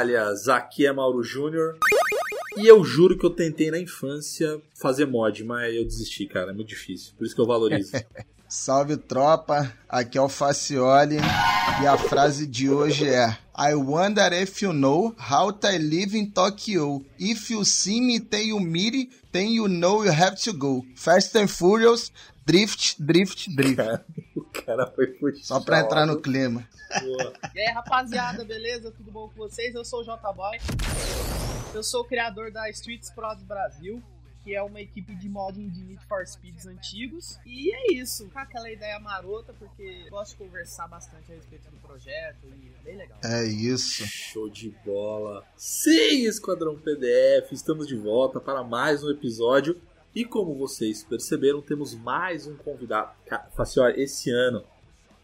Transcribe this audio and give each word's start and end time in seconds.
Toalhas, 0.00 0.48
aqui 0.48 0.86
é 0.86 0.92
Mauro 0.92 1.22
Júnior. 1.22 1.76
E 2.56 2.66
eu 2.66 2.82
juro 2.82 3.18
que 3.18 3.24
eu 3.24 3.30
tentei 3.30 3.70
na 3.70 3.78
infância 3.78 4.60
fazer 4.74 5.06
mod, 5.06 5.44
mas 5.44 5.74
eu 5.74 5.84
desisti, 5.84 6.26
cara, 6.26 6.50
é 6.50 6.54
muito 6.54 6.68
difícil. 6.68 7.12
Por 7.16 7.26
isso 7.26 7.34
que 7.34 7.40
eu 7.40 7.46
valorizo. 7.46 7.92
Salve 8.48 8.96
tropa, 8.96 9.72
aqui 9.88 10.18
é 10.18 10.20
o 10.20 10.28
Facioli 10.28 11.18
e 11.82 11.86
a 11.86 11.96
frase 11.96 12.48
de 12.48 12.68
hoje 12.68 13.08
é 13.08 13.38
I 13.56 13.74
wonder 13.74 14.32
if 14.32 14.60
you 14.60 14.72
know 14.72 15.14
how 15.30 15.52
to 15.52 15.68
live 15.68 16.18
in 16.18 16.30
Tokyo. 16.30 17.04
If 17.16 17.50
you 17.50 17.64
see 17.64 18.00
me, 18.00 18.18
then 18.18 18.48
you 18.48 18.58
meet, 18.58 19.12
then 19.30 19.52
you 19.52 19.68
know 19.68 20.02
you 20.02 20.10
have 20.10 20.34
to 20.42 20.52
go. 20.52 20.84
Fast 20.96 21.36
and 21.36 21.46
Furious, 21.46 22.10
drift, 22.44 22.96
drift, 22.98 23.54
drift. 23.54 24.00
Cara, 24.52 24.62
o 24.62 24.66
cara 24.66 24.86
foi 24.88 25.06
puxado. 25.08 25.44
Só 25.44 25.60
pra 25.60 25.80
entrar 25.80 26.06
no 26.06 26.20
clima. 26.20 26.66
Boa. 27.02 27.32
E 27.54 27.60
aí, 27.60 27.72
rapaziada, 27.72 28.44
beleza? 28.44 28.90
Tudo 28.90 29.10
bom 29.10 29.28
com 29.28 29.36
vocês? 29.36 29.74
Eu 29.74 29.84
sou 29.84 30.00
o 30.00 30.04
J-Boy. 30.04 30.58
Eu 31.72 31.82
sou 31.82 32.02
o 32.02 32.04
criador 32.04 32.50
da 32.50 32.68
Streets 32.70 33.10
Prods 33.10 33.44
Brasil, 33.44 34.02
que 34.42 34.54
é 34.54 34.62
uma 34.62 34.80
equipe 34.80 35.14
de 35.14 35.28
modding 35.28 35.68
de 35.68 35.84
Need 35.84 36.04
for 36.06 36.26
Speeds 36.26 36.66
antigos. 36.66 37.38
E 37.46 37.72
é 37.72 37.92
isso, 37.92 38.28
com 38.30 38.38
aquela 38.38 38.70
ideia 38.70 38.98
marota, 38.98 39.54
porque 39.56 40.08
gosto 40.10 40.32
de 40.32 40.44
conversar 40.44 40.88
bastante 40.88 41.30
a 41.30 41.34
respeito 41.36 41.70
do 41.70 41.76
projeto 41.76 42.46
e 42.46 42.72
é 42.80 42.84
bem 42.84 42.96
legal. 42.96 43.18
É 43.24 43.44
isso. 43.44 44.04
Show 44.04 44.48
de 44.48 44.70
bola. 44.84 45.44
Sim, 45.56 46.26
Esquadrão 46.26 46.76
PDF, 46.76 47.52
estamos 47.52 47.86
de 47.86 47.96
volta 47.96 48.40
para 48.40 48.64
mais 48.64 49.04
um 49.04 49.10
episódio. 49.10 49.80
E 50.14 50.24
como 50.24 50.54
vocês 50.54 51.04
perceberam, 51.04 51.60
temos 51.62 51.94
mais 51.94 52.46
um 52.46 52.56
convidado. 52.56 53.10
Cara, 53.26 53.48
Facioli, 53.54 54.02
esse 54.02 54.30
ano 54.30 54.64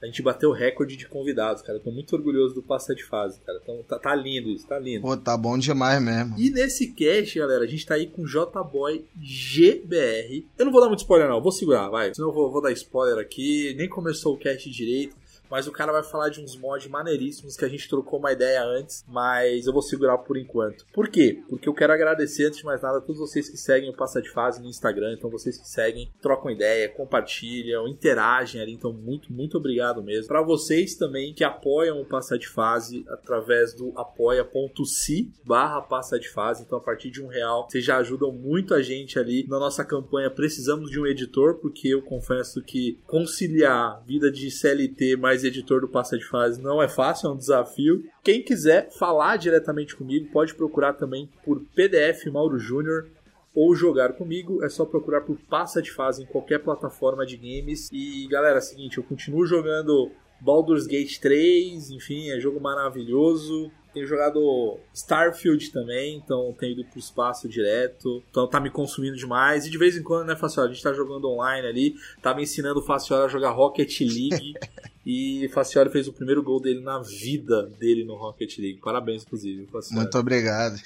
a 0.02 0.06
gente 0.06 0.22
bateu 0.22 0.50
o 0.50 0.52
recorde 0.52 0.96
de 0.96 1.08
convidados, 1.08 1.62
cara. 1.62 1.78
Eu 1.78 1.82
tô 1.82 1.90
muito 1.90 2.14
orgulhoso 2.14 2.54
do 2.54 2.62
passar 2.62 2.94
de 2.94 3.02
fase, 3.02 3.40
cara. 3.40 3.58
Então, 3.62 3.82
tá, 3.82 3.98
tá 3.98 4.14
lindo 4.14 4.50
isso, 4.50 4.66
tá 4.66 4.78
lindo. 4.78 5.02
Pô, 5.02 5.16
tá 5.16 5.36
bom 5.36 5.58
demais 5.58 6.00
mesmo. 6.02 6.34
E 6.38 6.50
nesse 6.50 6.92
cast, 6.92 7.38
galera, 7.38 7.64
a 7.64 7.66
gente 7.66 7.86
tá 7.86 7.94
aí 7.94 8.06
com 8.06 8.22
o 8.22 8.26
J-Boy 8.26 9.04
GBR. 9.20 10.46
Eu 10.58 10.66
não 10.66 10.72
vou 10.72 10.80
dar 10.80 10.88
muito 10.88 11.00
spoiler, 11.00 11.28
não. 11.28 11.40
Vou 11.40 11.50
segurar, 11.50 11.88
vai. 11.88 12.14
Senão 12.14 12.28
eu 12.28 12.34
vou, 12.34 12.52
vou 12.52 12.62
dar 12.62 12.70
spoiler 12.72 13.18
aqui. 13.18 13.74
Nem 13.76 13.88
começou 13.88 14.34
o 14.34 14.38
cast 14.38 14.70
direito. 14.70 15.16
Mas 15.50 15.66
o 15.66 15.72
cara 15.72 15.92
vai 15.92 16.02
falar 16.02 16.28
de 16.28 16.40
uns 16.40 16.56
mods 16.56 16.88
maneiríssimos 16.88 17.56
que 17.56 17.64
a 17.64 17.68
gente 17.68 17.88
trocou 17.88 18.18
uma 18.18 18.32
ideia 18.32 18.64
antes, 18.64 19.04
mas 19.08 19.66
eu 19.66 19.72
vou 19.72 19.82
segurar 19.82 20.18
por 20.18 20.36
enquanto. 20.36 20.84
Por 20.92 21.08
quê? 21.08 21.42
Porque 21.48 21.68
eu 21.68 21.74
quero 21.74 21.92
agradecer, 21.92 22.46
antes 22.46 22.58
de 22.58 22.64
mais 22.64 22.82
nada, 22.82 22.98
a 22.98 23.00
todos 23.00 23.20
vocês 23.20 23.48
que 23.48 23.56
seguem 23.56 23.90
o 23.90 23.96
Passa 23.96 24.20
de 24.20 24.30
Fase 24.30 24.60
no 24.60 24.68
Instagram. 24.68 25.14
Então, 25.14 25.30
vocês 25.30 25.58
que 25.58 25.68
seguem, 25.68 26.10
trocam 26.20 26.50
ideia, 26.50 26.88
compartilham, 26.88 27.88
interagem 27.88 28.60
ali. 28.60 28.72
Então, 28.72 28.92
muito, 28.92 29.32
muito 29.32 29.56
obrigado 29.56 30.02
mesmo. 30.02 30.28
Para 30.28 30.42
vocês 30.42 30.94
também 30.96 31.34
que 31.34 31.44
apoiam 31.44 32.00
o 32.00 32.04
Passa 32.04 32.38
de 32.38 32.48
Fase 32.48 33.04
através 33.08 33.74
do 33.74 33.92
apoia.se 33.96 35.30
barra 35.44 35.80
Passa 35.82 36.18
de 36.18 36.28
Fase. 36.28 36.62
Então, 36.62 36.78
a 36.78 36.82
partir 36.82 37.10
de 37.10 37.22
um 37.22 37.26
real, 37.26 37.66
vocês 37.68 37.84
já 37.84 37.98
ajudam 37.98 38.32
muito 38.32 38.74
a 38.74 38.82
gente 38.82 39.18
ali 39.18 39.46
na 39.48 39.58
nossa 39.58 39.84
campanha. 39.84 40.30
Precisamos 40.30 40.90
de 40.90 41.00
um 41.00 41.06
editor, 41.06 41.54
porque 41.56 41.88
eu 41.88 42.02
confesso 42.02 42.62
que 42.62 42.98
conciliar 43.06 44.02
vida 44.04 44.30
de 44.30 44.50
CLT 44.50 45.16
mais 45.16 45.35
editor 45.44 45.80
do 45.80 45.88
Passa 45.88 46.16
de 46.16 46.24
Fase 46.24 46.60
não 46.60 46.82
é 46.82 46.88
fácil, 46.88 47.28
é 47.28 47.32
um 47.32 47.36
desafio. 47.36 48.04
Quem 48.22 48.42
quiser 48.42 48.90
falar 48.90 49.36
diretamente 49.36 49.96
comigo, 49.96 50.30
pode 50.32 50.54
procurar 50.54 50.94
também 50.94 51.28
por 51.44 51.60
PDF 51.74 52.26
Mauro 52.26 52.58
Júnior 52.58 53.08
ou 53.54 53.74
jogar 53.74 54.12
comigo, 54.12 54.62
é 54.62 54.68
só 54.68 54.84
procurar 54.84 55.22
por 55.22 55.38
Passa 55.48 55.80
de 55.80 55.90
Fase 55.90 56.22
em 56.22 56.26
qualquer 56.26 56.58
plataforma 56.58 57.24
de 57.24 57.36
games. 57.36 57.88
E 57.90 58.28
galera, 58.28 58.56
é 58.56 58.58
o 58.58 58.62
seguinte, 58.62 58.98
eu 58.98 59.04
continuo 59.04 59.46
jogando 59.46 60.10
Baldur's 60.40 60.86
Gate 60.86 61.18
3, 61.18 61.90
enfim, 61.90 62.30
é 62.30 62.38
jogo 62.38 62.60
maravilhoso. 62.60 63.70
Tenho 63.94 64.06
jogado 64.06 64.78
Starfield 64.92 65.72
também, 65.72 66.18
então 66.18 66.54
tenho 66.58 66.72
ido 66.72 66.84
pro 66.84 66.98
espaço 66.98 67.48
direto. 67.48 68.22
Então 68.30 68.46
tá 68.46 68.60
me 68.60 68.68
consumindo 68.68 69.16
demais. 69.16 69.64
E 69.64 69.70
de 69.70 69.78
vez 69.78 69.96
em 69.96 70.02
quando, 70.02 70.26
né, 70.26 70.36
Faciola? 70.36 70.68
A 70.68 70.72
gente 70.72 70.82
tá 70.82 70.92
jogando 70.92 71.26
online 71.26 71.66
ali. 71.66 71.94
Tá 72.20 72.34
me 72.34 72.42
ensinando 72.42 72.80
o 72.80 72.82
Faciola 72.82 73.24
a 73.24 73.28
jogar 73.28 73.52
Rocket 73.52 74.00
League. 74.00 74.52
e 75.06 75.48
Faciola 75.50 75.88
fez 75.88 76.08
o 76.08 76.12
primeiro 76.12 76.42
gol 76.42 76.60
dele 76.60 76.80
na 76.80 77.00
vida 77.00 77.62
dele 77.78 78.04
no 78.04 78.16
Rocket 78.16 78.58
League. 78.58 78.80
Parabéns, 78.82 79.22
inclusive, 79.22 79.64
Faciola. 79.66 80.02
Muito 80.02 80.18
obrigado. 80.18 80.80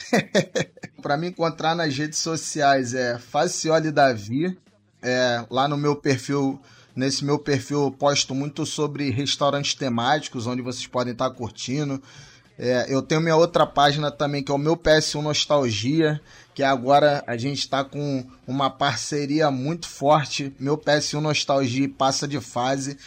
pra 1.01 1.17
me 1.17 1.29
encontrar 1.29 1.75
nas 1.75 1.97
redes 1.97 2.19
sociais 2.19 2.93
é 2.93 3.19
Facioli 3.19 3.91
Davi. 3.91 4.57
É, 5.03 5.47
lá 5.51 5.67
no 5.67 5.79
meu 5.79 5.97
perfil 5.97 6.61
Nesse 6.95 7.25
meu 7.25 7.39
perfil 7.39 7.85
eu 7.85 7.91
posto 7.91 8.35
muito 8.35 8.67
sobre 8.67 9.11
restaurantes 9.11 9.75
temáticos, 9.75 10.47
onde 10.47 10.61
vocês 10.61 10.87
podem 10.87 11.13
estar 11.13 11.31
curtindo. 11.31 12.03
É, 12.59 12.85
eu 12.89 13.01
tenho 13.01 13.23
minha 13.23 13.37
outra 13.37 13.67
página 13.67 14.11
também, 14.11 14.43
que 14.43 14.53
é 14.53 14.55
o 14.55 14.59
meu 14.59 14.77
PS1 14.77 15.23
Nostalgia, 15.23 16.21
que 16.55 16.63
agora 16.63 17.25
a 17.27 17.37
gente 17.39 17.61
está 17.61 17.83
com 17.83 18.27
uma 18.47 18.69
parceria 18.69 19.51
muito 19.51 19.89
forte. 19.89 20.55
Meu 20.59 20.77
PS1 20.77 21.21
Nostalgia 21.21 21.89
passa 21.89 22.29
de 22.29 22.39
fase, 22.39 22.99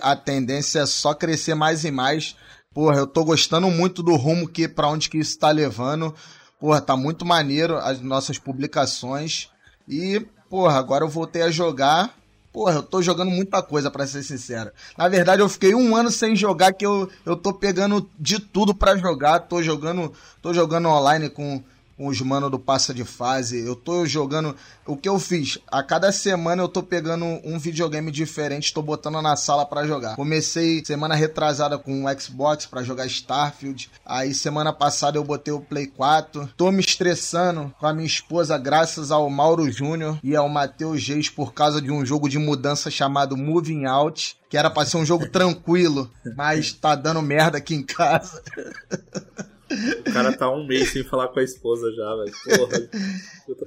a 0.00 0.16
tendência 0.16 0.80
é 0.80 0.86
só 0.86 1.14
crescer 1.14 1.54
mais 1.54 1.84
e 1.84 1.90
mais. 1.90 2.36
Porra, 2.72 2.98
eu 2.98 3.06
tô 3.06 3.24
gostando 3.24 3.70
muito 3.70 4.02
do 4.02 4.14
rumo 4.16 4.48
que 4.48 4.68
para 4.68 4.88
onde 4.88 5.08
que 5.08 5.18
isso 5.18 5.38
tá 5.38 5.50
levando. 5.50 6.14
Porra, 6.60 6.80
tá 6.80 6.96
muito 6.96 7.24
maneiro 7.24 7.76
as 7.76 8.00
nossas 8.00 8.38
publicações. 8.38 9.48
E, 9.88 10.26
porra, 10.48 10.78
agora 10.78 11.04
eu 11.04 11.08
voltei 11.08 11.42
a 11.42 11.50
jogar 11.50 12.14
Porra, 12.56 12.76
eu 12.76 12.82
tô 12.82 13.02
jogando 13.02 13.30
muita 13.30 13.62
coisa, 13.62 13.90
para 13.90 14.06
ser 14.06 14.22
sincero. 14.22 14.70
Na 14.96 15.10
verdade, 15.10 15.42
eu 15.42 15.48
fiquei 15.48 15.74
um 15.74 15.94
ano 15.94 16.10
sem 16.10 16.34
jogar, 16.34 16.72
que 16.72 16.86
eu, 16.86 17.06
eu 17.26 17.36
tô 17.36 17.52
pegando 17.52 18.08
de 18.18 18.40
tudo 18.40 18.74
para 18.74 18.96
jogar. 18.96 19.40
Tô 19.40 19.62
jogando, 19.62 20.10
tô 20.40 20.54
jogando 20.54 20.88
online 20.88 21.28
com, 21.28 21.62
com 21.96 22.06
os 22.08 22.20
manos 22.20 22.50
do 22.50 22.58
passa 22.58 22.92
de 22.92 23.04
fase. 23.04 23.64
Eu 23.64 23.74
tô 23.74 24.04
jogando. 24.04 24.54
O 24.86 24.96
que 24.96 25.08
eu 25.08 25.18
fiz? 25.18 25.58
A 25.66 25.82
cada 25.82 26.12
semana 26.12 26.62
eu 26.62 26.68
tô 26.68 26.82
pegando 26.82 27.24
um 27.44 27.58
videogame 27.58 28.10
diferente, 28.10 28.72
tô 28.72 28.82
botando 28.82 29.20
na 29.22 29.34
sala 29.36 29.64
para 29.64 29.86
jogar. 29.86 30.16
Comecei 30.16 30.84
semana 30.84 31.14
retrasada 31.14 31.78
com 31.78 32.04
o 32.04 32.20
Xbox 32.20 32.66
para 32.66 32.82
jogar 32.82 33.06
Starfield. 33.06 33.90
Aí 34.04 34.34
semana 34.34 34.72
passada 34.72 35.18
eu 35.18 35.24
botei 35.24 35.52
o 35.52 35.60
Play 35.60 35.86
4. 35.86 36.50
Tô 36.56 36.70
me 36.70 36.80
estressando 36.80 37.74
com 37.78 37.86
a 37.86 37.92
minha 37.92 38.06
esposa, 38.06 38.58
graças 38.58 39.10
ao 39.10 39.28
Mauro 39.30 39.70
Júnior 39.70 40.18
e 40.22 40.36
ao 40.36 40.48
Matheus 40.48 41.00
Geis, 41.00 41.28
por 41.28 41.52
causa 41.52 41.80
de 41.80 41.90
um 41.90 42.04
jogo 42.04 42.28
de 42.28 42.38
mudança 42.38 42.90
chamado 42.90 43.36
Moving 43.36 43.86
Out. 43.86 44.36
Que 44.48 44.56
era 44.56 44.70
pra 44.70 44.86
ser 44.86 44.98
um 44.98 45.04
jogo 45.04 45.28
tranquilo, 45.28 46.08
mas 46.36 46.72
tá 46.72 46.94
dando 46.94 47.20
merda 47.20 47.58
aqui 47.58 47.74
em 47.74 47.82
casa. 47.82 48.40
O 50.00 50.12
cara 50.12 50.36
tá 50.36 50.50
um 50.50 50.66
mês 50.66 50.90
sem 50.92 51.02
falar 51.04 51.28
com 51.28 51.38
a 51.40 51.42
esposa 51.42 51.92
já, 51.92 52.14
velho. 52.16 52.32
Porra. 52.58 52.90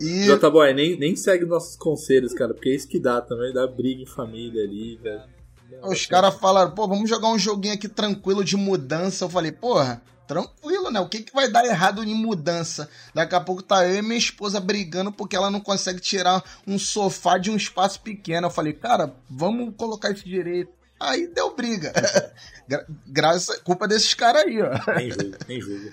E- 0.01 0.23
Jota 0.25 0.49
Boy, 0.49 0.73
nem, 0.73 0.97
nem 0.97 1.15
segue 1.15 1.45
nossos 1.45 1.75
conselhos, 1.75 2.33
cara, 2.33 2.53
porque 2.53 2.69
é 2.69 2.75
isso 2.75 2.87
que 2.87 2.99
dá 2.99 3.21
também, 3.21 3.53
dá 3.53 3.65
briga 3.67 4.01
em 4.01 4.05
família 4.05 4.63
ali, 4.63 4.97
velho. 4.97 5.21
Os 5.83 6.05
caras 6.05 6.35
falaram, 6.35 6.71
pô, 6.71 6.87
vamos 6.87 7.09
jogar 7.09 7.29
um 7.29 7.37
joguinho 7.39 7.73
aqui 7.75 7.87
tranquilo 7.87 8.43
de 8.43 8.57
mudança. 8.57 9.25
Eu 9.25 9.29
falei, 9.29 9.51
porra, 9.51 10.01
tranquilo, 10.27 10.89
né? 10.91 10.99
O 10.99 11.07
que, 11.07 11.21
que 11.21 11.33
vai 11.33 11.49
dar 11.49 11.63
errado 11.65 12.03
em 12.03 12.13
mudança? 12.13 12.89
Daqui 13.13 13.35
a 13.35 13.39
pouco 13.39 13.61
tá 13.63 13.87
eu 13.87 13.99
e 13.99 14.01
minha 14.01 14.17
esposa 14.17 14.59
brigando 14.59 15.11
porque 15.11 15.35
ela 15.35 15.49
não 15.51 15.59
consegue 15.59 15.99
tirar 15.99 16.43
um 16.67 16.77
sofá 16.79 17.37
de 17.37 17.49
um 17.51 17.55
espaço 17.55 18.01
pequeno. 18.01 18.47
Eu 18.47 18.51
falei, 18.51 18.73
cara, 18.73 19.13
vamos 19.29 19.73
colocar 19.77 20.11
isso 20.11 20.25
direito. 20.25 20.71
Aí 20.99 21.27
deu 21.27 21.55
briga. 21.55 21.91
Gra- 22.67 22.85
Graças, 23.07 23.57
culpa 23.59 23.87
desses 23.87 24.13
caras 24.13 24.43
aí, 24.43 24.61
ó. 24.61 24.69
Nem 24.95 25.09
julgo, 25.11 25.37
nem 25.47 25.61
julgo. 25.61 25.91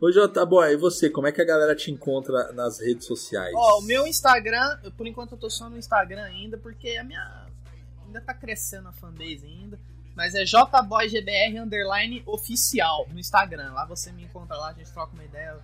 Ô, 0.00 0.12
Jota 0.12 0.44
Boy, 0.46 0.72
e 0.72 0.76
você, 0.76 1.10
como 1.10 1.26
é 1.26 1.32
que 1.32 1.40
a 1.42 1.44
galera 1.44 1.74
te 1.74 1.90
encontra 1.90 2.52
nas 2.52 2.78
redes 2.80 3.06
sociais? 3.06 3.52
Ó, 3.56 3.78
o 3.78 3.82
meu 3.82 4.06
Instagram, 4.06 4.78
eu- 4.84 4.92
por 4.92 5.06
enquanto 5.06 5.32
eu 5.32 5.38
tô 5.38 5.50
só 5.50 5.68
no 5.68 5.76
Instagram 5.76 6.22
ainda, 6.22 6.56
porque 6.58 6.96
a 6.96 7.04
minha. 7.04 7.46
Ainda 8.06 8.20
tá 8.22 8.32
crescendo 8.32 8.88
a 8.88 8.92
fanbase 8.92 9.44
ainda. 9.44 9.78
Mas 10.16 10.34
é 10.34 10.44
jboygbr 10.44 11.60
underline 11.62 12.22
oficial 12.26 13.06
no 13.12 13.20
Instagram. 13.20 13.72
Lá 13.72 13.84
você 13.84 14.10
me 14.10 14.24
encontra 14.24 14.56
lá, 14.56 14.70
a 14.70 14.72
gente 14.72 14.90
troca 14.92 15.12
uma 15.12 15.24
ideia 15.24 15.56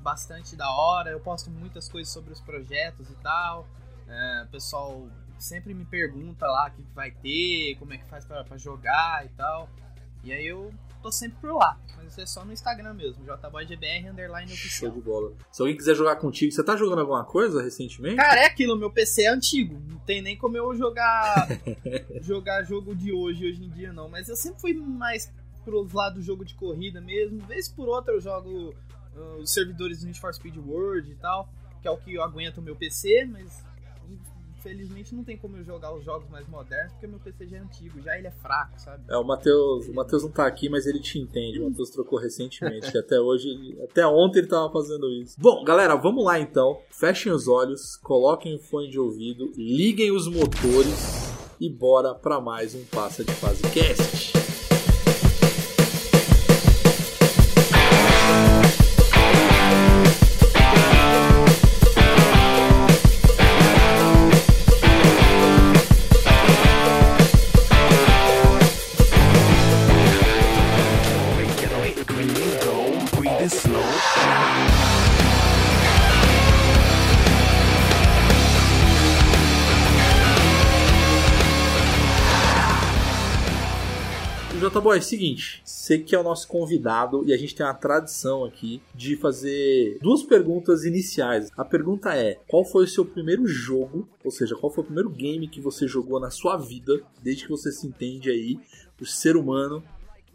bastante 0.00 0.56
da 0.56 0.70
hora. 0.70 1.10
Eu 1.10 1.20
posto 1.20 1.50
muitas 1.50 1.88
coisas 1.88 2.12
sobre 2.12 2.32
os 2.32 2.40
projetos 2.40 3.10
e 3.10 3.14
tal. 3.16 3.66
É, 4.08 4.44
o 4.46 4.50
pessoal 4.50 5.06
sempre 5.42 5.74
me 5.74 5.84
pergunta 5.84 6.46
lá 6.46 6.68
o 6.68 6.70
que, 6.70 6.82
vai 6.94 7.10
ter, 7.10 7.76
como 7.78 7.92
é 7.92 7.98
que 7.98 8.04
faz 8.06 8.24
pra, 8.24 8.44
pra 8.44 8.56
jogar 8.56 9.26
e 9.26 9.28
tal. 9.30 9.68
E 10.24 10.32
aí 10.32 10.46
eu 10.46 10.72
tô 11.02 11.10
sempre 11.10 11.38
por 11.40 11.56
lá. 11.56 11.78
Mas 11.96 12.16
é 12.16 12.26
só 12.26 12.44
no 12.44 12.52
Instagram 12.52 12.94
mesmo, 12.94 13.24
jboygbr 13.24 14.10
underline 14.10 14.48
Show 14.48 14.56
oficial. 14.56 14.90
de 14.92 15.00
bola. 15.00 15.32
Se 15.50 15.60
alguém 15.60 15.76
quiser 15.76 15.94
jogar 15.94 16.16
contigo, 16.16 16.52
você 16.52 16.62
tá 16.62 16.76
jogando 16.76 17.00
alguma 17.00 17.24
coisa 17.24 17.62
recentemente? 17.62 18.16
Cara, 18.16 18.42
é 18.42 18.46
aquilo, 18.46 18.76
meu 18.76 18.90
PC 18.90 19.22
é 19.22 19.28
antigo. 19.28 19.80
Não 19.88 19.98
tem 19.98 20.22
nem 20.22 20.36
como 20.36 20.56
eu 20.56 20.74
jogar 20.74 21.48
jogar 22.22 22.62
jogo 22.62 22.94
de 22.94 23.12
hoje, 23.12 23.48
hoje 23.48 23.64
em 23.64 23.70
dia, 23.70 23.92
não. 23.92 24.08
Mas 24.08 24.28
eu 24.28 24.36
sempre 24.36 24.60
fui 24.60 24.74
mais 24.74 25.32
pros 25.64 25.92
lados 25.92 26.20
do 26.20 26.24
jogo 26.24 26.44
de 26.44 26.54
corrida 26.54 27.00
mesmo. 27.00 27.40
Vez 27.46 27.68
por 27.68 27.88
outra 27.88 28.14
eu 28.14 28.20
jogo 28.20 28.74
ah, 29.16 29.36
os 29.40 29.52
servidores 29.52 30.00
do 30.00 30.06
Need 30.06 30.20
for 30.20 30.32
Speed 30.32 30.56
World 30.56 31.10
e 31.10 31.14
tal, 31.16 31.48
que 31.80 31.88
é 31.88 31.90
o 31.90 31.96
que 31.96 32.18
aguenta 32.18 32.60
o 32.60 32.62
meu 32.62 32.76
PC, 32.76 33.26
mas 33.26 33.64
infelizmente 34.62 35.14
não 35.14 35.24
tem 35.24 35.36
como 35.36 35.56
eu 35.56 35.64
jogar 35.64 35.92
os 35.92 36.04
jogos 36.04 36.28
mais 36.30 36.46
modernos, 36.48 36.92
porque 36.92 37.06
meu 37.06 37.18
PC 37.18 37.46
já 37.48 37.56
é 37.56 37.60
antigo, 37.60 38.00
já 38.00 38.16
ele 38.16 38.28
é 38.28 38.30
fraco, 38.30 38.80
sabe? 38.80 39.02
É, 39.08 39.16
o 39.16 39.24
Matheus, 39.24 39.88
o 39.88 39.94
Matheus 39.94 40.22
não 40.22 40.30
tá 40.30 40.46
aqui, 40.46 40.68
mas 40.68 40.86
ele 40.86 41.00
te 41.00 41.18
entende. 41.18 41.60
O 41.60 41.68
Matheus 41.68 41.90
trocou 41.90 42.18
recentemente, 42.18 42.90
que 42.90 42.98
até 42.98 43.20
hoje, 43.20 43.76
até 43.82 44.06
ontem 44.06 44.38
ele 44.38 44.48
tava 44.48 44.72
fazendo 44.72 45.10
isso. 45.10 45.36
Bom, 45.38 45.64
galera, 45.64 45.96
vamos 45.96 46.24
lá 46.24 46.38
então. 46.38 46.80
Fechem 46.90 47.32
os 47.32 47.48
olhos, 47.48 47.96
coloquem 47.96 48.54
o 48.54 48.58
fone 48.58 48.88
de 48.88 48.98
ouvido, 48.98 49.52
liguem 49.56 50.12
os 50.12 50.28
motores 50.28 51.32
e 51.60 51.68
bora 51.68 52.14
pra 52.14 52.40
mais 52.40 52.74
um 52.74 52.84
Passa 52.84 53.24
de 53.24 53.32
Fase 53.32 53.62
Cast. 53.62 54.41
J-Boy, 84.82 84.96
é 84.96 85.00
o 85.00 85.02
seguinte, 85.02 85.62
você 85.64 85.96
que 85.96 86.12
é 86.12 86.18
o 86.18 86.24
nosso 86.24 86.48
convidado 86.48 87.24
e 87.24 87.32
a 87.32 87.36
gente 87.36 87.54
tem 87.54 87.64
uma 87.64 87.72
tradição 87.72 88.44
aqui 88.44 88.82
de 88.92 89.16
fazer 89.16 89.96
duas 90.02 90.24
perguntas 90.24 90.84
iniciais. 90.84 91.48
A 91.56 91.64
pergunta 91.64 92.12
é: 92.16 92.40
qual 92.48 92.64
foi 92.64 92.82
o 92.82 92.88
seu 92.88 93.04
primeiro 93.04 93.46
jogo, 93.46 94.08
ou 94.24 94.30
seja, 94.32 94.56
qual 94.56 94.72
foi 94.72 94.82
o 94.82 94.86
primeiro 94.86 95.08
game 95.08 95.46
que 95.46 95.60
você 95.60 95.86
jogou 95.86 96.18
na 96.18 96.32
sua 96.32 96.56
vida, 96.56 97.00
desde 97.22 97.44
que 97.44 97.50
você 97.50 97.70
se 97.70 97.86
entende 97.86 98.28
aí, 98.28 98.58
o 99.00 99.06
ser 99.06 99.36
humano, 99.36 99.84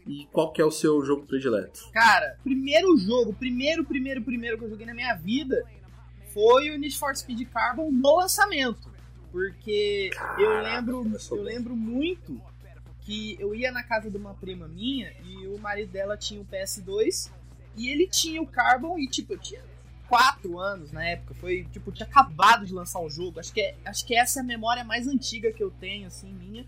e 0.07 0.25
qual 0.31 0.53
que 0.53 0.61
é 0.61 0.65
o 0.65 0.71
seu 0.71 1.03
jogo 1.03 1.25
predileto? 1.25 1.81
Cara, 1.91 2.37
primeiro 2.41 2.95
jogo, 2.95 3.33
primeiro, 3.33 3.83
primeiro, 3.83 4.21
primeiro 4.21 4.57
que 4.57 4.63
eu 4.63 4.69
joguei 4.69 4.85
na 4.85 4.93
minha 4.93 5.13
vida 5.15 5.65
foi 6.33 6.69
o 6.69 6.79
Need 6.79 6.97
for 6.97 7.13
Speed 7.13 7.49
Carbon 7.49 7.91
no 7.91 8.15
lançamento. 8.15 8.95
Porque 9.29 10.09
eu 10.39 10.47
Caraca, 10.47 10.75
lembro, 10.75 10.97
começou 10.99 11.37
eu 11.37 11.43
bem. 11.43 11.55
lembro 11.55 11.75
muito 11.75 12.41
que 13.07 13.37
eu 13.39 13.55
ia 13.55 13.71
na 13.71 13.81
casa 13.83 14.11
de 14.11 14.17
uma 14.17 14.33
prima 14.33 14.67
minha 14.67 15.13
e 15.23 15.47
o 15.47 15.57
marido 15.57 15.93
dela 15.93 16.17
tinha 16.17 16.41
o 16.41 16.45
PS2 16.45 17.31
e 17.77 17.87
ele 17.89 18.05
tinha 18.05 18.41
o 18.41 18.45
Carbon 18.45 18.99
e 18.99 19.07
tipo, 19.07 19.31
eu 19.31 19.37
tinha 19.37 19.61
4 20.09 20.59
anos 20.59 20.91
na 20.91 21.05
época, 21.07 21.33
foi 21.35 21.63
tipo, 21.71 21.89
tinha 21.89 22.05
acabado 22.05 22.65
de 22.65 22.73
lançar 22.73 22.99
o 22.99 23.09
jogo. 23.09 23.39
Acho 23.39 23.53
que, 23.53 23.61
é, 23.61 23.75
acho 23.85 24.05
que 24.05 24.13
essa 24.13 24.39
é 24.39 24.41
a 24.41 24.45
memória 24.45 24.83
mais 24.83 25.07
antiga 25.07 25.53
que 25.53 25.63
eu 25.63 25.71
tenho, 25.71 26.07
assim, 26.07 26.33
minha. 26.33 26.65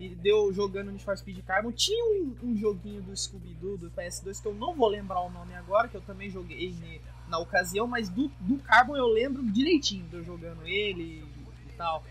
E 0.00 0.08
deu 0.08 0.52
jogando 0.52 0.90
Need 0.90 1.04
for 1.04 1.16
Speed 1.16 1.44
Carbon. 1.44 1.70
Tinha 1.70 2.04
um, 2.04 2.36
um 2.42 2.56
joguinho 2.56 3.00
do 3.02 3.16
Scooby-Doo 3.16 3.78
do 3.78 3.90
PS2 3.90 4.42
que 4.42 4.48
eu 4.48 4.54
não 4.54 4.74
vou 4.74 4.88
lembrar 4.88 5.20
o 5.20 5.30
nome 5.30 5.54
agora, 5.54 5.86
que 5.86 5.96
eu 5.96 6.00
também 6.00 6.28
joguei 6.28 6.72
ne- 6.72 7.00
na 7.28 7.38
ocasião, 7.38 7.86
mas 7.86 8.08
do, 8.08 8.28
do 8.40 8.58
Carbon 8.58 8.96
eu 8.96 9.06
lembro 9.06 9.44
direitinho 9.44 10.04
de 10.08 10.16
eu 10.16 10.24
jogando 10.24 10.66
ele 10.66 11.24
e 11.68 11.72
tal. 11.76 12.04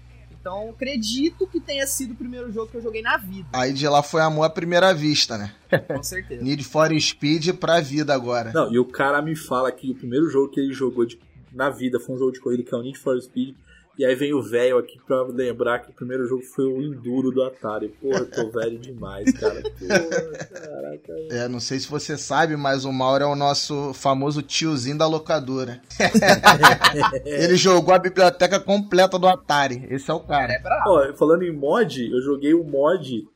Então 0.48 0.70
acredito 0.70 1.46
que 1.46 1.60
tenha 1.60 1.86
sido 1.86 2.14
o 2.14 2.16
primeiro 2.16 2.50
jogo 2.54 2.72
que 2.72 2.78
eu 2.78 2.82
joguei 2.82 3.02
na 3.02 3.18
vida, 3.18 3.50
Aí 3.52 3.74
de 3.74 3.86
lá 3.86 4.02
foi 4.02 4.22
amor 4.22 4.44
à 4.46 4.50
primeira 4.50 4.94
vista, 4.94 5.38
né? 5.38 5.54
com 5.94 6.02
certeza. 6.02 6.42
Need 6.42 6.64
for 6.64 6.90
Speed 6.98 7.50
pra 7.56 7.82
vida 7.82 8.14
agora. 8.14 8.54
Não, 8.54 8.72
e 8.72 8.80
o 8.80 8.86
cara 8.86 9.22
me 9.22 9.36
fala 9.36 9.70
que 9.74 9.92
o 9.92 9.96
primeiro 9.96 10.30
jogo 10.30 10.50
que 10.50 10.60
ele 10.62 10.72
jogou 10.74 11.06
de- 11.06 11.20
na 11.52 11.70
vida 11.70 12.00
foi 12.00 12.16
um 12.16 12.18
jogo 12.18 12.32
de 12.32 12.40
corrida 12.40 12.64
que 12.64 12.74
é 12.74 12.78
o 12.78 12.82
Need 12.82 12.98
for 12.98 13.20
Speed. 13.22 13.56
E 13.98 14.06
aí 14.06 14.14
vem 14.14 14.32
o 14.32 14.44
velho 14.44 14.78
aqui 14.78 15.00
pra 15.08 15.24
lembrar 15.24 15.80
que 15.80 15.90
o 15.90 15.94
primeiro 15.94 16.28
jogo 16.28 16.44
foi 16.44 16.66
o 16.66 16.82
Enduro 16.84 17.32
do 17.32 17.42
Atari. 17.42 17.90
Porra, 17.90 18.20
eu 18.20 18.30
tô 18.30 18.52
velho 18.52 18.78
demais, 18.78 19.32
cara. 19.34 19.60
Porra, 19.80 20.46
caraca. 20.46 21.14
É, 21.32 21.48
não 21.48 21.60
sei 21.60 21.80
se 21.80 21.90
você 21.90 22.16
sabe, 22.16 22.56
mas 22.56 22.86
o 22.86 22.94
Mauro 22.94 23.24
é 23.24 23.28
o 23.28 23.36
nosso 23.36 23.94
famoso 23.96 24.44
tiozinho 24.44 25.00
da 25.00 25.08
locadora. 25.08 25.82
Ele 27.26 27.56
jogou 27.56 27.92
a 27.92 27.98
biblioteca 27.98 28.60
completa 28.60 29.18
do 29.18 29.28
Atari. 29.28 29.88
Esse 29.90 30.12
é 30.12 30.14
o 30.14 30.20
Cara, 30.20 30.54
é 30.54 30.60
brabo. 30.60 30.92
Ó, 30.92 31.14
falando 31.16 31.44
em 31.44 31.52
mod, 31.52 32.08
eu 32.12 32.22
joguei 32.22 32.54
o 32.54 32.64
mod 32.64 33.28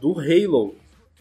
do 0.00 0.12
Halo, 0.20 0.76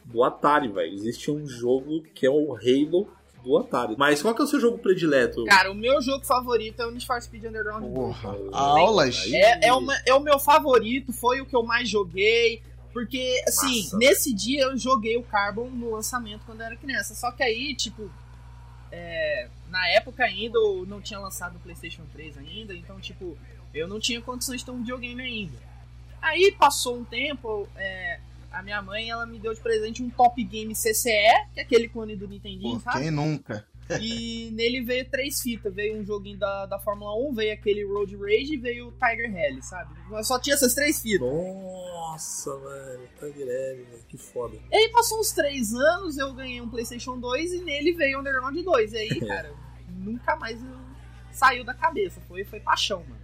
do 0.06 0.24
Atari, 0.24 0.68
velho. 0.68 0.94
Existe 0.94 1.32
um 1.32 1.48
jogo 1.48 2.04
que 2.14 2.28
é 2.28 2.30
o 2.30 2.54
Halo 2.54 3.08
do 3.44 3.58
Atari. 3.58 3.96
Mas 3.98 4.22
qual 4.22 4.34
que 4.34 4.42
é 4.42 4.46
o 4.46 4.48
seu 4.48 4.60
jogo 4.60 4.78
predileto? 4.78 5.44
Cara, 5.46 5.72
o 5.72 5.76
meu 5.76 6.02
jogo 6.02 6.26
favorito 6.26 6.82
é 6.82 6.86
o 6.86 6.92
Need 6.92 7.06
for 7.06 7.22
Speed 7.22 7.44
Underground 7.46 7.84
2. 7.84 7.94
Porra, 7.94 8.36
aulas. 8.54 9.32
É, 9.32 9.68
é, 9.68 9.74
uma- 9.74 9.98
é 10.06 10.14
o 10.14 10.20
meu 10.20 10.40
favorito, 10.40 11.12
foi 11.12 11.42
o 11.42 11.46
que 11.46 11.56
eu 11.56 11.64
mais 11.64 11.90
joguei. 11.90 12.62
Porque, 12.94 13.44
assim, 13.48 13.84
Massa, 13.86 13.98
nesse 13.98 14.32
dia 14.34 14.64
eu 14.66 14.78
joguei 14.78 15.18
o 15.18 15.24
Carbon 15.24 15.68
no 15.70 15.92
lançamento 15.92 16.42
quando 16.46 16.62
eu 16.62 16.68
era 16.68 16.76
criança. 16.76 17.16
Só 17.16 17.32
que 17.32 17.42
aí, 17.42 17.74
tipo, 17.76 18.08
é, 18.92 19.48
na 19.70 19.88
época 19.90 20.24
ainda 20.24 20.58
eu 20.60 20.86
não 20.88 21.02
tinha 21.02 21.20
lançado 21.20 21.56
o 21.56 21.60
PlayStation 21.60 22.04
3 22.14 22.38
ainda, 22.38 22.74
então, 22.76 23.00
tipo, 23.00 23.36
eu 23.74 23.88
não 23.88 24.00
tinha 24.00 24.22
condições 24.22 24.60
de 24.60 24.66
ter 24.66 24.72
um 24.72 24.78
videogame 24.80 25.22
ainda. 25.22 25.58
Aí 26.22 26.52
passou 26.58 26.98
um 26.98 27.04
tempo, 27.04 27.68
é, 27.76 28.20
a 28.54 28.62
minha 28.62 28.82
mãe 28.82 29.10
ela 29.10 29.26
me 29.26 29.40
deu 29.40 29.54
de 29.54 29.60
presente 29.60 30.04
um 30.04 30.10
Top 30.10 30.42
Game 30.44 30.74
CCE, 30.74 31.50
que 31.54 31.60
é 31.60 31.64
aquele 31.64 31.90
clone 31.90 32.16
do 32.16 32.28
Nintendinho, 32.28 32.76
Pô, 32.76 32.80
sabe? 32.80 33.02
quem 33.02 33.12
nunca? 33.12 33.68
E 34.00 34.50
nele 34.54 34.82
veio 34.82 35.10
três 35.10 35.42
fitas. 35.42 35.74
Veio 35.74 36.00
um 36.00 36.06
joguinho 36.06 36.38
da, 36.38 36.68
da 36.68 36.80
Fórmula 36.80 37.16
1, 37.30 37.34
veio 37.34 37.54
aquele 37.54 37.84
Road 37.84 38.16
Rage 38.16 38.54
e 38.54 38.58
veio 38.58 38.88
o 38.88 38.92
Tiger 38.92 39.34
Rally, 39.34 39.62
sabe? 39.62 39.94
Mas 40.10 40.28
só 40.28 40.40
tinha 40.40 40.54
essas 40.54 40.74
três 40.74 41.02
fitas. 41.02 41.28
Nossa, 41.28 42.56
mano. 42.56 43.04
Tá 43.20 43.28
greve, 43.28 43.84
velho. 43.84 44.04
Que 44.08 44.18
foda. 44.18 44.56
E 44.72 44.76
aí 44.76 44.90
passou 44.90 45.20
uns 45.20 45.32
três 45.32 45.74
anos, 45.74 46.18
eu 46.18 46.34
ganhei 46.34 46.62
um 46.62 46.70
PlayStation 46.70 47.20
2 47.20 47.54
e 47.54 47.64
nele 47.64 47.94
veio 47.94 48.18
o 48.18 48.22
Underground 48.22 48.56
2. 48.56 48.94
E 48.94 48.98
aí, 48.98 49.20
cara, 49.26 49.54
nunca 49.90 50.36
mais 50.36 50.60
saiu 51.32 51.64
da 51.64 51.74
cabeça. 51.74 52.22
Foi, 52.28 52.44
foi 52.46 52.60
paixão, 52.60 53.04
mano. 53.10 53.23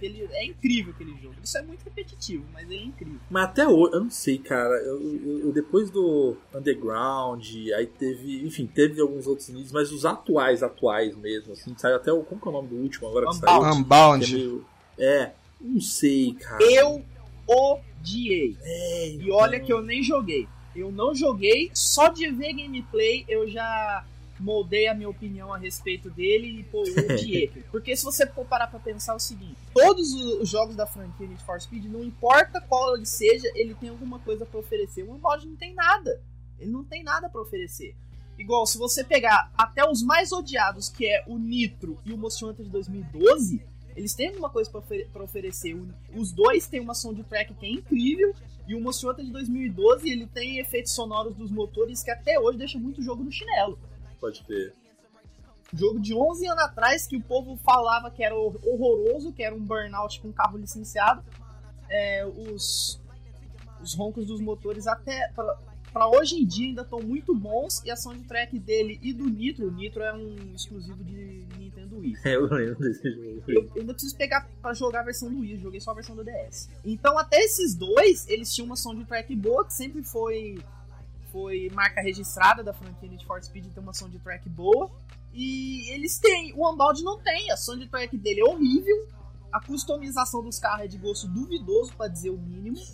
Ele, 0.00 0.28
é 0.32 0.44
incrível 0.46 0.92
aquele 0.94 1.16
jogo. 1.20 1.34
Isso 1.42 1.56
é 1.58 1.62
muito 1.62 1.82
repetitivo, 1.84 2.44
mas 2.52 2.70
ele 2.70 2.80
é 2.80 2.84
incrível. 2.84 3.20
Mas 3.30 3.44
até 3.44 3.66
hoje, 3.68 3.94
eu 3.94 4.00
não 4.00 4.10
sei, 4.10 4.38
cara. 4.38 4.74
Eu, 4.84 5.00
eu- 5.02 5.38
eu- 5.46 5.52
depois 5.52 5.90
do 5.90 6.36
Underground, 6.54 7.44
aí 7.76 7.86
teve. 7.86 8.44
Enfim, 8.46 8.66
teve 8.66 9.00
alguns 9.00 9.26
outros 9.26 9.48
níveis, 9.48 9.72
mas 9.72 9.92
os 9.92 10.04
atuais, 10.04 10.62
atuais 10.62 11.16
mesmo, 11.16 11.52
assim. 11.52 11.74
Saiu 11.76 11.96
até 11.96 12.12
o. 12.12 12.22
Como 12.22 12.40
que 12.40 12.46
é 12.46 12.50
o 12.50 12.54
nome 12.54 12.68
do 12.68 12.76
último 12.76 13.08
agora 13.08 13.26
que 13.26 13.36
Unbound. 13.36 13.62
saiu? 13.64 13.74
Unbound. 13.74 14.24
É 14.24 14.36
meio- 14.36 14.66
É, 14.98 15.32
não 15.60 15.80
sei, 15.80 16.34
cara. 16.34 16.62
Eu 16.62 17.02
odiei. 17.46 18.56
É, 18.62 19.08
E 19.12 19.30
olha 19.30 19.56
então. 19.56 19.66
que 19.66 19.72
eu 19.72 19.82
nem 19.82 20.02
joguei. 20.02 20.46
Eu 20.74 20.92
não 20.92 21.14
joguei, 21.14 21.70
só 21.74 22.08
de 22.08 22.30
ver 22.30 22.52
gameplay 22.52 23.24
eu 23.28 23.48
já 23.50 24.04
moldei 24.40 24.88
a 24.88 24.94
minha 24.94 25.08
opinião 25.08 25.52
a 25.52 25.58
respeito 25.58 26.10
dele 26.10 26.60
e 26.60 26.62
pô, 26.64 26.84
eu 26.84 27.04
odiei. 27.14 27.48
Porque 27.70 27.94
se 27.96 28.04
você 28.04 28.26
for 28.26 28.46
parar 28.46 28.66
pra 28.66 28.80
pensar 28.80 29.12
é 29.12 29.16
o 29.16 29.20
seguinte, 29.20 29.56
todos 29.74 30.12
os 30.14 30.48
jogos 30.48 30.74
da 30.74 30.86
franquia 30.86 31.26
Need 31.26 31.42
for 31.44 31.60
Speed, 31.60 31.84
não 31.84 32.02
importa 32.02 32.60
qual 32.60 32.96
ele 32.96 33.06
seja, 33.06 33.50
ele 33.54 33.74
tem 33.74 33.88
alguma 33.88 34.18
coisa 34.18 34.46
pra 34.46 34.60
oferecer. 34.60 35.02
O 35.02 35.14
Unbound 35.14 35.46
não 35.46 35.56
tem 35.56 35.74
nada. 35.74 36.22
Ele 36.58 36.70
não 36.70 36.84
tem 36.84 37.02
nada 37.02 37.28
pra 37.28 37.40
oferecer. 37.40 37.94
Igual, 38.38 38.64
se 38.66 38.78
você 38.78 39.04
pegar 39.04 39.52
até 39.56 39.86
os 39.86 40.02
mais 40.02 40.32
odiados, 40.32 40.88
que 40.88 41.06
é 41.06 41.24
o 41.26 41.38
Nitro 41.38 41.98
e 42.06 42.12
o 42.12 42.16
Most 42.16 42.42
Wanted 42.42 42.64
de 42.64 42.70
2012, 42.70 43.62
eles 43.94 44.14
têm 44.14 44.28
alguma 44.28 44.48
coisa 44.48 44.70
pra 44.70 45.22
oferecer. 45.22 45.78
Os 46.14 46.32
dois 46.32 46.66
têm 46.66 46.80
uma 46.80 46.94
soundtrack 46.94 47.52
que 47.54 47.66
é 47.66 47.70
incrível, 47.70 48.34
e 48.66 48.74
o 48.74 48.80
Most 48.80 49.04
Wanted 49.04 49.26
de 49.26 49.32
2012 49.32 50.08
ele 50.08 50.26
tem 50.26 50.58
efeitos 50.58 50.92
sonoros 50.92 51.34
dos 51.34 51.50
motores 51.50 52.02
que 52.02 52.10
até 52.10 52.38
hoje 52.38 52.56
deixam 52.56 52.80
muito 52.80 53.02
jogo 53.02 53.24
no 53.24 53.32
chinelo. 53.32 53.78
Pode 54.20 54.44
ver. 54.46 54.74
Jogo 55.72 56.00
de 56.00 56.14
11 56.14 56.46
anos 56.48 56.64
atrás 56.64 57.06
que 57.06 57.16
o 57.16 57.22
povo 57.22 57.56
falava 57.56 58.10
que 58.10 58.22
era 58.24 58.34
horroroso, 58.34 59.32
que 59.32 59.42
era 59.42 59.54
um 59.54 59.60
burnout 59.60 60.20
com 60.20 60.28
um 60.28 60.32
carro 60.32 60.58
licenciado. 60.58 61.24
É, 61.88 62.26
os, 62.26 63.00
os 63.80 63.94
roncos 63.94 64.26
dos 64.26 64.40
motores 64.40 64.86
até 64.86 65.32
para 65.92 66.08
hoje 66.08 66.36
em 66.36 66.46
dia 66.46 66.68
ainda 66.68 66.82
estão 66.82 67.00
muito 67.00 67.34
bons 67.34 67.82
e 67.84 67.90
a 67.90 67.96
soundtrack 67.96 68.58
dele 68.58 68.98
e 69.02 69.12
do 69.12 69.28
Nitro, 69.28 69.68
o 69.68 69.72
Nitro 69.72 70.02
é 70.02 70.14
um 70.14 70.54
exclusivo 70.54 71.02
de 71.02 71.44
Nintendo 71.58 71.98
Wii. 71.98 72.14
É, 72.24 72.36
eu 72.36 72.46
lembro 72.46 72.78
desse 72.78 73.10
jogo. 73.10 73.42
Eu, 73.48 73.62
eu 73.62 73.80
ainda 73.80 73.92
preciso 73.92 74.16
pegar 74.16 74.48
para 74.62 74.72
jogar 74.72 75.00
a 75.00 75.04
versão 75.04 75.28
do 75.28 75.40
Wii, 75.40 75.58
joguei 75.58 75.80
só 75.80 75.90
a 75.90 75.94
versão 75.94 76.14
do 76.14 76.24
DS. 76.24 76.68
Então 76.84 77.18
até 77.18 77.38
esses 77.38 77.74
dois, 77.74 78.28
eles 78.28 78.52
tinham 78.54 78.66
uma 78.66 78.76
soundtrack 78.76 79.34
boa 79.34 79.64
que 79.64 79.72
sempre 79.72 80.02
foi 80.02 80.58
foi 81.30 81.70
marca 81.72 82.00
registrada 82.00 82.62
da 82.62 82.72
franquia 82.72 83.08
Need 83.08 83.24
for 83.24 83.42
Speed, 83.42 83.72
tem 83.72 83.82
uma 83.82 83.94
soundtrack 83.94 84.48
boa. 84.48 84.90
E 85.32 85.92
eles 85.92 86.18
têm, 86.18 86.52
o 86.56 86.68
Unbound 86.68 87.02
não 87.02 87.18
tem, 87.20 87.50
a 87.50 87.56
soundtrack 87.56 88.16
dele 88.16 88.40
é 88.40 88.44
horrível, 88.44 89.08
a 89.52 89.60
customização 89.60 90.42
dos 90.42 90.58
carros 90.58 90.84
é 90.84 90.88
de 90.88 90.98
gosto 90.98 91.28
duvidoso, 91.28 91.92
para 91.94 92.08
dizer 92.08 92.30
o 92.30 92.38
mínimo. 92.38 92.76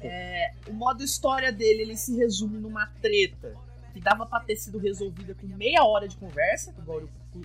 É, 0.00 0.54
o 0.68 0.72
modo 0.72 1.02
história 1.02 1.52
dele 1.52 1.82
ele 1.82 1.96
se 1.96 2.16
resume 2.16 2.58
numa 2.58 2.86
treta 3.00 3.56
que 3.92 4.00
dava 4.00 4.26
para 4.26 4.44
ter 4.44 4.56
sido 4.56 4.78
resolvida 4.78 5.34
com 5.34 5.46
meia 5.46 5.84
hora 5.84 6.06
de 6.06 6.16
conversa, 6.16 6.74
igual 6.78 7.02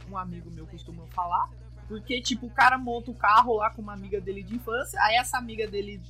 um 0.09 0.17
amigo 0.17 0.51
meu 0.51 0.67
costuma 0.67 1.05
falar. 1.07 1.49
Porque, 1.87 2.21
tipo, 2.21 2.45
o 2.47 2.49
cara 2.49 2.77
monta 2.77 3.11
o 3.11 3.15
carro 3.15 3.55
lá 3.55 3.69
com 3.69 3.81
uma 3.81 3.93
amiga 3.93 4.21
dele 4.21 4.43
de 4.43 4.55
infância, 4.55 4.99
aí 5.01 5.15
essa 5.15 5.37
amiga 5.37 5.67
dele 5.67 6.01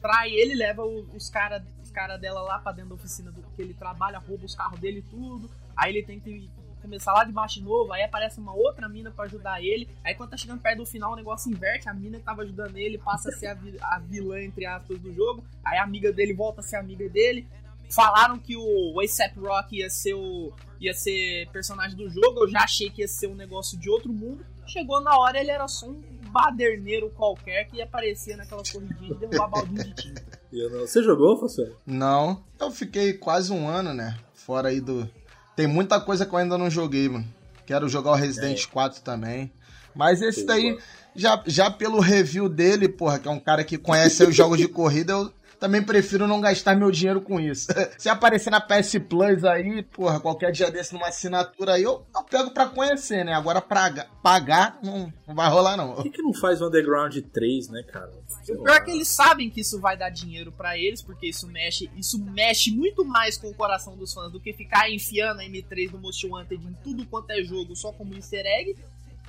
trai 0.00 0.30
ele, 0.30 0.54
leva 0.54 0.84
os 0.84 1.28
caras 1.30 1.62
os 1.96 2.00
cara 2.02 2.18
dela 2.18 2.42
lá 2.42 2.58
pra 2.58 2.72
dentro 2.72 2.90
da 2.90 2.94
oficina 2.96 3.32
do 3.32 3.40
que 3.40 3.62
ele 3.62 3.72
trabalha, 3.72 4.18
rouba 4.18 4.44
os 4.44 4.54
carros 4.54 4.78
dele 4.78 4.98
e 4.98 5.02
tudo. 5.02 5.50
Aí 5.74 5.90
ele 5.90 6.02
tem 6.02 6.20
que 6.20 6.50
começar 6.82 7.14
lá 7.14 7.24
de 7.24 7.32
baixo 7.32 7.54
de 7.54 7.62
novo, 7.62 7.90
aí 7.92 8.02
aparece 8.02 8.38
uma 8.38 8.52
outra 8.52 8.86
mina 8.86 9.10
para 9.10 9.24
ajudar 9.24 9.64
ele. 9.64 9.88
Aí 10.04 10.14
quando 10.14 10.30
tá 10.30 10.36
chegando 10.36 10.60
perto 10.60 10.78
do 10.78 10.86
final, 10.86 11.14
o 11.14 11.16
negócio 11.16 11.50
inverte, 11.50 11.88
a 11.88 11.94
mina 11.94 12.18
que 12.18 12.24
tava 12.24 12.42
ajudando 12.42 12.76
ele 12.76 12.98
passa 12.98 13.30
a 13.30 13.32
ser 13.32 13.46
a, 13.46 13.54
vi 13.54 13.76
a 13.80 13.98
vilã, 13.98 14.40
entre 14.42 14.66
aspas, 14.66 15.00
do 15.00 15.12
jogo. 15.14 15.42
Aí 15.64 15.78
a 15.78 15.82
amiga 15.82 16.12
dele 16.12 16.34
volta 16.34 16.60
a 16.60 16.62
ser 16.62 16.76
amiga 16.76 17.08
dele. 17.08 17.48
Falaram 17.88 18.38
que 18.38 18.56
o 18.56 19.00
ASAP 19.00 19.38
Rock 19.38 19.78
ia 19.78 19.88
ser 19.88 20.14
o 20.14 20.52
ia 20.78 20.92
ser 20.92 21.48
personagem 21.50 21.96
do 21.96 22.10
jogo, 22.10 22.40
eu 22.40 22.48
já 22.48 22.60
achei 22.60 22.90
que 22.90 23.00
ia 23.00 23.08
ser 23.08 23.28
um 23.28 23.34
negócio 23.34 23.78
de 23.78 23.88
outro 23.88 24.12
mundo. 24.12 24.44
Chegou 24.66 25.00
na 25.00 25.16
hora, 25.18 25.40
ele 25.40 25.50
era 25.50 25.66
só 25.66 25.88
um 25.88 26.02
baderneiro 26.30 27.08
qualquer 27.10 27.66
que 27.66 27.80
aparecia 27.80 28.36
naquelas 28.36 28.70
corridinhas 28.70 29.18
de 29.18 29.26
derrubar 29.26 29.48
baldinho 29.48 29.84
de 29.84 29.94
tinta. 29.94 30.35
Você 30.80 31.02
jogou, 31.02 31.38
Fassé? 31.38 31.70
Não. 31.86 32.42
Eu 32.58 32.70
fiquei 32.70 33.12
quase 33.12 33.52
um 33.52 33.68
ano, 33.68 33.92
né? 33.92 34.16
Fora 34.34 34.68
aí 34.68 34.80
do, 34.80 35.08
tem 35.56 35.66
muita 35.66 35.98
coisa 35.98 36.26
que 36.26 36.34
eu 36.34 36.38
ainda 36.38 36.58
não 36.58 36.70
joguei, 36.70 37.08
mano. 37.08 37.26
Quero 37.64 37.88
jogar 37.88 38.12
o 38.12 38.14
Resident 38.14 38.62
é. 38.62 38.66
4 38.70 39.00
também. 39.00 39.50
Mas 39.94 40.20
esse 40.20 40.44
daí, 40.44 40.78
já, 41.14 41.42
já 41.46 41.70
pelo 41.70 41.98
review 41.98 42.46
dele, 42.48 42.86
porra, 42.86 43.18
que 43.18 43.26
é 43.26 43.30
um 43.30 43.40
cara 43.40 43.64
que 43.64 43.78
conhece 43.78 44.22
os 44.22 44.36
jogos 44.36 44.58
de 44.58 44.68
corrida, 44.68 45.14
eu 45.14 45.32
também 45.58 45.82
prefiro 45.82 46.26
não 46.26 46.40
gastar 46.40 46.76
meu 46.76 46.90
dinheiro 46.90 47.22
com 47.22 47.40
isso. 47.40 47.68
Se 47.96 48.10
aparecer 48.10 48.50
na 48.50 48.60
PS 48.60 48.98
Plus 49.08 49.42
aí, 49.42 49.82
porra, 49.82 50.20
qualquer 50.20 50.52
dia 50.52 50.70
desse 50.70 50.92
numa 50.92 51.08
assinatura 51.08 51.72
aí, 51.72 51.82
eu, 51.82 52.04
eu 52.14 52.22
pego 52.24 52.50
pra 52.50 52.66
conhecer, 52.66 53.24
né? 53.24 53.32
Agora 53.32 53.62
pra 53.62 54.06
pagar, 54.22 54.78
não, 54.82 55.10
não 55.26 55.34
vai 55.34 55.48
rolar 55.48 55.78
não. 55.78 55.94
Por 55.94 56.02
que, 56.02 56.10
que 56.10 56.22
não 56.22 56.34
faz 56.34 56.60
o 56.60 56.68
Underground 56.68 57.16
3, 57.32 57.68
né, 57.70 57.82
cara? 57.90 58.12
O 58.52 58.62
pior 58.62 58.76
é 58.76 58.80
que 58.80 58.90
eles 58.90 59.08
sabem 59.08 59.50
que 59.50 59.60
isso 59.60 59.80
vai 59.80 59.96
dar 59.96 60.10
dinheiro 60.10 60.52
para 60.52 60.78
eles, 60.78 61.02
porque 61.02 61.28
isso 61.28 61.46
mexe, 61.48 61.90
isso 61.96 62.18
mexe 62.18 62.70
muito 62.70 63.04
mais 63.04 63.36
com 63.36 63.48
o 63.48 63.54
coração 63.54 63.96
dos 63.96 64.12
fãs 64.12 64.30
do 64.30 64.40
que 64.40 64.52
ficar 64.52 64.90
enfiando 64.90 65.40
a 65.40 65.44
M3 65.44 65.90
do 65.90 65.98
Most 65.98 66.26
Wanted 66.26 66.64
em 66.64 66.76
tudo 66.84 67.06
quanto 67.06 67.30
é 67.30 67.42
jogo 67.42 67.74
só 67.74 67.92
como 67.92 68.14
easter 68.14 68.44
egg. 68.44 68.76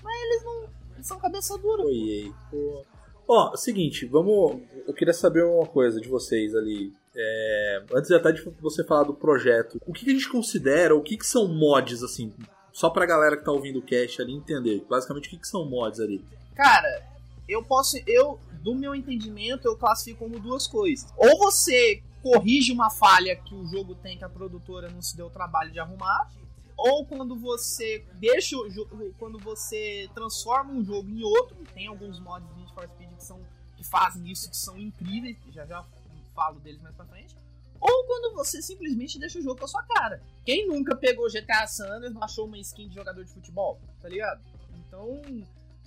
Mas 0.03 0.21
eles 0.21 0.43
não. 0.43 0.69
Eles 0.95 1.07
são 1.07 1.19
cabeça 1.19 1.57
dura. 1.57 1.83
Oi, 1.83 2.33
pô. 2.49 2.85
Ó, 3.27 3.55
seguinte, 3.55 4.05
vamos. 4.05 4.61
Eu 4.87 4.93
queria 4.93 5.13
saber 5.13 5.43
uma 5.43 5.67
coisa 5.67 5.99
de 5.99 6.07
vocês 6.07 6.55
ali. 6.55 6.93
É, 7.15 7.83
antes 7.93 8.11
até 8.11 8.31
de 8.31 8.41
você 8.61 8.83
falar 8.83 9.03
do 9.03 9.13
projeto, 9.13 9.81
o 9.85 9.91
que, 9.91 10.09
a 10.09 10.13
gente 10.13 10.29
considera, 10.29 10.95
o 10.95 11.01
que, 11.01 11.17
que 11.17 11.25
são 11.25 11.47
mods, 11.47 12.03
assim, 12.03 12.31
só 12.71 12.91
pra 12.91 13.07
galera 13.07 13.35
que 13.35 13.43
tá 13.43 13.51
ouvindo 13.51 13.79
o 13.79 13.81
cast 13.81 14.21
ali 14.21 14.33
entender, 14.33 14.85
basicamente 14.87 15.27
o 15.27 15.31
que, 15.31 15.39
que 15.39 15.47
são 15.47 15.65
mods 15.65 15.99
ali? 15.99 16.23
Cara, 16.55 17.03
eu 17.49 17.63
posso, 17.63 17.97
eu, 18.05 18.39
do 18.57 18.75
meu 18.75 18.93
entendimento, 18.93 19.67
eu 19.67 19.77
classifico 19.77 20.19
como 20.19 20.39
duas 20.39 20.67
coisas. 20.67 21.11
Ou 21.17 21.37
você 21.37 22.01
corrige 22.21 22.71
uma 22.71 22.89
falha 22.89 23.35
que 23.35 23.55
o 23.55 23.65
jogo 23.67 23.95
tem 23.95 24.17
que 24.17 24.23
a 24.23 24.29
produtora 24.29 24.89
não 24.89 25.01
se 25.01 25.15
deu 25.15 25.27
o 25.27 25.29
trabalho 25.29 25.71
de 25.71 25.79
arrumar, 25.79 26.29
ou 26.75 27.05
quando 27.05 27.35
você 27.35 28.05
deixa 28.15 28.55
quando 29.17 29.39
você 29.39 30.09
transforma 30.13 30.71
um 30.71 30.83
jogo 30.83 31.09
em 31.09 31.23
outro, 31.23 31.57
tem 31.73 31.87
alguns 31.87 32.19
mods 32.19 32.47
de 32.49 32.55
Need 32.55 32.73
for 32.73 32.87
Speed 32.87 33.09
que 33.15 33.23
são 33.23 33.39
que 33.75 33.83
fazem 33.83 34.29
isso 34.29 34.49
que 34.49 34.57
são 34.57 34.77
incríveis, 34.77 35.37
já 35.51 35.65
já 35.65 35.83
falo 36.35 36.59
deles 36.59 36.81
mais 36.81 36.95
pra 36.95 37.05
frente. 37.05 37.35
Ou 37.79 38.05
quando 38.05 38.35
você 38.35 38.61
simplesmente 38.61 39.19
deixa 39.19 39.39
o 39.39 39.41
jogo 39.41 39.59
com 39.59 39.65
a 39.65 39.67
sua 39.67 39.83
cara. 39.83 40.21
Quem 40.43 40.67
nunca 40.67 40.95
pegou 40.95 41.27
GTA 41.29 41.67
San 41.67 41.87
Andreas, 41.87 42.13
baixou 42.13 42.45
uma 42.45 42.57
skin 42.57 42.87
de 42.87 42.95
jogador 42.95 43.23
de 43.23 43.31
futebol, 43.31 43.79
tá 44.01 44.09
ligado? 44.09 44.41
Então, 44.79 45.21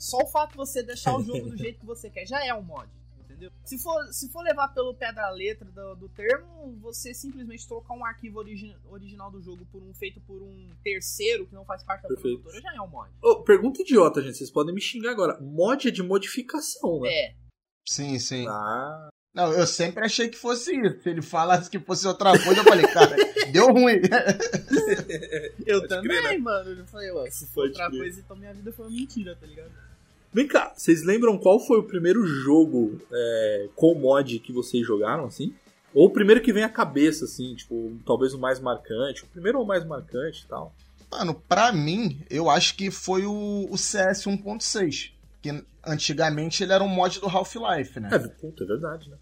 só 0.00 0.19
o 0.19 0.26
fato 0.26 0.52
de 0.52 0.57
você 0.57 0.83
deixar 0.83 1.16
o 1.16 1.23
jogo 1.23 1.50
do 1.50 1.57
jeito 1.59 1.78
que 1.80 1.87
você 1.87 2.09
quer 2.11 2.26
já 2.26 2.45
é 2.45 2.52
um 2.54 2.62
mod. 2.62 2.88
Entendeu? 3.21 3.52
Se 3.64 3.78
for, 3.78 4.04
se 4.12 4.28
for 4.30 4.42
levar 4.42 4.69
pelo 4.69 4.95
pé 4.95 5.12
da 5.12 5.30
letra 5.30 5.64
do, 5.71 5.95
do 5.95 6.09
termo, 6.09 6.76
você 6.80 7.14
simplesmente 7.14 7.66
trocar 7.66 7.95
um 7.95 8.04
arquivo 8.04 8.38
origi 8.38 8.75
original 8.90 9.30
do 9.30 9.40
jogo 9.40 9.64
por 9.71 9.83
um 9.83 9.95
feito 9.95 10.21
por 10.23 10.42
um 10.42 10.71
terceiro 10.83 11.47
que 11.47 11.54
não 11.54 11.64
faz 11.64 11.83
parte 11.85 12.02
da 12.02 12.09
Perfeito. 12.09 12.40
produtora 12.42 12.61
já 12.61 12.75
é 12.76 12.80
um 12.80 12.88
mod. 12.88 13.11
Oh, 13.23 13.42
pergunta 13.42 13.80
idiota, 13.83 14.21
gente. 14.21 14.37
Vocês 14.37 14.50
podem 14.50 14.75
me 14.75 14.80
xingar 14.80 15.12
agora. 15.12 15.38
Mod 15.40 15.87
é 15.87 15.90
de 15.90 16.02
modificação, 16.02 17.00
né? 17.00 17.09
É. 17.11 17.35
Sim, 17.88 18.19
sim. 18.19 18.47
Ah. 18.49 19.09
Não, 19.33 19.52
eu 19.52 19.64
sempre 19.66 20.04
achei 20.04 20.28
que 20.28 20.37
fosse 20.37 20.75
isso. 20.75 21.02
Se 21.02 21.09
ele 21.09 21.23
falasse 21.23 21.71
que 21.71 21.78
fosse 21.78 22.07
outra 22.07 22.33
coisa, 22.33 22.61
eu 22.61 22.64
falei, 22.64 22.87
cara, 22.88 23.16
deu 23.52 23.66
ruim. 23.73 24.00
eu 25.66 25.78
Pode 25.80 25.88
também, 25.88 26.09
crer, 26.21 26.23
né? 26.33 26.38
mano. 26.38 26.71
Eu 26.71 26.87
falei, 26.87 27.11
ó, 27.12 27.25
se 27.30 27.47
for 27.47 27.66
outra 27.69 27.88
crer. 27.88 28.00
coisa, 28.00 28.21
então 28.21 28.37
minha 28.37 28.52
vida 28.52 28.73
foi 28.73 28.87
uma 28.87 28.90
mentira, 28.95 29.37
tá 29.37 29.47
ligado? 29.47 29.71
Vem 30.32 30.46
cá, 30.46 30.72
vocês 30.76 31.02
lembram 31.02 31.37
qual 31.37 31.58
foi 31.58 31.78
o 31.78 31.82
primeiro 31.82 32.25
jogo 32.25 33.00
é, 33.12 33.68
com 33.75 33.94
mod 33.94 34.38
que 34.38 34.52
vocês 34.52 34.87
jogaram, 34.87 35.25
assim? 35.25 35.52
Ou 35.92 36.06
o 36.06 36.10
primeiro 36.10 36.40
que 36.40 36.52
vem 36.52 36.62
à 36.62 36.68
cabeça, 36.68 37.25
assim, 37.25 37.54
tipo, 37.54 37.99
talvez 38.06 38.32
o 38.32 38.38
mais 38.38 38.60
marcante, 38.60 39.25
o 39.25 39.26
primeiro 39.26 39.58
ou 39.58 39.64
o 39.64 39.66
mais 39.66 39.84
marcante 39.84 40.44
e 40.44 40.46
tal? 40.46 40.72
Mano, 41.10 41.34
pra 41.34 41.72
mim, 41.72 42.22
eu 42.30 42.49
acho 42.49 42.76
que 42.76 42.90
foi 42.90 43.26
o, 43.26 43.66
o 43.68 43.76
CS 43.76 44.26
1.6. 44.26 45.10
Que 45.42 45.64
antigamente 45.84 46.62
ele 46.62 46.72
era 46.72 46.84
um 46.84 46.88
mod 46.88 47.18
do 47.18 47.26
Half-Life, 47.26 47.99
né? 47.99 48.10
É, 48.12 48.18
puta, 48.18 48.62
é 48.62 48.66
verdade, 48.66 49.10
né? 49.10 49.16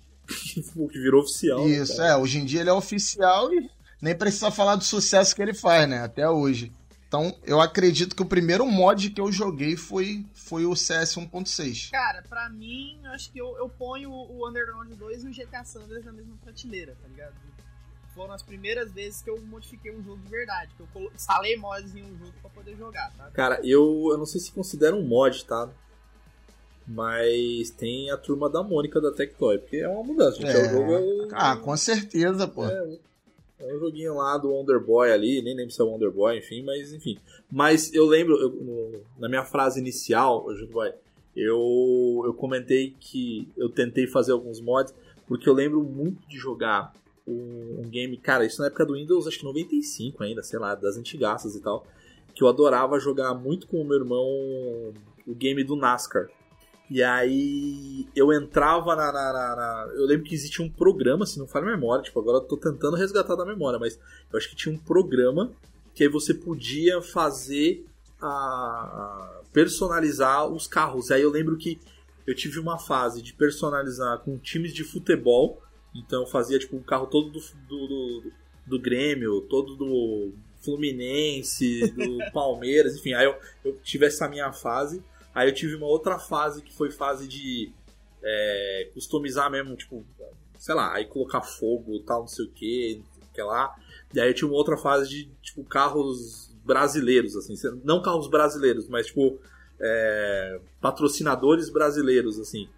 o 0.76 0.88
que 0.88 0.98
virou 0.98 1.22
oficial. 1.22 1.66
Né, 1.66 1.70
Isso, 1.70 1.98
né, 1.98 2.10
é. 2.10 2.16
Hoje 2.16 2.38
em 2.38 2.44
dia 2.44 2.60
ele 2.60 2.70
é 2.70 2.72
oficial 2.72 3.52
e 3.52 3.70
nem 4.02 4.14
precisa 4.14 4.50
falar 4.50 4.76
do 4.76 4.84
sucesso 4.84 5.34
que 5.34 5.40
ele 5.40 5.54
faz, 5.54 5.88
né? 5.88 6.00
Até 6.02 6.28
hoje. 6.28 6.72
Então, 7.08 7.34
eu 7.42 7.58
acredito 7.58 8.14
que 8.14 8.20
o 8.20 8.26
primeiro 8.26 8.66
mod 8.66 9.08
que 9.08 9.20
eu 9.20 9.32
joguei 9.32 9.78
foi, 9.78 10.26
foi 10.34 10.66
o 10.66 10.76
CS 10.76 11.16
1.6. 11.16 11.90
Cara, 11.90 12.22
pra 12.28 12.50
mim, 12.50 13.00
acho 13.06 13.32
que 13.32 13.38
eu, 13.38 13.56
eu 13.56 13.66
ponho 13.66 14.10
o 14.10 14.46
Underground 14.46 14.92
2 14.92 15.24
e 15.24 15.26
o 15.26 15.30
GTA 15.30 15.64
Sanders 15.64 16.04
na 16.04 16.12
mesma 16.12 16.36
prateleira, 16.44 16.94
tá 17.00 17.08
ligado? 17.08 17.34
Foram 18.14 18.34
as 18.34 18.42
primeiras 18.42 18.92
vezes 18.92 19.22
que 19.22 19.30
eu 19.30 19.40
modifiquei 19.40 19.96
um 19.96 20.04
jogo 20.04 20.22
de 20.22 20.28
verdade, 20.28 20.70
que 20.76 20.82
eu 20.82 21.10
instalei 21.14 21.56
mods 21.56 21.94
em 21.94 22.02
um 22.02 22.18
jogo 22.18 22.34
pra 22.42 22.50
poder 22.50 22.76
jogar, 22.76 23.10
tá? 23.16 23.30
Cara, 23.30 23.58
eu, 23.64 24.08
eu 24.10 24.18
não 24.18 24.26
sei 24.26 24.40
se 24.40 24.52
considera 24.52 24.94
um 24.94 25.02
mod, 25.02 25.46
tá? 25.46 25.70
Mas 26.86 27.70
tem 27.70 28.10
a 28.10 28.18
turma 28.18 28.50
da 28.50 28.62
Mônica 28.62 29.00
da 29.00 29.12
Tectoy, 29.12 29.58
porque 29.58 29.76
é 29.76 29.88
uma 29.88 30.02
mudança. 30.02 30.36
Gente. 30.36 30.50
É. 30.50 30.66
O 30.66 30.70
jogo 30.70 30.94
é... 30.94 31.28
Ah, 31.32 31.56
com 31.56 31.76
certeza, 31.76 32.46
pô. 32.46 32.66
É, 32.66 32.98
é 33.60 33.74
um 33.74 33.78
joguinho 33.78 34.14
lá 34.14 34.38
do 34.38 34.50
Wonderboy 34.50 35.10
ali, 35.10 35.42
nem 35.42 35.54
lembro 35.54 35.72
se 35.72 35.80
é 35.80 35.84
o 35.84 35.88
Wonderboy, 35.88 36.38
enfim, 36.38 36.62
mas 36.62 36.92
enfim. 36.92 37.18
Mas 37.50 37.92
eu 37.92 38.06
lembro, 38.06 38.36
eu, 38.36 38.50
no, 38.50 39.00
na 39.18 39.28
minha 39.28 39.44
frase 39.44 39.80
inicial, 39.80 40.46
eu, 41.34 42.22
eu 42.24 42.34
comentei 42.34 42.94
que 43.00 43.48
eu 43.56 43.68
tentei 43.68 44.06
fazer 44.06 44.32
alguns 44.32 44.60
mods, 44.60 44.94
porque 45.26 45.48
eu 45.48 45.54
lembro 45.54 45.82
muito 45.82 46.26
de 46.28 46.36
jogar 46.36 46.94
um, 47.26 47.80
um, 47.80 47.88
game, 47.88 48.16
cara, 48.16 48.46
isso 48.46 48.60
na 48.60 48.68
época 48.68 48.86
do 48.86 48.94
Windows, 48.94 49.26
acho 49.26 49.38
que 49.38 49.44
95 49.44 50.22
ainda, 50.22 50.42
sei 50.42 50.58
lá, 50.58 50.74
das 50.74 50.96
antigaças 50.96 51.54
e 51.54 51.60
tal, 51.60 51.86
que 52.34 52.42
eu 52.42 52.48
adorava 52.48 52.98
jogar 53.00 53.34
muito 53.34 53.66
com 53.66 53.80
o 53.82 53.84
meu 53.84 53.98
irmão 53.98 54.24
o 55.26 55.34
game 55.34 55.62
do 55.62 55.76
NASCAR. 55.76 56.30
E 56.90 57.02
aí 57.02 58.06
eu 58.16 58.32
entrava 58.32 58.96
na, 58.96 59.12
na, 59.12 59.32
na, 59.32 59.56
na, 59.56 59.92
Eu 59.94 60.06
lembro 60.06 60.24
que 60.24 60.34
existia 60.34 60.64
um 60.64 60.70
programa, 60.70 61.26
se 61.26 61.38
não 61.38 61.46
fala 61.46 61.66
memória, 61.66 62.02
tipo, 62.02 62.18
agora 62.18 62.38
eu 62.38 62.42
tô 62.42 62.56
tentando 62.56 62.96
resgatar 62.96 63.34
da 63.34 63.44
memória, 63.44 63.78
mas 63.78 63.98
eu 64.32 64.38
acho 64.38 64.48
que 64.48 64.56
tinha 64.56 64.74
um 64.74 64.78
programa 64.78 65.52
que 65.94 66.04
aí 66.04 66.08
você 66.08 66.32
podia 66.32 67.02
fazer 67.02 67.84
a, 68.20 68.26
a 68.26 69.40
personalizar 69.52 70.46
os 70.46 70.66
carros. 70.66 71.10
Aí 71.10 71.22
eu 71.22 71.30
lembro 71.30 71.56
que 71.58 71.78
eu 72.26 72.34
tive 72.34 72.58
uma 72.58 72.78
fase 72.78 73.22
de 73.22 73.32
personalizar 73.32 74.18
com 74.20 74.38
times 74.38 74.72
de 74.72 74.84
futebol. 74.84 75.62
Então 75.94 76.22
eu 76.22 76.26
fazia 76.26 76.58
tipo 76.58 76.76
um 76.76 76.82
carro 76.82 77.06
todo 77.06 77.30
do, 77.30 77.40
do, 77.68 77.86
do, 77.86 78.32
do 78.66 78.78
Grêmio, 78.78 79.40
todo 79.42 79.74
do 79.76 80.32
Fluminense, 80.62 81.90
do 81.90 82.18
Palmeiras, 82.32 82.96
enfim, 82.96 83.14
aí 83.14 83.24
eu, 83.24 83.36
eu 83.64 83.78
tive 83.82 84.06
essa 84.06 84.28
minha 84.28 84.52
fase. 84.52 85.02
Aí 85.38 85.48
eu 85.48 85.54
tive 85.54 85.76
uma 85.76 85.86
outra 85.86 86.18
fase 86.18 86.62
que 86.62 86.74
foi 86.74 86.90
fase 86.90 87.28
de 87.28 87.70
é, 88.20 88.90
customizar 88.92 89.48
mesmo, 89.48 89.76
tipo, 89.76 90.04
sei 90.58 90.74
lá, 90.74 90.92
aí 90.92 91.04
colocar 91.04 91.42
fogo 91.42 92.00
tal, 92.00 92.22
não 92.22 92.26
sei 92.26 92.44
o 92.44 92.48
que, 92.48 93.00
que 93.32 93.40
lá. 93.40 93.72
E 94.12 94.18
aí 94.18 94.28
eu 94.28 94.34
tive 94.34 94.46
uma 94.46 94.56
outra 94.56 94.76
fase 94.76 95.08
de, 95.08 95.30
tipo, 95.40 95.62
carros 95.62 96.52
brasileiros, 96.64 97.36
assim, 97.36 97.54
não 97.84 98.02
carros 98.02 98.28
brasileiros, 98.28 98.88
mas 98.88 99.06
tipo, 99.06 99.38
é, 99.80 100.60
patrocinadores 100.80 101.70
brasileiros, 101.70 102.40
assim. 102.40 102.68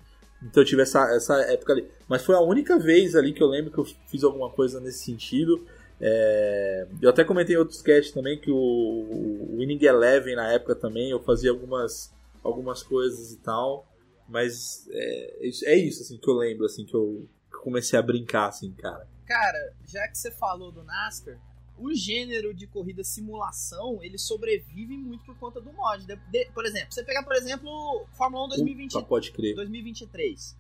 Então 0.43 0.63
eu 0.63 0.67
tive 0.67 0.83
essa, 0.83 1.15
essa 1.15 1.41
época 1.41 1.73
ali. 1.73 1.89
Mas 2.07 2.23
foi 2.23 2.35
a 2.35 2.41
única 2.41 2.79
vez 2.79 3.17
ali 3.17 3.33
que 3.33 3.43
eu 3.43 3.49
lembro 3.49 3.73
que 3.73 3.79
eu 3.79 3.87
fiz 4.07 4.23
alguma 4.23 4.51
coisa 4.51 4.79
nesse 4.81 5.03
sentido. 5.03 5.67
É, 5.99 6.87
eu 7.01 7.09
até 7.09 7.25
comentei 7.25 7.57
em 7.57 7.59
outros 7.59 7.79
sketch 7.79 8.11
também 8.13 8.39
que 8.39 8.51
o, 8.51 8.55
o 8.55 9.57
Winning 9.57 9.83
Eleven 9.83 10.37
na 10.37 10.53
época 10.53 10.75
também 10.75 11.11
eu 11.11 11.21
fazia 11.21 11.51
algumas, 11.51 12.13
algumas 12.43 12.83
coisas 12.83 13.33
e 13.33 13.39
tal. 13.39 13.87
Mas 14.29 14.87
é, 14.91 15.49
é 15.65 15.77
isso 15.77 16.03
assim 16.03 16.17
que 16.19 16.29
eu 16.29 16.35
lembro, 16.35 16.65
assim, 16.65 16.85
que 16.85 16.95
eu 16.95 17.29
comecei 17.63 17.99
a 17.99 18.03
brincar, 18.03 18.49
assim, 18.49 18.73
cara. 18.73 19.07
Cara, 19.27 19.75
já 19.87 20.07
que 20.09 20.17
você 20.17 20.31
falou 20.31 20.71
do 20.71 20.85
NASCAR, 20.85 21.39
o 21.77 21.95
gênero 21.95 22.53
de 22.55 22.67
corrida 22.67 23.03
simulação, 23.03 24.03
ele 24.03 24.19
sobrevive 24.19 24.97
muito 24.97 25.25
por 25.25 25.37
conta 25.39 25.61
do 25.61 25.73
mod. 25.73 26.07
De, 26.07 26.17
de, 26.17 26.45
por 26.53 26.65
exemplo, 26.67 26.93
você 26.93 27.03
pegar, 27.03 27.23
por 27.23 27.35
exemplo, 27.35 28.07
Fórmula 28.13 28.45
1 28.47 28.49
2020, 28.49 28.93
Puta, 28.93 29.07
pode 29.07 29.33
crer. 29.33 29.55
2023. 29.55 30.57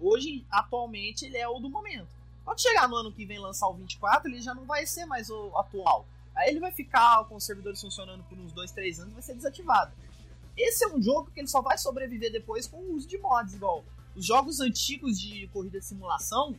Hoje, 0.00 0.44
atualmente, 0.50 1.26
ele 1.26 1.36
é 1.36 1.48
o 1.48 1.58
do 1.58 1.68
momento. 1.68 2.08
Quando 2.44 2.60
chegar 2.60 2.88
no 2.88 2.96
ano 2.96 3.12
que 3.12 3.24
vem 3.24 3.38
lançar 3.38 3.68
o 3.68 3.74
24, 3.74 4.28
ele 4.28 4.40
já 4.40 4.54
não 4.54 4.64
vai 4.64 4.86
ser 4.86 5.04
mais 5.04 5.30
o 5.30 5.56
atual. 5.56 6.06
Aí 6.34 6.48
ele 6.48 6.60
vai 6.60 6.72
ficar 6.72 7.24
com 7.28 7.36
os 7.36 7.44
servidores 7.44 7.80
funcionando 7.80 8.22
por 8.24 8.38
uns 8.38 8.52
2, 8.52 8.70
3 8.72 9.00
anos 9.00 9.12
e 9.12 9.14
vai 9.14 9.22
ser 9.22 9.34
desativado. 9.34 9.92
Esse 10.56 10.84
é 10.84 10.88
um 10.88 11.00
jogo 11.02 11.30
que 11.30 11.40
ele 11.40 11.48
só 11.48 11.62
vai 11.62 11.78
sobreviver 11.78 12.30
depois 12.30 12.66
com 12.66 12.76
o 12.76 12.94
uso 12.94 13.08
de 13.08 13.18
mods, 13.18 13.54
igual 13.54 13.84
os 14.14 14.26
jogos 14.26 14.60
antigos 14.60 15.18
de 15.18 15.48
corrida 15.48 15.78
de 15.78 15.86
simulação, 15.86 16.54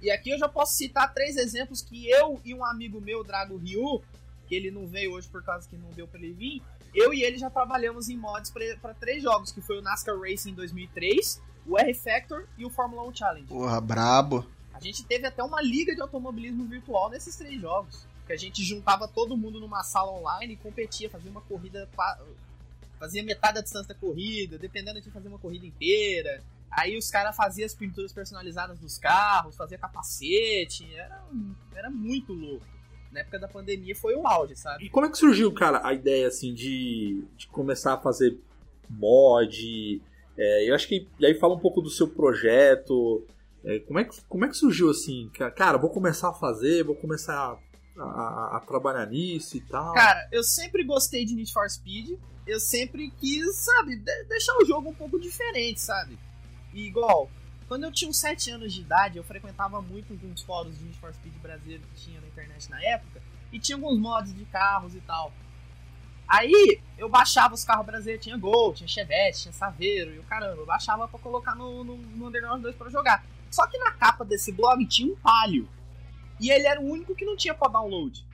e 0.00 0.10
aqui 0.10 0.30
eu 0.30 0.38
já 0.38 0.48
posso 0.48 0.74
citar 0.74 1.12
três 1.12 1.36
exemplos 1.36 1.82
que 1.82 2.08
eu 2.08 2.40
e 2.44 2.54
um 2.54 2.64
amigo 2.64 3.00
meu, 3.00 3.22
Drago 3.22 3.56
Ryu, 3.56 4.02
que 4.48 4.54
ele 4.54 4.70
não 4.70 4.86
veio 4.86 5.12
hoje 5.12 5.28
por 5.28 5.44
causa 5.44 5.68
que 5.68 5.76
não 5.76 5.90
deu 5.90 6.08
pra 6.08 6.18
ele 6.18 6.32
vir, 6.32 6.62
eu 6.94 7.14
e 7.14 7.22
ele 7.22 7.38
já 7.38 7.48
trabalhamos 7.48 8.08
em 8.08 8.16
mods 8.16 8.50
para 8.50 8.94
três 8.94 9.22
jogos, 9.22 9.52
que 9.52 9.60
foi 9.60 9.78
o 9.78 9.82
NASCAR 9.82 10.18
Racing 10.18 10.50
em 10.50 10.54
2003, 10.54 11.40
o 11.66 11.78
R-Factor 11.78 12.46
e 12.58 12.64
o 12.64 12.70
Fórmula 12.70 13.08
1 13.08 13.14
Challenge. 13.14 13.46
Porra, 13.46 13.80
brabo. 13.80 14.46
A 14.74 14.80
gente 14.80 15.04
teve 15.04 15.26
até 15.26 15.42
uma 15.42 15.62
liga 15.62 15.94
de 15.94 16.00
automobilismo 16.00 16.64
virtual 16.64 17.08
nesses 17.08 17.36
três 17.36 17.60
jogos, 17.60 18.04
que 18.26 18.32
a 18.32 18.36
gente 18.36 18.64
juntava 18.64 19.06
todo 19.06 19.36
mundo 19.36 19.60
numa 19.60 19.84
sala 19.84 20.10
online 20.12 20.54
e 20.54 20.56
competia, 20.56 21.08
fazia 21.08 21.30
uma 21.30 21.42
corrida, 21.42 21.88
fazia 23.02 23.24
metade 23.24 23.54
da 23.54 23.60
distância 23.62 23.92
da 23.92 23.98
corrida, 23.98 24.56
dependendo 24.56 25.00
de 25.00 25.10
fazer 25.10 25.26
uma 25.26 25.38
corrida 25.38 25.66
inteira. 25.66 26.40
Aí 26.70 26.96
os 26.96 27.10
caras 27.10 27.34
faziam 27.34 27.66
as 27.66 27.74
pinturas 27.74 28.12
personalizadas 28.12 28.78
dos 28.78 28.96
carros, 28.96 29.56
fazia 29.56 29.76
capacete, 29.76 30.88
era, 30.94 31.20
era 31.74 31.90
muito 31.90 32.32
louco. 32.32 32.64
Na 33.10 33.20
época 33.20 33.40
da 33.40 33.48
pandemia 33.48 33.96
foi 33.96 34.14
o 34.14 34.24
auge, 34.24 34.54
sabe? 34.54 34.84
E 34.84 34.88
como 34.88 35.04
é 35.04 35.10
que 35.10 35.18
surgiu, 35.18 35.52
cara, 35.52 35.84
a 35.84 35.92
ideia 35.92 36.28
assim 36.28 36.54
de, 36.54 37.24
de 37.36 37.48
começar 37.48 37.94
a 37.94 37.98
fazer 37.98 38.38
mod? 38.88 40.00
É, 40.38 40.70
eu 40.70 40.74
acho 40.74 40.86
que 40.86 41.08
e 41.18 41.26
aí 41.26 41.34
fala 41.34 41.54
um 41.54 41.60
pouco 41.60 41.82
do 41.82 41.90
seu 41.90 42.06
projeto. 42.06 43.26
É, 43.64 43.80
como, 43.80 43.98
é 43.98 44.04
que, 44.04 44.22
como 44.28 44.44
é 44.44 44.48
que 44.48 44.56
surgiu 44.56 44.88
assim? 44.88 45.28
Cara, 45.56 45.76
vou 45.76 45.90
começar 45.90 46.28
a 46.28 46.34
fazer, 46.34 46.84
vou 46.84 46.94
começar 46.94 47.34
a, 47.34 48.00
a, 48.00 48.56
a, 48.58 48.60
trabalhar 48.60 49.06
nisso 49.06 49.56
e 49.56 49.60
tal. 49.60 49.92
Cara, 49.92 50.28
eu 50.30 50.44
sempre 50.44 50.84
gostei 50.84 51.24
de 51.24 51.34
Need 51.34 51.52
for 51.52 51.68
Speed. 51.68 52.16
Eu 52.46 52.58
sempre 52.58 53.10
quis, 53.20 53.56
sabe, 53.56 53.96
deixar 54.28 54.56
o 54.56 54.64
jogo 54.64 54.90
um 54.90 54.94
pouco 54.94 55.18
diferente, 55.18 55.80
sabe? 55.80 56.18
E 56.72 56.86
igual, 56.86 57.30
quando 57.68 57.84
eu 57.84 57.92
tinha 57.92 58.10
uns 58.10 58.18
7 58.18 58.50
anos 58.50 58.72
de 58.72 58.80
idade, 58.80 59.18
eu 59.18 59.24
frequentava 59.24 59.80
muito 59.80 60.12
uns 60.26 60.42
fóruns 60.42 60.78
de 60.78 60.84
Need 60.84 60.98
for 60.98 61.14
Speed 61.14 61.34
brasileiro 61.34 61.82
que 61.94 62.00
tinha 62.00 62.20
na 62.20 62.26
internet 62.26 62.68
na 62.70 62.82
época, 62.82 63.22
e 63.52 63.58
tinha 63.58 63.76
alguns 63.76 63.98
mods 63.98 64.34
de 64.34 64.44
carros 64.46 64.94
e 64.94 65.00
tal. 65.00 65.32
Aí 66.26 66.80
eu 66.96 67.08
baixava 67.08 67.54
os 67.54 67.64
carros 67.64 67.84
brasileiros, 67.84 68.24
tinha 68.24 68.36
Gol, 68.36 68.72
tinha 68.72 68.88
Chevette, 68.88 69.42
tinha 69.42 69.52
Saveiro 69.52 70.14
e 70.14 70.18
o 70.18 70.24
caramba, 70.24 70.62
eu 70.62 70.66
baixava 70.66 71.06
pra 71.06 71.18
colocar 71.18 71.54
no, 71.54 71.84
no, 71.84 71.96
no 71.96 72.26
Underground 72.26 72.62
2 72.62 72.74
pra 72.74 72.88
jogar. 72.88 73.24
Só 73.50 73.66
que 73.66 73.76
na 73.78 73.92
capa 73.92 74.24
desse 74.24 74.50
blog 74.50 74.84
tinha 74.86 75.12
um 75.12 75.16
Palio. 75.16 75.68
E 76.40 76.50
ele 76.50 76.66
era 76.66 76.80
o 76.80 76.84
único 76.84 77.14
que 77.14 77.24
não 77.24 77.36
tinha 77.36 77.54
pra 77.54 77.68
download. 77.68 78.24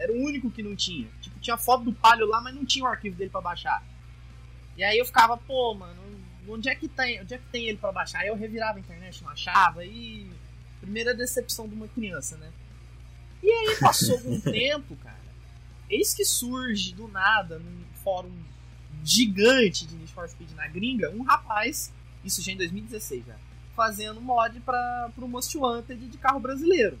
Era 0.00 0.10
o 0.10 0.16
único 0.16 0.50
que 0.50 0.62
não 0.62 0.74
tinha. 0.74 1.06
Tipo, 1.20 1.38
tinha 1.40 1.58
foto 1.58 1.84
do 1.84 1.92
Palio 1.92 2.26
lá, 2.26 2.40
mas 2.40 2.54
não 2.54 2.64
tinha 2.64 2.86
o 2.86 2.88
arquivo 2.88 3.16
dele 3.16 3.28
para 3.28 3.42
baixar. 3.42 3.84
E 4.74 4.82
aí 4.82 4.98
eu 4.98 5.04
ficava, 5.04 5.36
pô, 5.36 5.74
mano, 5.74 6.00
onde 6.48 6.70
é 6.70 6.74
que 6.74 6.88
tem, 6.88 7.20
onde 7.20 7.34
é 7.34 7.38
que 7.38 7.46
tem 7.52 7.68
ele 7.68 7.76
para 7.76 7.92
baixar? 7.92 8.20
Aí 8.20 8.28
eu 8.28 8.34
revirava 8.34 8.78
a 8.78 8.80
internet, 8.80 9.22
não 9.22 9.28
achava, 9.28 9.84
e 9.84 10.26
primeira 10.80 11.14
decepção 11.14 11.68
de 11.68 11.74
uma 11.74 11.86
criança, 11.86 12.38
né? 12.38 12.50
E 13.42 13.50
aí 13.50 13.76
passou 13.78 14.16
algum 14.16 14.40
tempo, 14.40 14.96
cara. 14.96 15.20
Eis 15.90 16.14
que 16.14 16.24
surge 16.24 16.94
do 16.94 17.06
nada 17.06 17.58
num 17.58 17.84
fórum 18.02 18.32
gigante 19.04 19.86
de 19.86 19.94
Need 19.96 20.12
for 20.12 20.26
Speed 20.30 20.52
na 20.52 20.66
gringa, 20.66 21.10
um 21.10 21.22
rapaz, 21.22 21.92
isso 22.24 22.40
já 22.40 22.52
em 22.52 22.56
2016 22.56 23.26
já, 23.26 23.36
fazendo 23.76 24.20
mod 24.20 24.58
para 24.60 25.10
pro 25.14 25.28
Most 25.28 25.56
Wanted 25.58 26.06
de 26.06 26.16
carro 26.16 26.40
brasileiro. 26.40 26.98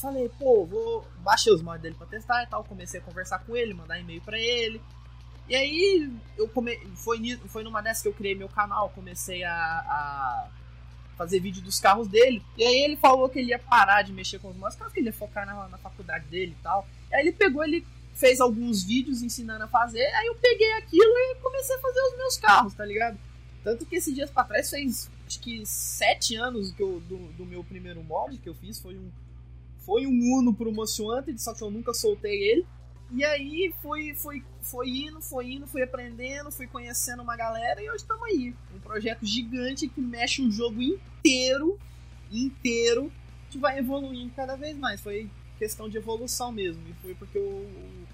Falei, 0.00 0.30
pô, 0.38 0.64
vou 0.64 1.06
baixei 1.18 1.52
os 1.52 1.62
mods 1.62 1.82
dele 1.82 1.94
para 1.94 2.06
testar 2.06 2.42
e 2.42 2.46
tal, 2.46 2.64
comecei 2.64 3.00
a 3.00 3.02
conversar 3.02 3.40
com 3.40 3.54
ele, 3.54 3.74
mandar 3.74 3.98
e-mail 4.00 4.20
para 4.22 4.38
ele. 4.38 4.80
E 5.48 5.54
aí, 5.54 6.10
eu 6.38 6.48
come... 6.48 6.76
foi, 6.96 7.18
foi 7.48 7.62
numa 7.62 7.82
dessas 7.82 8.02
que 8.02 8.08
eu 8.08 8.12
criei 8.12 8.34
meu 8.34 8.48
canal, 8.48 8.88
comecei 8.90 9.42
a, 9.42 9.52
a, 9.52 10.48
fazer 11.16 11.40
vídeo 11.40 11.60
dos 11.60 11.78
carros 11.78 12.08
dele. 12.08 12.42
E 12.56 12.64
aí 12.64 12.82
ele 12.82 12.96
falou 12.96 13.28
que 13.28 13.38
ele 13.38 13.50
ia 13.50 13.58
parar 13.58 14.02
de 14.02 14.12
mexer 14.12 14.38
com 14.38 14.48
os 14.48 14.56
mods, 14.56 14.76
que 14.92 15.00
ele 15.00 15.08
ia 15.08 15.12
focar 15.12 15.44
na, 15.44 15.68
na 15.68 15.76
faculdade 15.76 16.24
dele 16.26 16.56
e 16.58 16.62
tal. 16.62 16.86
E 17.10 17.14
aí 17.14 17.22
ele 17.22 17.32
pegou, 17.32 17.62
ele 17.62 17.84
fez 18.14 18.40
alguns 18.40 18.84
vídeos 18.84 19.22
ensinando 19.22 19.64
a 19.64 19.68
fazer, 19.68 20.04
aí 20.14 20.26
eu 20.26 20.34
peguei 20.34 20.72
aquilo 20.74 21.02
e 21.02 21.34
comecei 21.42 21.76
a 21.76 21.80
fazer 21.80 22.00
os 22.00 22.16
meus 22.16 22.36
carros, 22.36 22.74
tá 22.74 22.84
ligado? 22.84 23.18
Tanto 23.62 23.84
que 23.86 23.96
esses 23.96 24.14
dias 24.14 24.30
pra 24.30 24.44
trás 24.44 24.70
fez 24.70 25.10
acho 25.26 25.40
que 25.40 25.64
sete 25.64 26.34
anos 26.34 26.72
que 26.72 26.82
eu, 26.82 27.00
do, 27.00 27.16
do 27.32 27.46
meu 27.46 27.62
primeiro 27.62 28.02
mod 28.02 28.36
que 28.38 28.48
eu 28.48 28.54
fiz, 28.54 28.78
foi 28.78 28.96
um, 28.96 29.10
foi 29.80 30.06
um 30.06 30.38
Uno 30.38 30.52
pro 30.52 30.72
Wanted, 30.72 31.40
só 31.40 31.54
que 31.54 31.62
eu 31.62 31.70
nunca 31.70 31.92
soltei 31.94 32.50
ele. 32.50 32.66
E 33.12 33.24
aí 33.24 33.74
fui, 33.82 34.14
fui, 34.14 34.44
foi 34.62 34.88
indo, 34.88 35.20
foi 35.20 35.52
indo, 35.52 35.66
fui 35.66 35.82
aprendendo, 35.82 36.50
fui 36.50 36.66
conhecendo 36.66 37.22
uma 37.22 37.36
galera 37.36 37.82
e 37.82 37.88
hoje 37.88 38.02
estamos 38.02 38.22
aí. 38.24 38.54
Um 38.74 38.78
projeto 38.78 39.26
gigante 39.26 39.88
que 39.88 40.00
mexe 40.00 40.42
o 40.42 40.50
jogo 40.50 40.80
inteiro, 40.80 41.76
inteiro, 42.30 43.10
que 43.50 43.58
vai 43.58 43.78
evoluindo 43.78 44.32
cada 44.36 44.54
vez 44.54 44.76
mais. 44.76 45.00
Foi 45.00 45.28
questão 45.58 45.88
de 45.88 45.96
evolução 45.96 46.52
mesmo. 46.52 46.82
E 46.88 46.94
foi 47.02 47.14
porque 47.14 47.38
o, 47.38 47.42
o 47.42 48.06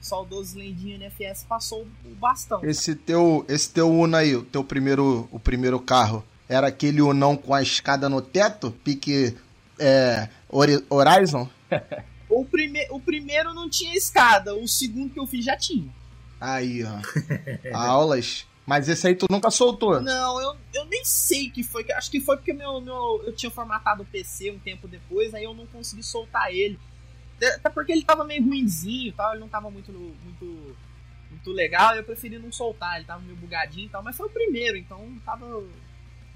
saudoso 0.00 0.56
Lendinho 0.56 0.96
NFS 0.98 1.44
passou 1.48 1.86
o 2.04 2.14
bastão. 2.14 2.64
Esse 2.64 2.94
teu, 2.94 3.44
esse 3.48 3.70
teu 3.70 3.90
Uno 3.90 4.16
aí, 4.16 4.36
o 4.36 4.44
teu 4.44 4.62
primeiro, 4.62 5.28
o 5.32 5.40
primeiro 5.40 5.80
carro, 5.80 6.24
era 6.48 6.68
aquele 6.68 7.02
Unão 7.02 7.36
com 7.36 7.52
a 7.52 7.60
escada 7.60 8.08
no 8.08 8.22
teto? 8.22 8.70
Pique 8.84 9.36
é, 9.78 10.28
Horizon? 10.50 11.48
O, 12.28 12.44
prime 12.44 12.84
o 12.90 12.98
primeiro 12.98 13.54
não 13.54 13.70
tinha 13.70 13.94
escada, 13.94 14.52
o 14.52 14.66
segundo 14.66 15.12
que 15.14 15.20
eu 15.20 15.28
fiz 15.28 15.44
já 15.44 15.56
tinha. 15.56 15.88
Aí, 16.40 16.82
ó. 16.82 16.98
Aulas. 17.72 18.44
Mas 18.66 18.88
esse 18.88 19.06
aí 19.06 19.14
tu 19.14 19.26
nunca 19.30 19.48
soltou? 19.48 20.00
Não, 20.02 20.40
eu, 20.40 20.56
eu 20.74 20.84
nem 20.86 21.04
sei 21.04 21.48
que 21.48 21.62
foi. 21.62 21.86
Acho 21.92 22.10
que 22.10 22.20
foi 22.20 22.36
porque 22.36 22.52
meu, 22.52 22.80
meu, 22.80 23.22
eu 23.24 23.32
tinha 23.32 23.48
formatado 23.48 24.02
o 24.02 24.06
PC 24.06 24.50
um 24.50 24.58
tempo 24.58 24.88
depois, 24.88 25.32
aí 25.34 25.44
eu 25.44 25.54
não 25.54 25.66
consegui 25.66 26.02
soltar 26.02 26.52
ele. 26.52 26.78
Até 27.36 27.70
porque 27.70 27.92
ele 27.92 28.02
tava 28.02 28.24
meio 28.24 28.42
ruimzinho 28.42 29.12
tal, 29.12 29.30
ele 29.32 29.40
não 29.40 29.48
tava 29.48 29.70
muito, 29.70 29.92
muito, 29.92 30.76
muito 31.30 31.52
legal, 31.52 31.94
eu 31.94 32.02
preferi 32.02 32.38
não 32.38 32.50
soltar, 32.50 32.96
ele 32.96 33.04
tava 33.04 33.22
meio 33.22 33.36
bugadinho 33.36 33.86
e 33.86 33.90
tal, 33.90 34.02
mas 34.02 34.16
foi 34.16 34.26
o 34.26 34.30
primeiro, 34.30 34.76
então 34.76 35.14
tava 35.24 35.62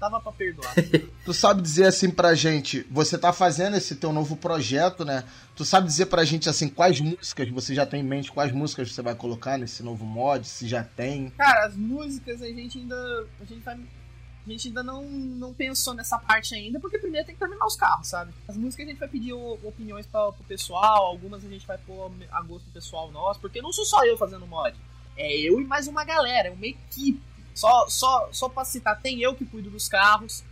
Tava 0.01 0.19
pra 0.19 0.31
perdoar. 0.31 0.73
tu 1.23 1.31
sabe 1.31 1.61
dizer 1.61 1.85
assim 1.85 2.09
pra 2.09 2.33
gente, 2.33 2.81
você 2.89 3.19
tá 3.19 3.31
fazendo 3.31 3.77
esse 3.77 3.95
teu 3.95 4.11
novo 4.11 4.35
projeto, 4.35 5.05
né? 5.05 5.23
Tu 5.55 5.63
sabe 5.63 5.85
dizer 5.85 6.07
pra 6.07 6.25
gente 6.25 6.49
assim, 6.49 6.67
quais 6.69 6.99
músicas 6.99 7.47
você 7.49 7.75
já 7.75 7.85
tem 7.85 8.01
em 8.01 8.03
mente, 8.03 8.31
quais 8.31 8.51
músicas 8.51 8.91
você 8.91 9.03
vai 9.03 9.13
colocar 9.13 9.59
nesse 9.59 9.83
novo 9.83 10.03
mod, 10.03 10.47
se 10.47 10.67
já 10.67 10.83
tem? 10.83 11.29
Cara, 11.37 11.67
as 11.67 11.75
músicas 11.75 12.41
a 12.41 12.47
gente 12.47 12.79
ainda. 12.79 13.27
A 13.39 13.45
gente 13.45 13.61
vai. 13.61 13.75
A 13.75 14.49
gente 14.49 14.69
ainda 14.69 14.81
não, 14.81 15.03
não 15.03 15.53
pensou 15.53 15.93
nessa 15.93 16.17
parte 16.17 16.55
ainda, 16.55 16.79
porque 16.79 16.97
primeiro 16.97 17.27
tem 17.27 17.35
que 17.35 17.39
terminar 17.39 17.63
os 17.63 17.75
carros, 17.75 18.07
sabe? 18.07 18.33
As 18.47 18.57
músicas 18.57 18.87
a 18.87 18.89
gente 18.89 18.99
vai 18.99 19.07
pedir 19.07 19.33
opiniões 19.33 20.07
pra, 20.07 20.31
pro 20.31 20.43
pessoal, 20.45 21.05
algumas 21.05 21.45
a 21.45 21.47
gente 21.47 21.67
vai 21.67 21.77
pôr 21.77 22.11
a 22.31 22.41
gosto 22.41 22.65
do 22.65 22.71
pessoal 22.71 23.11
nosso, 23.11 23.39
porque 23.39 23.61
não 23.61 23.71
sou 23.71 23.85
só 23.85 24.03
eu 24.03 24.17
fazendo 24.17 24.47
mod. 24.47 24.75
É 25.15 25.31
eu 25.31 25.61
e 25.61 25.63
mais 25.63 25.87
uma 25.87 26.03
galera, 26.03 26.47
é 26.47 26.51
uma 26.51 26.65
equipe. 26.65 27.21
Só, 27.53 27.87
só, 27.89 28.29
só 28.31 28.49
pra 28.49 28.63
citar, 28.65 28.99
tem 29.01 29.21
eu 29.21 29.35
que 29.35 29.45
cuido 29.45 29.69
dos 29.69 29.87
carros, 29.87 30.43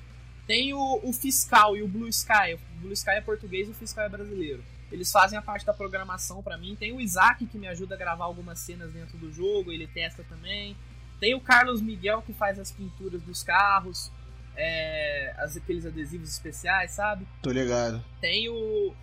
tem 0.45 0.73
o, 0.73 0.99
o 1.03 1.13
fiscal 1.13 1.77
e 1.77 1.83
o 1.83 1.87
Blue 1.87 2.07
Sky. 2.07 2.55
O 2.55 2.81
Blue 2.81 2.93
Sky 2.93 3.11
é 3.11 3.21
português 3.21 3.67
e 3.67 3.71
o 3.71 3.73
fiscal 3.73 4.05
é 4.05 4.09
brasileiro. 4.09 4.63
Eles 4.91 5.11
fazem 5.11 5.37
a 5.37 5.41
parte 5.41 5.65
da 5.65 5.73
programação 5.73 6.41
para 6.41 6.57
mim. 6.57 6.75
Tem 6.75 6.91
o 6.91 6.99
Isaac 6.99 7.45
que 7.45 7.57
me 7.57 7.67
ajuda 7.67 7.95
a 7.95 7.97
gravar 7.97 8.25
algumas 8.25 8.59
cenas 8.59 8.91
dentro 8.91 9.17
do 9.17 9.31
jogo, 9.31 9.71
ele 9.71 9.87
testa 9.87 10.23
também. 10.23 10.75
Tem 11.19 11.35
o 11.35 11.41
Carlos 11.41 11.81
Miguel 11.81 12.21
que 12.21 12.33
faz 12.33 12.57
as 12.57 12.71
pinturas 12.71 13.21
dos 13.21 13.43
carros, 13.43 14.11
é, 14.55 15.35
as, 15.37 15.55
aqueles 15.55 15.85
adesivos 15.85 16.29
especiais, 16.29 16.91
sabe? 16.91 17.27
Tô 17.41 17.51
ligado. 17.51 18.03
Tem 18.19 18.49
o 18.49 18.93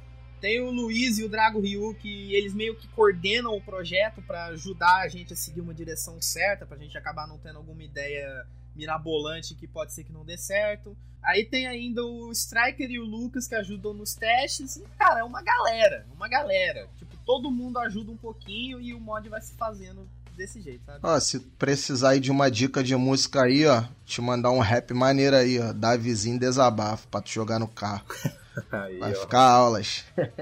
tem 0.47 0.61
o 0.61 0.71
Luiz 0.71 1.19
e 1.19 1.25
o 1.25 1.29
Drago 1.29 1.59
Ryu 1.59 1.93
que 1.95 2.33
eles 2.33 2.55
meio 2.55 2.77
que 2.77 2.87
coordenam 2.87 3.57
o 3.57 3.61
projeto 3.61 4.23
para 4.23 4.45
ajudar 4.47 4.99
a 4.99 5.09
gente 5.09 5.33
a 5.33 5.37
seguir 5.37 5.61
uma 5.61 5.75
direção 5.75 6.23
certa, 6.23 6.65
pra 6.65 6.79
gente 6.79 6.97
acabar 6.97 7.27
não 7.27 7.37
tendo 7.37 7.57
alguma 7.57 7.83
ideia 7.83 8.47
mirabolante 8.77 9.57
que 9.57 9.67
pode 9.67 9.93
ser 9.93 10.05
que 10.05 10.13
não 10.13 10.25
dê 10.25 10.39
certo. 10.39 10.97
Aí 11.21 11.45
tem 11.45 11.67
ainda 11.67 12.05
o 12.05 12.31
Striker 12.31 12.89
e 12.89 13.01
o 13.01 13.05
Lucas 13.05 13.49
que 13.49 13.57
ajudam 13.57 13.93
nos 13.93 14.15
testes. 14.15 14.77
E, 14.77 14.85
cara, 14.97 15.19
é 15.19 15.25
uma 15.25 15.43
galera, 15.43 16.07
uma 16.15 16.29
galera. 16.29 16.89
Tipo, 16.97 17.17
todo 17.27 17.51
mundo 17.51 17.81
ajuda 17.81 18.13
um 18.13 18.17
pouquinho 18.17 18.81
e 18.81 18.95
o 18.95 19.01
mod 19.01 19.29
vai 19.29 19.43
se 19.43 19.53
fazendo 19.55 20.09
desse 20.37 20.61
jeito, 20.61 20.85
sabe? 20.85 21.01
Ó, 21.03 21.19
se 21.19 21.41
precisar 21.41 22.11
aí 22.11 22.21
de 22.21 22.31
uma 22.31 22.49
dica 22.49 22.85
de 22.85 22.95
música 22.95 23.43
aí, 23.43 23.67
ó, 23.67 23.83
te 24.05 24.21
mandar 24.21 24.53
um 24.53 24.61
rap 24.61 24.95
maneiro 24.95 25.35
aí, 25.35 25.59
ó, 25.59 25.73
Davizinho 25.73 26.39
Desabafo, 26.39 27.09
pra 27.09 27.21
tu 27.21 27.31
jogar 27.31 27.59
no 27.59 27.67
carro. 27.67 28.07
Aí, 28.73 28.99
Vai 28.99 29.13
ó. 29.13 29.21
ficar 29.21 29.43
aulas. 29.43 30.05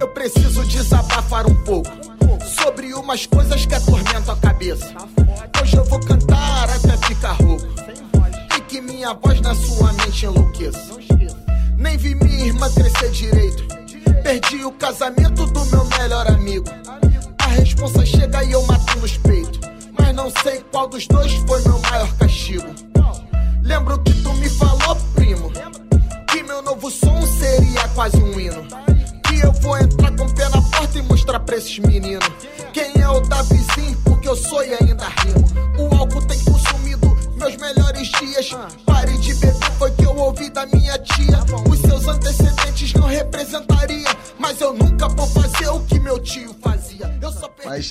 Eu 0.00 0.08
preciso 0.08 0.64
desabafar 0.64 1.46
um 1.46 1.54
pouco 1.64 1.90
sobre 2.44 2.94
umas 2.94 3.26
coisas 3.26 3.66
que 3.66 3.74
atormentam 3.74 4.34
a 4.34 4.38
cabeça. 4.38 4.94
Hoje 5.60 5.76
eu 5.76 5.84
vou 5.84 6.00
cantar 6.00 6.70
até 6.70 6.96
ficar 7.06 7.32
rouco 7.32 7.66
e 8.56 8.60
que 8.62 8.80
minha 8.80 9.12
voz 9.14 9.40
na 9.40 9.54
sua 9.54 9.92
mente 9.94 10.24
enlouqueça. 10.26 10.96
Nem 11.76 11.96
vi 11.96 12.14
minha 12.14 12.46
irmã 12.46 12.70
crescer 12.72 13.10
direito. 13.10 13.77
Perdi 14.28 14.62
o 14.62 14.72
casamento 14.72 15.46
do 15.46 15.64
meu 15.64 15.86
melhor 15.86 16.26
amigo. 16.26 16.66
A 17.38 17.46
responsa 17.46 18.04
chega 18.04 18.44
e 18.44 18.52
eu 18.52 18.60
mato 18.66 18.98
nos 18.98 19.16
peitos. 19.16 19.58
Mas 19.98 20.14
não 20.14 20.30
sei 20.42 20.62
qual 20.70 20.86
dos 20.86 21.06
dois 21.06 21.32
foi 21.32 21.62
meu 21.62 21.78
maior 21.78 22.12
castigo. 22.18 22.66
Lembro 23.62 23.98
que 24.02 24.12
tu 24.22 24.30
me 24.34 24.50
falou, 24.50 24.96
primo, 25.14 25.50
que 26.30 26.42
meu 26.42 26.60
novo 26.60 26.90
som 26.90 27.22
seria 27.38 27.88
quase 27.94 28.18
um 28.18 28.38
hino. 28.38 28.66
Que 29.26 29.40
eu 29.40 29.50
vou 29.62 29.78
entrar 29.78 30.14
com 30.14 30.24
o 30.26 30.34
pé 30.34 30.46
na 30.50 30.60
porta 30.60 30.98
e 30.98 31.02
mostrar 31.04 31.40
pra 31.40 31.56
esses 31.56 31.78
meninos 31.78 32.28
quem 32.74 33.00
é 33.00 33.08
o 33.08 33.20
Davizinho, 33.20 33.96
porque 34.04 34.28
eu 34.28 34.36
sou 34.36 34.62
e 34.62 34.74
ainda 34.74 35.06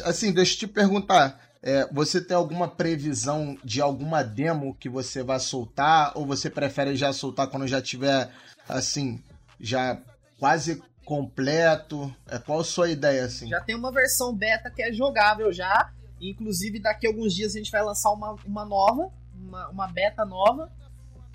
assim, 0.07 0.31
deixa 0.31 0.53
eu 0.55 0.59
te 0.59 0.67
perguntar. 0.67 1.39
é, 1.61 1.87
você 1.91 2.21
tem 2.21 2.35
alguma 2.37 2.67
previsão 2.67 3.57
de 3.63 3.81
alguma 3.81 4.23
demo 4.23 4.75
que 4.75 4.87
você 4.87 5.23
vai 5.23 5.39
soltar? 5.39 6.11
Ou 6.15 6.25
você 6.25 6.49
prefere 6.49 6.95
já 6.95 7.11
soltar 7.11 7.47
quando 7.47 7.67
já 7.67 7.81
tiver, 7.81 8.31
assim, 8.69 9.21
já 9.59 9.99
quase 10.39 10.81
completo? 11.05 12.13
É, 12.27 12.37
qual 12.37 12.59
a 12.59 12.63
sua 12.63 12.89
ideia, 12.89 13.25
assim? 13.25 13.47
Já 13.47 13.61
tem 13.61 13.75
uma 13.75 13.91
versão 13.91 14.33
beta 14.33 14.69
que 14.69 14.81
é 14.81 14.93
jogável 14.93 15.51
já. 15.51 15.91
Inclusive, 16.21 16.79
daqui 16.79 17.05
a 17.05 17.09
alguns 17.09 17.33
dias 17.33 17.53
a 17.53 17.57
gente 17.57 17.71
vai 17.71 17.83
lançar 17.83 18.11
uma, 18.11 18.35
uma 18.45 18.65
nova, 18.65 19.11
uma, 19.35 19.69
uma 19.69 19.87
beta 19.87 20.25
nova. 20.25 20.71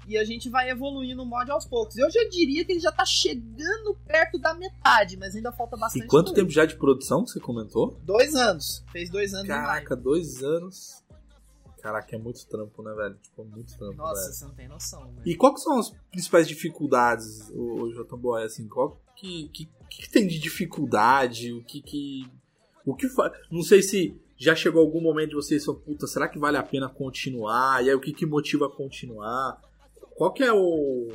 E 0.06 0.18
a 0.18 0.24
gente 0.24 0.48
vai 0.48 0.68
evoluindo 0.68 1.22
o 1.22 1.26
mod 1.26 1.50
aos 1.50 1.64
poucos. 1.64 1.96
Eu 1.96 2.10
já 2.10 2.28
diria 2.28 2.64
que 2.64 2.72
ele 2.72 2.80
já 2.80 2.90
tá 2.90 3.04
chegando 3.04 3.94
perto 4.06 4.38
da 4.38 4.52
metade, 4.54 5.16
mas 5.16 5.34
ainda 5.34 5.52
falta 5.52 5.76
bastante. 5.76 6.04
E 6.04 6.08
quanto 6.08 6.34
tempo 6.34 6.50
já 6.50 6.66
de 6.66 6.76
produção 6.76 7.24
que 7.24 7.30
você 7.30 7.40
comentou? 7.40 8.00
Dois 8.02 8.34
anos. 8.34 8.84
Fez 8.90 9.10
dois 9.10 9.32
anos 9.32 9.46
Caraca, 9.46 9.94
dois 9.94 10.42
anos. 10.42 11.02
Caraca, 11.80 12.14
é 12.14 12.18
muito 12.18 12.46
trampo, 12.46 12.80
né, 12.82 12.94
velho? 12.94 13.16
Tipo, 13.16 13.44
muito 13.44 13.76
trampo, 13.76 13.96
Nossa, 13.96 14.20
velho. 14.20 14.32
você 14.32 14.44
não 14.44 14.54
tem 14.54 14.68
noção, 14.68 15.04
né? 15.12 15.22
E 15.26 15.34
quais 15.34 15.60
são 15.60 15.80
as 15.80 15.90
principais 16.12 16.46
dificuldades, 16.46 17.50
o, 17.50 17.82
o 17.82 17.92
Jotamboy, 17.92 18.44
assim, 18.44 18.68
qual 18.68 19.00
que, 19.16 19.48
que, 19.48 19.68
que 19.90 20.08
tem 20.08 20.28
de 20.28 20.38
dificuldade, 20.38 21.52
o 21.52 21.62
que 21.64 21.82
que... 21.82 22.30
O 22.86 22.94
que 22.94 23.08
fa... 23.08 23.32
Não 23.50 23.62
sei 23.62 23.82
se 23.82 24.16
já 24.36 24.54
chegou 24.54 24.80
algum 24.80 25.00
momento 25.00 25.30
de 25.30 25.34
vocês 25.34 25.64
falar, 25.64 25.78
puta, 25.78 26.06
será 26.06 26.28
que 26.28 26.38
vale 26.38 26.56
a 26.56 26.62
pena 26.62 26.88
continuar? 26.88 27.84
E 27.84 27.88
aí 27.88 27.94
o 27.94 28.00
que 28.00 28.12
que 28.12 28.26
motiva 28.26 28.66
a 28.66 28.70
continuar? 28.70 29.60
Qual 30.16 30.32
que 30.32 30.42
é 30.42 30.52
o, 30.52 31.08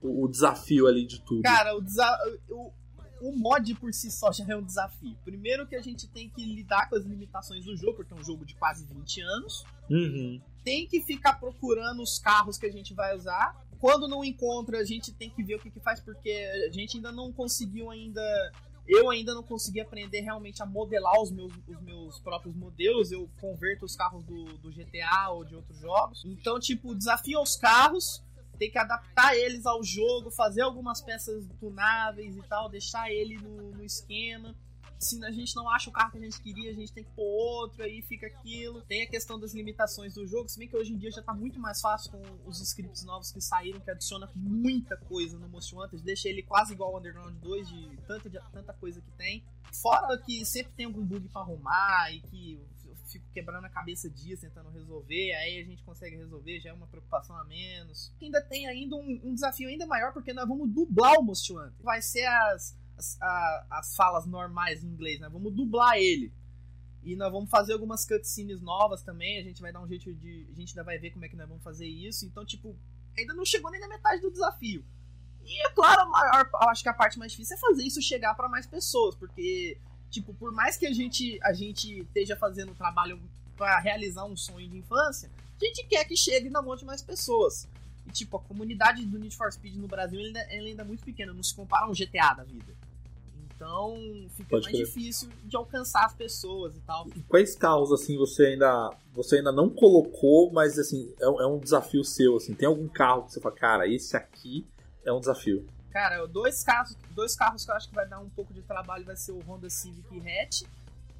o, 0.00 0.24
o 0.24 0.28
desafio 0.28 0.86
ali 0.86 1.06
de 1.06 1.20
tudo? 1.20 1.42
Cara, 1.42 1.76
o, 1.76 1.80
desa- 1.80 2.18
o, 2.48 2.72
o 3.20 3.36
mod 3.36 3.74
por 3.74 3.92
si 3.92 4.10
só 4.10 4.32
já 4.32 4.44
é 4.48 4.56
um 4.56 4.62
desafio. 4.64 5.16
Primeiro 5.24 5.66
que 5.66 5.76
a 5.76 5.82
gente 5.82 6.08
tem 6.08 6.28
que 6.30 6.44
lidar 6.44 6.88
com 6.88 6.96
as 6.96 7.04
limitações 7.04 7.64
do 7.64 7.76
jogo, 7.76 7.96
porque 7.96 8.14
é 8.14 8.16
um 8.16 8.24
jogo 8.24 8.44
de 8.44 8.54
quase 8.54 8.86
20 8.86 9.20
anos. 9.20 9.64
Uhum. 9.90 10.40
Tem 10.64 10.86
que 10.86 11.00
ficar 11.02 11.34
procurando 11.40 12.02
os 12.02 12.18
carros 12.18 12.56
que 12.58 12.66
a 12.66 12.72
gente 12.72 12.94
vai 12.94 13.14
usar. 13.16 13.54
Quando 13.78 14.06
não 14.08 14.22
encontra, 14.24 14.78
a 14.78 14.84
gente 14.84 15.12
tem 15.12 15.30
que 15.30 15.42
ver 15.42 15.54
o 15.56 15.58
que, 15.58 15.70
que 15.70 15.80
faz, 15.80 16.00
porque 16.00 16.30
a 16.68 16.70
gente 16.70 16.96
ainda 16.96 17.10
não 17.10 17.32
conseguiu 17.32 17.90
ainda. 17.90 18.20
Eu 18.90 19.08
ainda 19.08 19.32
não 19.34 19.42
consegui 19.42 19.80
aprender 19.80 20.20
realmente 20.20 20.62
a 20.62 20.66
modelar 20.66 21.20
os 21.20 21.30
meus, 21.30 21.52
os 21.68 21.80
meus 21.80 22.18
próprios 22.18 22.56
modelos. 22.56 23.12
Eu 23.12 23.30
converto 23.40 23.84
os 23.84 23.94
carros 23.94 24.24
do, 24.24 24.44
do 24.58 24.70
GTA 24.70 25.30
ou 25.30 25.44
de 25.44 25.54
outros 25.54 25.78
jogos. 25.78 26.24
Então, 26.24 26.58
tipo, 26.58 26.94
desafio 26.94 27.38
aos 27.38 27.56
carros 27.56 28.22
tem 28.58 28.70
que 28.70 28.78
adaptar 28.78 29.34
eles 29.34 29.64
ao 29.64 29.82
jogo, 29.82 30.30
fazer 30.30 30.60
algumas 30.60 31.00
peças 31.00 31.48
tunáveis 31.58 32.36
e 32.36 32.42
tal, 32.42 32.68
deixar 32.68 33.10
ele 33.10 33.38
no, 33.38 33.70
no 33.70 33.82
esquema. 33.82 34.54
Se 35.00 35.24
a 35.24 35.30
gente 35.30 35.56
não 35.56 35.66
acha 35.70 35.88
o 35.88 35.92
carro 35.92 36.12
que 36.12 36.18
a 36.18 36.20
gente 36.20 36.40
queria, 36.42 36.70
a 36.70 36.74
gente 36.74 36.92
tem 36.92 37.02
que 37.02 37.10
pôr 37.12 37.24
outro, 37.24 37.82
aí 37.82 38.02
fica 38.02 38.26
aquilo. 38.26 38.82
Tem 38.82 39.02
a 39.02 39.08
questão 39.08 39.40
das 39.40 39.54
limitações 39.54 40.14
do 40.14 40.26
jogo, 40.26 40.48
se 40.48 40.58
bem 40.58 40.68
que 40.68 40.76
hoje 40.76 40.92
em 40.92 40.98
dia 40.98 41.10
já 41.10 41.22
tá 41.22 41.32
muito 41.32 41.58
mais 41.58 41.80
fácil 41.80 42.10
com 42.10 42.22
os 42.44 42.60
scripts 42.60 43.02
novos 43.02 43.32
que 43.32 43.40
saíram, 43.40 43.80
que 43.80 43.90
adiciona 43.90 44.30
muita 44.36 44.98
coisa 44.98 45.38
no 45.38 45.48
Most 45.48 45.74
Wanted, 45.74 46.02
deixa 46.02 46.28
ele 46.28 46.42
quase 46.42 46.74
igual 46.74 46.90
ao 46.90 46.98
Underground 46.98 47.34
2, 47.36 47.68
de 47.68 47.96
tanta, 48.06 48.28
de 48.28 48.38
tanta 48.52 48.74
coisa 48.74 49.00
que 49.00 49.10
tem. 49.12 49.42
Fora 49.72 50.18
que 50.18 50.44
sempre 50.44 50.74
tem 50.74 50.84
algum 50.84 51.02
bug 51.02 51.28
pra 51.30 51.40
arrumar 51.40 52.12
e 52.12 52.20
que 52.20 52.60
eu 52.84 52.94
fico 53.06 53.24
quebrando 53.32 53.64
a 53.64 53.70
cabeça 53.70 54.10
dias 54.10 54.40
tentando 54.40 54.68
resolver, 54.68 55.32
aí 55.32 55.60
a 55.60 55.64
gente 55.64 55.82
consegue 55.82 56.16
resolver, 56.16 56.60
já 56.60 56.70
é 56.70 56.72
uma 56.74 56.86
preocupação 56.86 57.36
a 57.36 57.44
menos. 57.44 58.12
Ainda 58.20 58.42
tem 58.42 58.66
ainda 58.66 58.96
um, 58.96 59.20
um 59.24 59.34
desafio 59.34 59.68
ainda 59.68 59.86
maior, 59.86 60.12
porque 60.12 60.34
nós 60.34 60.46
vamos 60.46 60.68
dublar 60.70 61.14
o 61.18 61.22
Most 61.22 61.50
Wanted. 61.50 61.82
Vai 61.82 62.02
ser 62.02 62.26
as, 62.26 62.76
as, 63.00 63.20
a- 63.20 63.66
as 63.70 63.96
falas 63.96 64.26
normais 64.26 64.84
em 64.84 64.86
inglês, 64.88 65.18
né? 65.18 65.28
Vamos 65.28 65.52
dublar 65.54 65.96
ele. 65.96 66.32
E 67.02 67.16
nós 67.16 67.32
vamos 67.32 67.48
fazer 67.50 67.72
algumas 67.72 68.04
cutscenes 68.06 68.60
novas 68.60 69.02
também, 69.02 69.38
a 69.38 69.42
gente 69.42 69.60
vai 69.62 69.72
dar 69.72 69.80
um 69.80 69.88
jeito 69.88 70.12
de... 70.14 70.46
A 70.52 70.54
gente 70.54 70.70
ainda 70.70 70.84
vai 70.84 70.98
ver 70.98 71.10
como 71.10 71.24
é 71.24 71.28
que 71.28 71.36
nós 71.36 71.48
vamos 71.48 71.62
fazer 71.64 71.86
isso, 71.86 72.26
então, 72.26 72.44
tipo, 72.44 72.76
ainda 73.16 73.32
não 73.32 73.44
chegou 73.44 73.70
nem 73.70 73.80
na 73.80 73.88
metade 73.88 74.20
do 74.20 74.30
desafio. 74.30 74.84
E 75.42 75.66
é 75.66 75.70
claro, 75.70 76.02
a 76.02 76.06
maior, 76.06 76.50
acho 76.68 76.82
que 76.82 76.88
a 76.90 76.94
parte 76.94 77.18
mais 77.18 77.32
difícil 77.32 77.56
é 77.56 77.58
fazer 77.58 77.82
isso 77.84 78.02
chegar 78.02 78.34
para 78.34 78.48
mais 78.48 78.66
pessoas, 78.66 79.14
porque 79.16 79.78
tipo, 80.10 80.34
por 80.34 80.52
mais 80.52 80.76
que 80.76 80.86
a 80.86 80.92
gente 80.92 81.38
a 81.42 81.52
gente 81.54 82.00
esteja 82.00 82.36
fazendo 82.36 82.72
um 82.72 82.74
trabalho 82.74 83.18
para 83.56 83.78
realizar 83.80 84.24
um 84.26 84.36
sonho 84.36 84.68
de 84.68 84.76
infância, 84.76 85.30
a 85.60 85.64
gente 85.64 85.84
quer 85.86 86.04
que 86.04 86.16
chegue 86.16 86.50
na 86.50 86.60
mão 86.60 86.76
de 86.76 86.84
mais 86.84 87.00
pessoas. 87.00 87.66
E 88.06 88.10
tipo, 88.12 88.36
a 88.36 88.40
comunidade 88.40 89.04
do 89.06 89.18
Need 89.18 89.34
for 89.34 89.50
Speed 89.50 89.76
no 89.76 89.88
Brasil 89.88 90.18
ela 90.20 90.26
ainda, 90.28 90.40
ela 90.40 90.66
ainda 90.68 90.82
é 90.82 90.84
muito 90.84 91.02
pequena, 91.04 91.32
não 91.32 91.42
se 91.42 91.54
compara 91.54 91.86
a 91.86 91.88
um 91.88 91.92
GTA 91.94 92.34
da 92.34 92.44
vida. 92.44 92.74
Então, 93.60 93.94
fica 94.30 94.48
Pode 94.48 94.64
mais 94.64 94.74
crer. 94.74 94.86
difícil 94.86 95.28
de 95.44 95.54
alcançar 95.54 96.06
as 96.06 96.14
pessoas 96.14 96.74
e 96.74 96.80
tal. 96.80 97.06
E 97.14 97.20
quais 97.24 97.54
carros, 97.54 97.92
assim, 97.92 98.16
você 98.16 98.46
ainda, 98.46 98.90
você 99.12 99.36
ainda 99.36 99.52
não 99.52 99.68
colocou, 99.68 100.50
mas, 100.50 100.78
assim, 100.78 101.12
é, 101.20 101.28
um- 101.28 101.40
é 101.42 101.46
um 101.46 101.58
desafio 101.58 102.02
seu, 102.02 102.36
assim? 102.36 102.54
Tem 102.54 102.66
algum 102.66 102.88
carro 102.88 103.24
que 103.24 103.32
você 103.34 103.40
fala, 103.40 103.54
cara, 103.54 103.86
esse 103.86 104.16
aqui 104.16 104.66
é 105.04 105.12
um 105.12 105.20
desafio? 105.20 105.66
Cara, 105.90 106.24
dois 106.26 106.62
carros, 106.64 106.96
dois 107.10 107.36
carros 107.36 107.62
que 107.66 107.70
eu 107.70 107.74
acho 107.74 107.88
que 107.90 107.94
vai 107.94 108.08
dar 108.08 108.20
um 108.20 108.30
pouco 108.30 108.54
de 108.54 108.62
trabalho 108.62 109.04
vai 109.04 109.16
ser 109.16 109.32
o 109.32 109.40
Honda 109.40 109.68
Civic 109.68 110.08
Hatch 110.26 110.62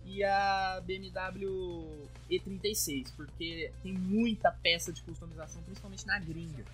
e 0.06 0.24
a 0.24 0.80
BMW 0.86 2.08
E36, 2.30 3.12
porque 3.16 3.70
tem 3.82 3.92
muita 3.92 4.50
peça 4.50 4.90
de 4.92 5.02
customização, 5.02 5.60
principalmente 5.64 6.06
na 6.06 6.18
gringa. 6.18 6.64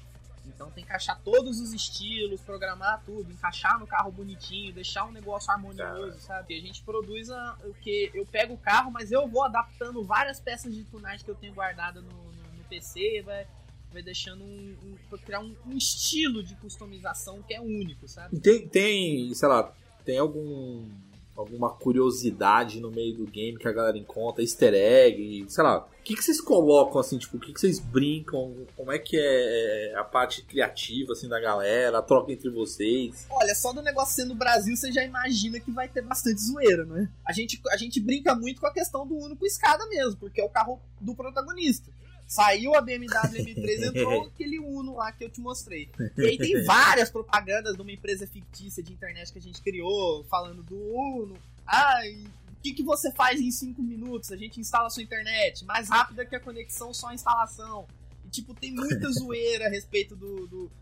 Então 0.48 0.70
tem 0.70 0.84
que 0.84 0.92
achar 0.92 1.18
todos 1.22 1.60
os 1.60 1.72
estilos, 1.72 2.40
programar 2.40 3.02
tudo, 3.04 3.30
encaixar 3.32 3.78
no 3.78 3.86
carro 3.86 4.10
bonitinho, 4.12 4.72
deixar 4.72 5.04
um 5.04 5.12
negócio 5.12 5.50
harmonioso, 5.50 6.18
sabe? 6.20 6.54
E 6.54 6.58
a 6.58 6.60
gente 6.62 6.82
produz 6.82 7.28
a- 7.30 7.58
o 7.64 7.74
que 7.74 8.10
eu 8.14 8.24
pego 8.26 8.54
o 8.54 8.58
carro, 8.58 8.90
mas 8.90 9.12
eu 9.12 9.26
vou 9.28 9.44
adaptando 9.44 10.02
várias 10.04 10.40
peças 10.40 10.74
de 10.74 10.84
tunagem 10.84 11.24
que 11.24 11.30
eu 11.30 11.34
tenho 11.34 11.52
guardada 11.54 12.00
no, 12.00 12.08
no- 12.10 12.52
no 12.56 12.64
PC, 12.68 13.22
vai, 13.24 13.46
vai 13.92 14.02
deixando 14.02 14.42
um, 14.44 14.76
um 14.84 14.96
pra 15.10 15.18
criar 15.18 15.40
um, 15.40 15.54
um 15.66 15.76
estilo 15.76 16.42
de 16.42 16.54
customização 16.56 17.42
que 17.42 17.52
é 17.54 17.60
único, 17.60 18.06
sabe? 18.08 18.38
Tem, 18.40 18.66
tem, 18.68 19.34
sei 19.34 19.48
lá, 19.48 19.72
tem 20.04 20.18
algum 20.18 20.88
alguma 21.36 21.70
curiosidade 21.70 22.80
no 22.80 22.90
meio 22.90 23.16
do 23.16 23.26
game 23.26 23.58
que 23.58 23.68
a 23.68 23.72
galera 23.72 23.98
encontra, 23.98 24.42
easter 24.42 24.74
egg, 24.74 25.44
sei 25.48 25.64
lá. 25.64 25.78
O 25.78 26.02
que, 26.06 26.14
que 26.14 26.22
vocês 26.22 26.40
colocam, 26.40 27.00
assim, 27.00 27.18
tipo, 27.18 27.36
o 27.36 27.40
que, 27.40 27.52
que 27.52 27.60
vocês 27.60 27.80
brincam? 27.80 28.54
Como 28.76 28.92
é 28.92 28.98
que 28.98 29.16
é 29.18 29.94
a 29.96 30.04
parte 30.04 30.42
criativa, 30.42 31.12
assim, 31.12 31.28
da 31.28 31.40
galera, 31.40 31.98
a 31.98 32.02
troca 32.02 32.32
entre 32.32 32.48
vocês? 32.48 33.26
Olha, 33.28 33.54
só 33.54 33.72
do 33.72 33.82
negócio 33.82 34.14
sendo 34.14 34.34
Brasil, 34.34 34.76
você 34.76 34.92
já 34.92 35.02
imagina 35.02 35.58
que 35.58 35.70
vai 35.70 35.88
ter 35.88 36.02
bastante 36.02 36.40
zoeira, 36.40 36.84
né? 36.84 37.08
A 37.26 37.32
gente, 37.32 37.60
a 37.70 37.76
gente 37.76 38.00
brinca 38.00 38.34
muito 38.34 38.60
com 38.60 38.66
a 38.68 38.72
questão 38.72 39.06
do 39.06 39.16
Uno 39.16 39.36
com 39.36 39.44
escada 39.44 39.84
mesmo, 39.88 40.16
porque 40.16 40.40
é 40.40 40.44
o 40.44 40.48
carro 40.48 40.80
do 41.00 41.14
protagonista. 41.14 41.90
Saiu 42.26 42.74
a 42.74 42.80
BMW 42.80 43.08
M3, 43.08 43.84
entrou 43.84 44.24
aquele 44.24 44.58
Uno 44.58 44.96
lá 44.96 45.12
que 45.12 45.24
eu 45.24 45.30
te 45.30 45.40
mostrei. 45.40 45.88
E 46.16 46.26
aí 46.26 46.36
tem 46.36 46.62
várias 46.66 47.08
propagandas 47.08 47.76
de 47.76 47.82
uma 47.82 47.92
empresa 47.92 48.26
fictícia 48.26 48.82
de 48.82 48.92
internet 48.92 49.32
que 49.32 49.38
a 49.38 49.42
gente 49.42 49.62
criou, 49.62 50.24
falando 50.24 50.62
do 50.62 50.76
Uno. 50.76 51.38
Ah, 51.64 52.00
o 52.50 52.60
que, 52.62 52.74
que 52.74 52.82
você 52.82 53.12
faz 53.12 53.40
em 53.40 53.50
5 53.50 53.80
minutos? 53.80 54.32
A 54.32 54.36
gente 54.36 54.60
instala 54.60 54.88
a 54.88 54.90
sua 54.90 55.04
internet. 55.04 55.64
Mais 55.64 55.88
rápida 55.88 56.26
que 56.26 56.34
a 56.34 56.40
conexão, 56.40 56.92
só 56.92 57.08
a 57.08 57.14
instalação. 57.14 57.86
E, 58.24 58.28
tipo, 58.28 58.52
tem 58.54 58.72
muita 58.72 59.08
zoeira 59.12 59.66
a 59.66 59.70
respeito 59.70 60.16
do, 60.16 60.48
do 60.48 60.72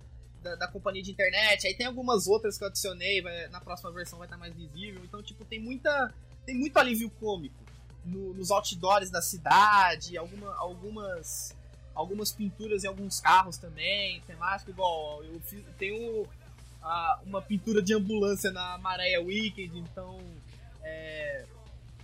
da, 0.42 0.54
da, 0.54 0.68
companhia 0.68 1.02
de 1.02 1.10
internet. 1.10 1.66
Aí 1.66 1.74
tem 1.74 1.86
algumas 1.86 2.26
outras 2.26 2.56
que 2.56 2.64
eu 2.64 2.68
adicionei, 2.68 3.20
vai, 3.20 3.48
na 3.48 3.60
próxima 3.60 3.92
versão 3.92 4.18
vai 4.18 4.26
estar 4.26 4.38
mais 4.38 4.54
visível. 4.54 5.02
Então, 5.04 5.22
tipo, 5.22 5.44
tem 5.44 5.60
muita. 5.60 6.14
Tem 6.46 6.54
muito 6.54 6.76
alívio 6.78 7.10
cômico 7.10 7.63
no, 8.04 8.34
nos 8.34 8.50
outdoors 8.50 9.10
da 9.10 9.22
cidade, 9.22 10.16
alguma, 10.16 10.54
algumas 10.56 11.54
algumas 11.94 12.32
pinturas 12.32 12.82
em 12.82 12.88
alguns 12.88 13.20
carros 13.20 13.56
também, 13.56 14.20
temático 14.22 14.70
igual 14.70 15.22
eu 15.22 15.40
fiz, 15.40 15.64
tenho 15.78 16.26
a, 16.82 17.20
uma 17.24 17.40
pintura 17.40 17.80
de 17.80 17.94
ambulância 17.94 18.50
na 18.50 18.76
Maréia 18.78 19.22
Wicked, 19.22 19.78
então 19.78 20.18
é, 20.82 21.46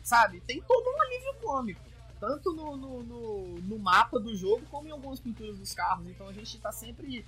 sabe, 0.02 0.40
tem 0.42 0.62
todo 0.62 0.88
um 0.88 1.02
alívio 1.02 1.34
cômico, 1.42 1.80
tanto 2.20 2.52
no, 2.52 2.76
no, 2.76 3.02
no, 3.02 3.60
no, 3.62 3.78
mapa 3.78 4.20
do 4.20 4.34
jogo 4.36 4.64
como 4.70 4.86
em 4.86 4.92
algumas 4.92 5.18
pinturas 5.18 5.58
dos 5.58 5.74
carros, 5.74 6.06
então 6.06 6.28
a 6.28 6.32
gente 6.32 6.56
tá 6.58 6.70
sempre 6.70 7.26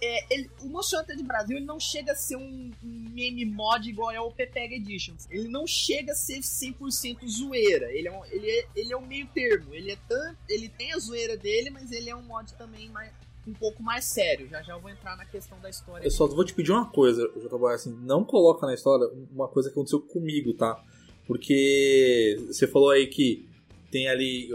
é, 0.00 0.34
ele, 0.34 0.50
o 0.60 0.68
Monster 0.68 1.00
Hunter 1.00 1.16
de 1.16 1.22
Brasil 1.22 1.56
ele 1.56 1.66
não 1.66 1.78
chega 1.78 2.12
a 2.12 2.14
ser 2.14 2.36
um, 2.36 2.70
um 2.82 3.10
meme 3.12 3.44
mod 3.44 3.88
igual 3.88 4.10
é 4.10 4.20
o 4.20 4.30
PPEG 4.30 4.74
Edition. 4.76 5.14
Ele 5.30 5.48
não 5.48 5.66
chega 5.66 6.12
a 6.12 6.14
ser 6.14 6.40
100% 6.40 7.26
zoeira. 7.28 7.92
Ele 7.92 8.08
é, 8.08 8.12
um, 8.12 8.24
ele, 8.26 8.50
é, 8.50 8.66
ele 8.76 8.92
é 8.92 8.96
um 8.96 9.06
meio 9.06 9.26
termo. 9.28 9.74
Ele, 9.74 9.92
é 9.92 9.98
tanto, 10.08 10.38
ele 10.48 10.68
tem 10.68 10.92
a 10.92 10.98
zoeira 10.98 11.36
dele, 11.36 11.70
mas 11.70 11.90
ele 11.92 12.10
é 12.10 12.16
um 12.16 12.22
mod 12.22 12.52
também 12.54 12.88
mais, 12.90 13.12
um 13.46 13.52
pouco 13.52 13.82
mais 13.82 14.04
sério. 14.04 14.48
Já 14.48 14.62
já 14.62 14.74
eu 14.74 14.80
vou 14.80 14.90
entrar 14.90 15.16
na 15.16 15.24
questão 15.24 15.58
da 15.60 15.70
história. 15.70 16.04
Eu 16.04 16.10
só 16.10 16.26
vou 16.26 16.44
te 16.44 16.54
pedir 16.54 16.72
uma 16.72 16.90
coisa, 16.90 17.22
Jotaboy, 17.40 17.74
assim, 17.74 17.94
não 18.02 18.24
coloca 18.24 18.66
na 18.66 18.74
história 18.74 19.06
uma 19.32 19.48
coisa 19.48 19.68
que 19.68 19.74
aconteceu 19.74 20.00
comigo, 20.00 20.54
tá? 20.54 20.82
Porque 21.26 22.36
você 22.46 22.66
falou 22.66 22.90
aí 22.90 23.06
que 23.06 23.48
tem 23.90 24.08
ali 24.08 24.50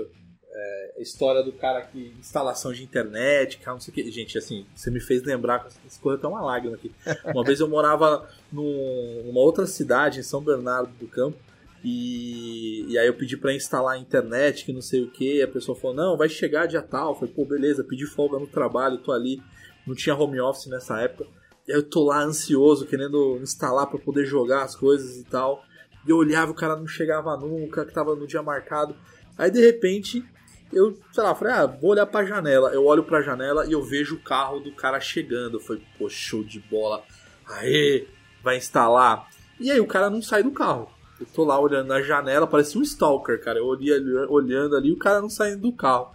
é, 0.59 1.01
história 1.01 1.41
do 1.43 1.51
cara 1.51 1.81
que. 1.81 2.13
instalação 2.19 2.73
de 2.73 2.83
internet, 2.83 3.57
cara, 3.59 3.75
não 3.75 3.81
sei 3.81 3.91
o 3.91 3.95
que. 3.95 4.11
Gente, 4.11 4.37
assim, 4.37 4.65
você 4.75 4.91
me 4.91 4.99
fez 4.99 5.23
lembrar, 5.23 5.67
escorreu 5.87 6.17
até 6.17 6.27
uma 6.27 6.41
lágrima 6.41 6.75
aqui. 6.75 6.91
Uma 7.25 7.43
vez 7.43 7.59
eu 7.59 7.67
morava 7.67 8.27
num, 8.51 9.23
numa 9.25 9.39
outra 9.39 9.65
cidade, 9.65 10.19
em 10.19 10.23
São 10.23 10.41
Bernardo 10.41 10.91
do 10.99 11.07
Campo, 11.07 11.37
e, 11.83 12.85
e 12.89 12.97
aí 12.97 13.07
eu 13.07 13.13
pedi 13.13 13.37
para 13.37 13.53
instalar 13.53 13.95
a 13.95 13.99
internet, 13.99 14.65
que 14.65 14.73
não 14.73 14.81
sei 14.81 15.03
o 15.03 15.09
que, 15.09 15.41
a 15.41 15.47
pessoa 15.47 15.77
falou, 15.77 15.95
não, 15.95 16.17
vai 16.17 16.27
chegar 16.27 16.65
dia 16.65 16.81
tal. 16.81 17.11
Eu 17.11 17.15
falei, 17.15 17.33
pô, 17.33 17.45
beleza, 17.45 17.83
pedi 17.83 18.05
folga 18.05 18.37
no 18.37 18.47
trabalho, 18.47 18.97
tô 18.97 19.11
ali. 19.11 19.41
Não 19.87 19.95
tinha 19.95 20.15
home 20.15 20.39
office 20.39 20.67
nessa 20.67 20.99
época. 20.99 21.25
E 21.67 21.71
aí 21.71 21.77
eu 21.77 21.83
tô 21.83 22.03
lá 22.03 22.21
ansioso, 22.21 22.85
querendo 22.85 23.39
instalar 23.41 23.87
para 23.87 23.99
poder 23.99 24.25
jogar 24.25 24.63
as 24.63 24.75
coisas 24.75 25.17
e 25.17 25.23
tal. 25.23 25.63
E 26.05 26.09
eu 26.09 26.17
olhava, 26.17 26.51
o 26.51 26.55
cara 26.55 26.75
não 26.75 26.87
chegava 26.87 27.35
nunca, 27.37 27.85
que 27.85 27.93
tava 27.93 28.15
no 28.15 28.27
dia 28.27 28.43
marcado. 28.43 28.95
Aí 29.37 29.49
de 29.49 29.61
repente 29.61 30.25
eu, 30.71 30.97
sei 31.11 31.23
lá, 31.23 31.33
falei, 31.33 31.53
ah, 31.53 31.65
vou 31.65 31.91
olhar 31.91 32.05
pra 32.05 32.25
janela. 32.25 32.71
Eu 32.71 32.85
olho 32.85 33.03
pra 33.03 33.21
janela 33.21 33.65
e 33.65 33.71
eu 33.71 33.83
vejo 33.83 34.15
o 34.15 34.21
carro 34.21 34.59
do 34.59 34.71
cara 34.71 34.99
chegando. 34.99 35.57
Eu 35.57 35.61
falei, 35.61 35.83
pô, 35.97 36.09
show 36.09 36.43
de 36.43 36.59
bola. 36.59 37.03
Aê, 37.47 38.07
vai 38.43 38.57
instalar. 38.57 39.27
E 39.59 39.71
aí 39.71 39.79
o 39.79 39.87
cara 39.87 40.09
não 40.09 40.21
sai 40.21 40.43
do 40.43 40.51
carro. 40.51 40.89
Eu 41.19 41.25
tô 41.25 41.43
lá 41.43 41.59
olhando 41.59 41.87
na 41.87 42.01
janela, 42.01 42.47
parece 42.47 42.77
um 42.77 42.81
stalker, 42.81 43.43
cara. 43.43 43.59
Eu 43.59 43.65
olhei 43.65 43.93
olhando 44.29 44.75
ali, 44.75 44.91
o 44.91 44.97
cara 44.97 45.19
não 45.19 45.29
saindo 45.29 45.63
do 45.63 45.73
carro. 45.73 46.11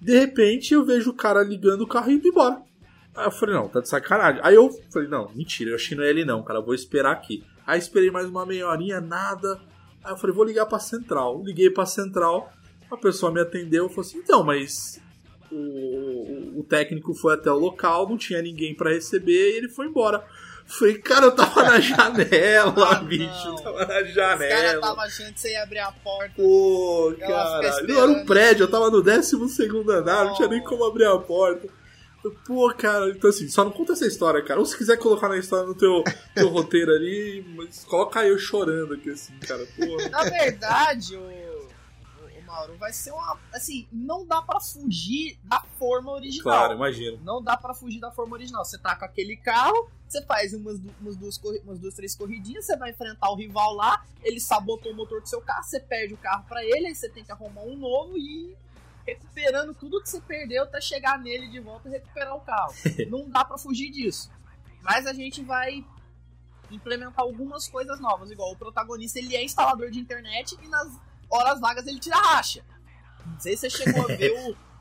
De 0.00 0.18
repente 0.18 0.74
eu 0.74 0.84
vejo 0.84 1.10
o 1.10 1.14
cara 1.14 1.42
ligando 1.42 1.80
o 1.82 1.86
carro 1.86 2.10
e 2.10 2.14
indo 2.14 2.28
embora. 2.28 2.60
Aí 3.16 3.26
eu 3.26 3.30
falei, 3.30 3.54
não, 3.54 3.68
tá 3.68 3.80
de 3.80 3.88
sacanagem. 3.88 4.40
Aí 4.44 4.54
eu 4.54 4.70
falei, 4.92 5.08
não, 5.08 5.30
mentira, 5.34 5.70
eu 5.70 5.76
achei 5.76 5.96
não 5.96 6.04
é 6.04 6.10
ele 6.10 6.24
não, 6.24 6.42
cara, 6.42 6.60
vou 6.60 6.74
esperar 6.74 7.12
aqui. 7.12 7.42
Aí 7.66 7.78
esperei 7.78 8.10
mais 8.10 8.26
uma 8.26 8.44
meia 8.44 8.68
horinha, 8.68 9.00
nada. 9.00 9.58
Aí 10.02 10.12
eu 10.12 10.16
falei, 10.18 10.36
vou 10.36 10.44
ligar 10.44 10.66
pra 10.66 10.78
central. 10.78 11.42
Liguei 11.42 11.70
pra 11.70 11.86
central, 11.86 12.52
a 12.94 12.98
pessoa 12.98 13.32
me 13.32 13.40
atendeu 13.40 13.86
e 13.86 13.88
falou 13.88 14.02
assim: 14.02 14.18
então, 14.18 14.42
mas 14.44 15.00
o, 15.50 16.60
o 16.60 16.66
técnico 16.68 17.14
foi 17.14 17.34
até 17.34 17.50
o 17.50 17.58
local, 17.58 18.08
não 18.08 18.16
tinha 18.16 18.42
ninguém 18.42 18.74
para 18.74 18.92
receber 18.92 19.52
e 19.52 19.56
ele 19.56 19.68
foi 19.68 19.86
embora. 19.86 20.24
Falei, 20.66 20.96
cara, 20.96 21.26
eu 21.26 21.32
tava 21.32 21.62
na 21.62 21.78
janela, 21.80 22.90
ah, 22.90 22.94
bicho. 22.94 23.48
Eu 23.48 23.54
tava 23.56 23.84
na 23.84 24.02
janela. 24.02 24.54
Os 24.54 24.62
caras 24.62 24.80
tava 24.80 25.00
achando 25.02 25.34
que 25.34 25.40
você 25.40 25.52
ia 25.52 25.62
abrir 25.62 25.78
a 25.78 25.92
porta. 25.92 26.32
Pô, 26.36 27.14
cara. 27.20 27.82
Não 27.82 28.02
era 28.02 28.10
um 28.10 28.24
prédio, 28.24 28.64
eu 28.64 28.70
tava 28.70 28.90
no 28.90 29.02
12 29.02 29.36
andar, 29.90 30.24
não 30.24 30.34
tinha 30.34 30.48
nem 30.48 30.62
como 30.62 30.84
abrir 30.84 31.04
a 31.04 31.18
porta. 31.18 31.68
Pô, 32.46 32.72
cara, 32.72 33.10
então 33.10 33.28
assim, 33.28 33.46
só 33.48 33.64
não 33.64 33.70
conta 33.70 33.92
essa 33.92 34.06
história, 34.06 34.42
cara. 34.42 34.58
Ou 34.58 34.64
se 34.64 34.76
quiser 34.76 34.96
colocar 34.96 35.28
na 35.28 35.36
história 35.36 35.66
no 35.66 35.74
teu, 35.74 36.02
teu 36.34 36.48
roteiro 36.48 36.90
ali, 36.92 37.44
mas 37.54 37.84
coloca 37.84 38.24
eu 38.24 38.38
chorando 38.38 38.94
aqui, 38.94 39.10
assim, 39.10 39.38
cara. 39.40 39.66
Pô. 39.76 40.08
Na 40.08 40.22
verdade, 40.24 41.14
o 41.16 41.43
Mauro, 42.54 42.76
vai 42.76 42.92
ser 42.92 43.10
uma. 43.10 43.36
Assim, 43.52 43.88
não 43.90 44.24
dá 44.24 44.40
para 44.40 44.60
fugir 44.60 45.36
da 45.42 45.60
forma 45.76 46.12
original. 46.12 46.44
Claro, 46.44 46.74
imagino. 46.74 47.18
Não 47.24 47.42
dá 47.42 47.56
para 47.56 47.74
fugir 47.74 47.98
da 47.98 48.12
forma 48.12 48.34
original. 48.34 48.64
Você 48.64 48.78
tá 48.78 48.94
com 48.94 49.04
aquele 49.04 49.36
carro, 49.36 49.90
você 50.06 50.22
faz 50.22 50.54
umas, 50.54 50.80
umas, 51.00 51.16
duas, 51.16 51.36
umas 51.64 51.80
duas, 51.80 51.94
três 51.94 52.14
corridinhas, 52.14 52.64
você 52.64 52.76
vai 52.76 52.90
enfrentar 52.90 53.28
o 53.30 53.34
rival 53.34 53.74
lá, 53.74 54.06
ele 54.22 54.38
sabotou 54.38 54.92
o 54.92 54.94
motor 54.94 55.20
do 55.20 55.28
seu 55.28 55.40
carro, 55.40 55.64
você 55.64 55.80
perde 55.80 56.14
o 56.14 56.16
carro 56.16 56.44
para 56.48 56.64
ele, 56.64 56.86
aí 56.86 56.94
você 56.94 57.08
tem 57.08 57.24
que 57.24 57.32
arrumar 57.32 57.62
um 57.62 57.76
novo 57.76 58.16
e 58.16 58.56
recuperando 59.04 59.74
tudo 59.74 60.00
que 60.00 60.08
você 60.08 60.20
perdeu 60.20 60.62
até 60.62 60.80
chegar 60.80 61.18
nele 61.18 61.48
de 61.48 61.58
volta 61.58 61.88
e 61.88 61.92
recuperar 61.92 62.36
o 62.36 62.40
carro. 62.40 62.72
não 63.10 63.28
dá 63.28 63.44
para 63.44 63.58
fugir 63.58 63.90
disso. 63.90 64.30
Mas 64.80 65.06
a 65.06 65.12
gente 65.12 65.42
vai 65.42 65.84
implementar 66.70 67.20
algumas 67.20 67.68
coisas 67.68 68.00
novas, 68.00 68.30
igual 68.30 68.52
o 68.52 68.56
protagonista 68.56 69.18
ele 69.18 69.34
é 69.34 69.42
instalador 69.42 69.90
de 69.90 69.98
internet 69.98 70.56
e 70.62 70.68
nas 70.68 70.88
horas 71.36 71.60
vagas 71.60 71.86
ele 71.86 71.98
tira 71.98 72.16
racha. 72.16 72.64
Não 73.26 73.40
sei 73.40 73.56
se 73.56 73.68
você 73.68 73.84
chegou 73.84 74.02
a 74.02 74.06
ver 74.06 74.32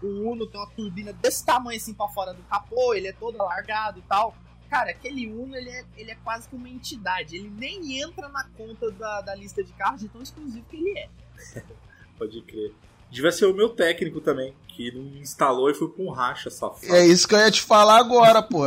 o, 0.01 0.05
o 0.05 0.31
Uno 0.31 0.45
tem 0.47 0.59
uma 0.59 0.69
turbina 0.69 1.13
desse 1.13 1.45
tamanho 1.45 1.77
assim 1.77 1.93
pra 1.93 2.07
fora 2.07 2.33
do 2.33 2.43
capô, 2.43 2.93
ele 2.93 3.07
é 3.07 3.13
todo 3.13 3.41
alargado 3.41 3.99
e 3.99 4.03
tal. 4.03 4.35
Cara, 4.69 4.91
aquele 4.91 5.27
Uno 5.27 5.55
ele 5.55 5.69
é, 5.69 5.85
ele 5.95 6.11
é 6.11 6.15
quase 6.15 6.49
que 6.49 6.55
uma 6.55 6.69
entidade. 6.69 7.35
Ele 7.35 7.49
nem 7.49 8.01
entra 8.01 8.27
na 8.29 8.43
conta 8.57 8.91
da, 8.91 9.21
da 9.21 9.35
lista 9.35 9.63
de 9.63 9.71
carros 9.73 10.01
de 10.01 10.09
tão 10.09 10.21
exclusivo 10.21 10.65
que 10.69 10.77
ele 10.77 10.97
é. 10.97 11.09
Pode 12.17 12.41
crer. 12.41 12.73
Devia 13.13 13.31
ser 13.31 13.45
o 13.45 13.53
meu 13.53 13.69
técnico 13.69 14.19
também, 14.19 14.55
que 14.67 14.91
não 14.91 15.03
instalou 15.21 15.69
e 15.69 15.75
foi 15.75 15.87
com 15.87 16.09
racha, 16.09 16.49
safado. 16.49 16.95
É 16.95 17.05
isso 17.05 17.27
que 17.27 17.35
eu 17.35 17.39
ia 17.39 17.51
te 17.51 17.61
falar 17.61 17.99
agora, 17.99 18.41
pô. 18.41 18.63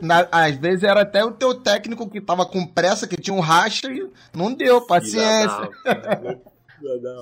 Na, 0.00 0.28
às 0.30 0.56
vezes 0.56 0.84
era 0.84 1.00
até 1.00 1.24
o 1.24 1.32
teu 1.32 1.56
técnico 1.56 2.08
que 2.08 2.20
tava 2.20 2.46
com 2.46 2.64
pressa, 2.64 3.08
que 3.08 3.20
tinha 3.20 3.34
um 3.34 3.40
racha 3.40 3.88
e 3.90 4.08
não 4.32 4.54
deu, 4.54 4.80
paciência. 4.86 5.68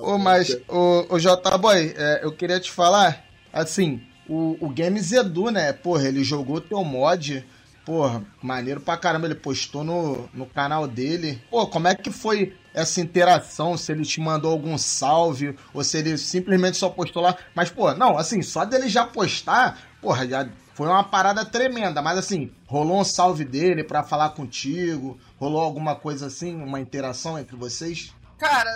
Ô, 0.01 0.17
mas, 0.17 0.57
o, 0.67 1.05
o 1.09 1.19
J-Boy, 1.19 1.93
é, 1.97 2.19
eu 2.23 2.31
queria 2.31 2.59
te 2.59 2.71
falar, 2.71 3.25
assim, 3.51 4.01
o, 4.29 4.57
o 4.61 4.69
Games 4.69 5.11
Edu, 5.11 5.49
né? 5.49 5.73
Porra, 5.73 6.07
ele 6.07 6.23
jogou 6.23 6.61
teu 6.61 6.83
mod. 6.83 7.45
Porra, 7.83 8.23
maneiro 8.41 8.79
pra 8.79 8.95
caramba. 8.95 9.25
Ele 9.25 9.35
postou 9.35 9.83
no, 9.83 10.29
no 10.33 10.45
canal 10.45 10.87
dele. 10.87 11.41
Pô, 11.49 11.65
como 11.65 11.87
é 11.87 11.95
que 11.95 12.11
foi 12.11 12.55
essa 12.73 13.01
interação? 13.01 13.75
Se 13.75 13.91
ele 13.91 14.05
te 14.05 14.21
mandou 14.21 14.51
algum 14.51 14.77
salve 14.77 15.55
ou 15.73 15.83
se 15.83 15.97
ele 15.97 16.15
simplesmente 16.17 16.77
só 16.77 16.89
postou 16.89 17.23
lá. 17.23 17.35
Mas, 17.55 17.71
pô, 17.71 17.91
não, 17.95 18.17
assim, 18.17 18.43
só 18.43 18.63
dele 18.63 18.87
já 18.87 19.05
postar, 19.05 19.79
porra, 19.99 20.27
já 20.27 20.47
foi 20.75 20.87
uma 20.87 21.03
parada 21.03 21.43
tremenda. 21.43 21.99
Mas, 22.01 22.19
assim, 22.19 22.51
rolou 22.67 23.01
um 23.01 23.03
salve 23.03 23.43
dele 23.43 23.83
pra 23.83 24.03
falar 24.03 24.29
contigo? 24.29 25.19
Rolou 25.39 25.61
alguma 25.61 25.95
coisa 25.95 26.27
assim, 26.27 26.55
uma 26.61 26.79
interação 26.79 27.39
entre 27.39 27.55
vocês? 27.55 28.13
Cara, 28.37 28.69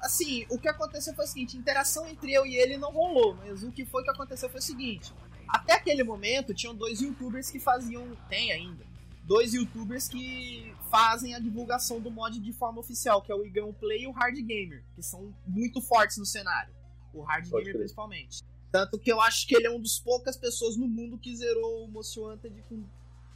assim, 0.00 0.46
o 0.48 0.58
que 0.58 0.68
aconteceu 0.68 1.14
foi 1.14 1.24
o 1.24 1.28
seguinte: 1.28 1.56
interação 1.56 2.06
entre 2.08 2.32
eu 2.32 2.46
e 2.46 2.56
ele 2.56 2.76
não 2.76 2.90
rolou, 2.90 3.34
mas 3.36 3.62
o 3.62 3.70
que 3.70 3.84
foi 3.84 4.02
que 4.02 4.10
aconteceu 4.10 4.48
foi 4.48 4.60
o 4.60 4.62
seguinte. 4.62 5.12
Até 5.48 5.74
aquele 5.74 6.04
momento, 6.04 6.54
tinham 6.54 6.74
dois 6.74 7.00
youtubers 7.00 7.50
que 7.50 7.58
faziam. 7.58 8.16
Tem 8.28 8.52
ainda. 8.52 8.84
Dois 9.24 9.54
youtubers 9.54 10.08
que 10.08 10.74
fazem 10.90 11.34
a 11.34 11.38
divulgação 11.38 12.00
do 12.00 12.10
mod 12.10 12.38
de 12.40 12.52
forma 12.52 12.80
oficial, 12.80 13.22
que 13.22 13.30
é 13.30 13.34
o 13.34 13.44
Igão 13.44 13.72
Play 13.72 14.02
e 14.02 14.06
o 14.06 14.12
Hard 14.12 14.34
Gamer, 14.34 14.82
que 14.94 15.02
são 15.02 15.32
muito 15.46 15.80
fortes 15.80 16.16
no 16.16 16.26
cenário. 16.26 16.74
O 17.14 17.22
Hard 17.22 17.48
Pode 17.48 17.64
Gamer, 17.64 17.78
principalmente. 17.78 18.42
Tanto 18.72 18.98
que 18.98 19.10
eu 19.10 19.20
acho 19.20 19.46
que 19.46 19.54
ele 19.54 19.66
é 19.66 19.70
um 19.70 19.80
dos 19.80 19.98
poucas 19.98 20.36
pessoas 20.36 20.76
no 20.76 20.86
mundo 20.86 21.18
que 21.18 21.34
zerou 21.34 21.84
o 21.84 21.88
Monster 21.88 22.24
Hunter 22.24 22.52
com 22.68 22.84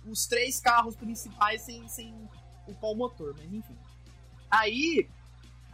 os 0.07 0.27
três 0.27 0.61
carros 0.61 0.97
principais 0.97 1.63
sem, 1.63 1.87
sem 1.89 2.15
o 2.67 2.75
qual 2.75 2.95
motor, 2.95 3.35
mas 3.37 3.53
enfim. 3.53 3.77
Aí, 4.51 5.09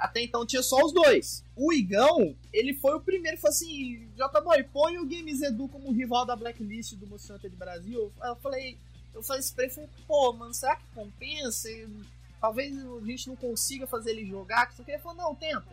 até 0.01 0.23
então 0.23 0.47
tinha 0.47 0.63
só 0.63 0.83
os 0.83 0.93
dois. 0.93 1.45
O 1.55 1.75
Igão, 1.75 2.35
ele 2.55 2.73
foi 2.73 2.95
o 2.95 3.01
primeiro 3.01 3.37
que 3.37 3.43
falou 3.43 3.55
assim: 3.55 4.09
J-Boy, 4.17 4.65
põe 4.65 4.99
o 4.99 5.05
Games 5.05 5.43
Edu 5.43 5.69
como 5.69 5.93
rival 5.93 6.25
da 6.25 6.35
Blacklist 6.35 6.95
do 6.95 7.07
Monster 7.07 7.39
de 7.39 7.51
Brasil. 7.51 8.11
Eu 8.23 8.37
falei, 8.37 8.79
eu 9.13 9.23
falei 9.23 9.43
ele, 9.59 9.71
falei, 9.71 9.91
pô, 10.07 10.33
mano, 10.33 10.55
será 10.55 10.75
que 10.77 10.87
compensa? 10.95 11.69
Talvez 12.41 12.75
a 12.79 13.05
gente 13.05 13.29
não 13.29 13.37
consiga 13.37 13.87
fazer 13.87 14.13
ele 14.13 14.25
jogar. 14.25 14.67
Que 14.75 14.81
ele 14.91 14.99
falou, 14.99 15.19
não, 15.19 15.35
tenta. 15.35 15.67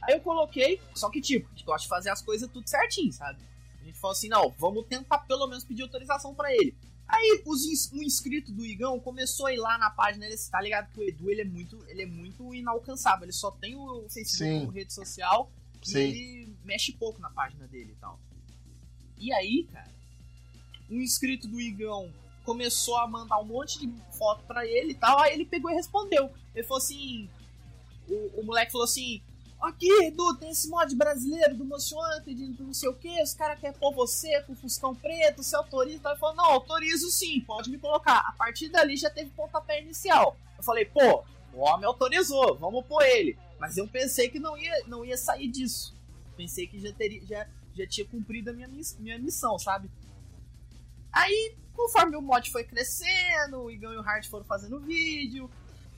Aí 0.00 0.14
eu 0.14 0.20
coloquei, 0.20 0.80
só 0.94 1.10
que 1.10 1.20
tipo, 1.20 1.48
a 1.48 1.50
gente 1.50 1.64
gosta 1.64 1.82
de 1.82 1.88
fazer 1.88 2.10
as 2.10 2.22
coisas 2.22 2.48
tudo 2.50 2.68
certinho, 2.68 3.12
sabe? 3.12 3.40
A 3.80 3.84
gente 3.84 3.98
falou 3.98 4.12
assim, 4.12 4.28
não, 4.28 4.54
vamos 4.58 4.86
tentar 4.86 5.18
pelo 5.18 5.48
menos 5.48 5.64
pedir 5.64 5.82
autorização 5.82 6.32
para 6.34 6.52
ele. 6.54 6.72
Aí 7.08 7.42
os 7.44 7.66
ins 7.66 7.92
um 7.92 8.02
inscrito 8.02 8.52
do 8.52 8.64
Igão 8.64 8.98
começou 8.98 9.46
a 9.46 9.52
ir 9.52 9.58
lá 9.58 9.76
na 9.76 9.90
página 9.90 10.26
dele, 10.26 10.40
tá 10.50 10.60
ligado 10.60 10.90
que 10.92 11.00
o 11.00 11.02
Edu 11.02 11.30
ele 11.30 11.42
é 11.42 11.44
muito, 11.44 11.84
ele 11.88 12.02
é 12.02 12.06
muito 12.06 12.54
inalcançável, 12.54 13.24
ele 13.24 13.32
só 13.32 13.50
tem 13.50 13.76
o 13.76 14.08
Facebook 14.08 14.60
como 14.60 14.72
rede 14.72 14.92
social 14.92 15.52
Sim. 15.82 15.98
e 15.98 16.00
ele 16.00 16.56
mexe 16.64 16.92
pouco 16.92 17.20
na 17.20 17.30
página 17.30 17.66
dele 17.68 17.92
e 17.92 18.00
tal. 18.00 18.18
E 19.18 19.32
aí, 19.32 19.68
cara, 19.70 19.92
um 20.90 21.00
inscrito 21.00 21.46
do 21.46 21.60
Igão 21.60 22.12
começou 22.44 22.96
a 22.98 23.06
mandar 23.06 23.38
um 23.38 23.44
monte 23.44 23.78
de 23.78 23.92
foto 24.16 24.44
para 24.44 24.66
ele 24.66 24.92
e 24.92 24.94
tal, 24.94 25.18
aí 25.20 25.34
ele 25.34 25.44
pegou 25.44 25.70
e 25.70 25.74
respondeu. 25.74 26.30
Ele 26.54 26.66
falou 26.66 26.78
assim, 26.78 27.28
o, 28.08 28.40
o 28.40 28.44
moleque 28.44 28.72
falou 28.72 28.84
assim, 28.84 29.22
Aqui, 29.62 29.88
Edu, 30.06 30.36
tem 30.38 30.50
esse 30.50 30.68
mod 30.68 30.92
brasileiro 30.96 31.54
do 31.54 31.62
Hunter, 31.62 32.34
de 32.34 32.60
não 32.60 32.74
sei 32.74 32.88
o 32.88 32.94
que, 32.94 33.22
os 33.22 33.32
caras 33.32 33.60
querem 33.60 33.78
pôr 33.78 33.94
você 33.94 34.42
com 34.42 34.56
Fuscão 34.56 34.92
Preto, 34.92 35.40
você 35.40 35.54
autoriza? 35.54 36.00
Ele 36.04 36.18
falou, 36.18 36.34
não, 36.34 36.46
autorizo 36.46 37.08
sim, 37.12 37.40
pode 37.42 37.70
me 37.70 37.78
colocar. 37.78 38.18
A 38.26 38.32
partir 38.32 38.68
dali 38.68 38.96
já 38.96 39.08
teve 39.08 39.30
pontapé 39.30 39.80
inicial. 39.80 40.36
Eu 40.58 40.64
falei, 40.64 40.84
pô, 40.84 41.22
o 41.54 41.60
homem 41.60 41.86
autorizou, 41.86 42.58
vamos 42.58 42.84
pôr 42.86 43.02
ele. 43.02 43.38
Mas 43.60 43.76
eu 43.76 43.86
pensei 43.86 44.28
que 44.28 44.40
não 44.40 44.58
ia, 44.58 44.84
não 44.88 45.04
ia 45.04 45.16
sair 45.16 45.46
disso. 45.46 45.94
Pensei 46.36 46.66
que 46.66 46.80
já, 46.80 46.92
teria, 46.92 47.24
já, 47.24 47.46
já 47.72 47.86
tinha 47.86 48.08
cumprido 48.08 48.50
a 48.50 48.52
minha, 48.52 48.68
minha 48.98 49.18
missão, 49.20 49.60
sabe? 49.60 49.88
Aí, 51.12 51.54
conforme 51.72 52.16
o 52.16 52.20
mod 52.20 52.50
foi 52.50 52.64
crescendo, 52.64 53.60
o 53.60 53.70
Igão 53.70 53.92
e 53.92 53.96
o 53.96 54.00
Hart 54.00 54.26
foram 54.28 54.44
fazendo 54.44 54.80
vídeo, 54.80 55.48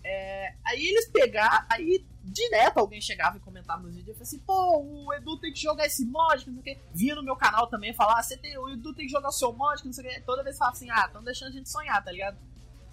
é, 0.04 0.54
aí 0.62 0.86
eles 0.86 1.08
pegaram, 1.08 1.66
aí 1.70 2.04
direto 2.22 2.78
alguém 2.78 3.00
chegava 3.00 3.38
e 3.38 3.40
comentava 3.40 3.82
nos 3.82 3.94
vídeos 3.94 4.16
e 4.16 4.18
falava 4.18 4.22
assim, 4.22 4.38
pô, 4.40 5.06
o 5.06 5.14
Edu 5.14 5.38
tem 5.38 5.52
que 5.52 5.60
jogar 5.60 5.86
esse 5.86 6.04
mod, 6.04 6.44
que 6.44 6.50
não 6.50 6.62
sei 6.62 6.74
o 6.74 6.76
que. 6.76 6.82
Vinha 6.92 7.14
no 7.14 7.22
meu 7.22 7.36
canal 7.36 7.66
também 7.68 7.94
falar, 7.94 8.22
você 8.22 8.36
tem, 8.36 8.56
o 8.58 8.68
Edu 8.68 8.94
tem 8.94 9.06
que 9.06 9.12
jogar 9.12 9.28
o 9.28 9.32
seu 9.32 9.52
mod, 9.52 9.80
que 9.80 9.86
não 9.86 9.94
sei 9.94 10.04
o 10.04 10.08
que. 10.08 10.20
Toda 10.20 10.44
vez 10.44 10.58
falava 10.58 10.76
assim, 10.76 10.90
ah, 10.90 11.04
estão 11.06 11.24
deixando 11.24 11.48
a 11.48 11.52
gente 11.52 11.70
sonhar, 11.70 12.04
tá 12.04 12.12
ligado? 12.12 12.38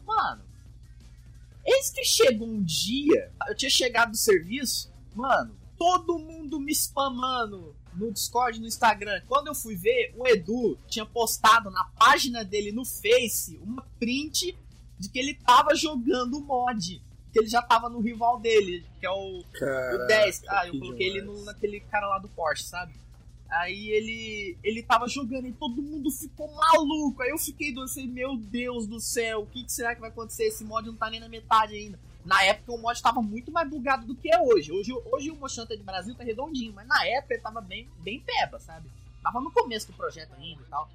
Mano, 0.05 0.43
eis 1.65 1.89
que 1.89 2.03
chegou 2.05 2.47
um 2.47 2.63
dia, 2.63 3.31
eu 3.47 3.55
tinha 3.55 3.69
chegado 3.69 4.11
do 4.11 4.17
serviço, 4.17 4.93
mano, 5.13 5.57
todo 5.77 6.17
mundo 6.17 6.59
me 6.59 6.71
spamando 6.71 7.75
no 7.93 8.11
Discord, 8.11 8.59
no 8.59 8.67
Instagram. 8.67 9.21
Quando 9.27 9.47
eu 9.47 9.55
fui 9.55 9.75
ver, 9.75 10.13
o 10.17 10.25
Edu 10.25 10.77
tinha 10.87 11.05
postado 11.05 11.69
na 11.69 11.83
página 11.97 12.45
dele 12.45 12.71
no 12.71 12.85
Face 12.85 13.57
uma 13.61 13.81
print 13.99 14.57
de 15.01 15.09
que 15.09 15.17
ele 15.17 15.33
tava 15.33 15.75
jogando 15.75 16.37
o 16.37 16.41
mod. 16.41 17.01
Que 17.33 17.39
ele 17.39 17.47
já 17.47 17.61
tava 17.61 17.89
no 17.89 18.01
rival 18.01 18.39
dele, 18.39 18.85
que 18.99 19.05
é 19.05 19.09
o, 19.09 19.41
Caraca, 19.53 20.03
o 20.03 20.07
10. 20.07 20.43
Ah, 20.47 20.67
eu 20.67 20.73
que 20.73 20.79
coloquei 20.79 21.07
ele 21.07 21.21
demais. 21.21 21.39
no, 21.39 21.45
naquele 21.45 21.79
cara 21.79 22.05
lá 22.07 22.19
do 22.19 22.27
Porsche, 22.27 22.63
sabe? 22.65 22.93
Aí 23.49 23.89
ele 23.89 24.57
ele 24.63 24.83
tava 24.83 25.07
jogando 25.07 25.47
e 25.47 25.53
todo 25.53 25.81
mundo 25.81 26.11
ficou 26.11 26.53
maluco. 26.53 27.21
Aí 27.21 27.29
eu 27.29 27.37
fiquei 27.37 27.73
doido, 27.73 27.89
falei, 27.89 28.07
meu 28.07 28.37
Deus 28.37 28.85
do 28.85 28.99
céu, 28.99 29.41
o 29.41 29.47
que, 29.47 29.63
que 29.63 29.71
será 29.71 29.95
que 29.95 30.01
vai 30.01 30.09
acontecer? 30.09 30.43
Esse 30.43 30.63
mod 30.63 30.85
não 30.85 30.95
tá 30.95 31.09
nem 31.09 31.19
na 31.19 31.29
metade 31.29 31.73
ainda. 31.73 31.97
Na 32.25 32.43
época 32.43 32.73
o 32.73 32.77
mod 32.77 33.01
tava 33.01 33.21
muito 33.21 33.51
mais 33.51 33.69
bugado 33.69 34.05
do 34.05 34.15
que 34.15 34.31
é 34.31 34.39
hoje. 34.39 34.71
Hoje, 34.71 34.93
hoje 34.93 35.31
o 35.31 35.35
Hunter 35.35 35.77
de 35.77 35.83
Brasil 35.83 36.13
tá 36.13 36.23
redondinho, 36.23 36.73
mas 36.73 36.87
na 36.87 37.05
época 37.07 37.33
ele 37.33 37.41
tava 37.41 37.61
bem, 37.61 37.89
bem 37.99 38.19
peba, 38.19 38.59
sabe? 38.59 38.89
Tava 39.23 39.39
no 39.39 39.51
começo 39.51 39.87
do 39.87 39.93
projeto 39.93 40.33
ainda 40.33 40.61
e 40.61 40.65
tal. 40.65 40.89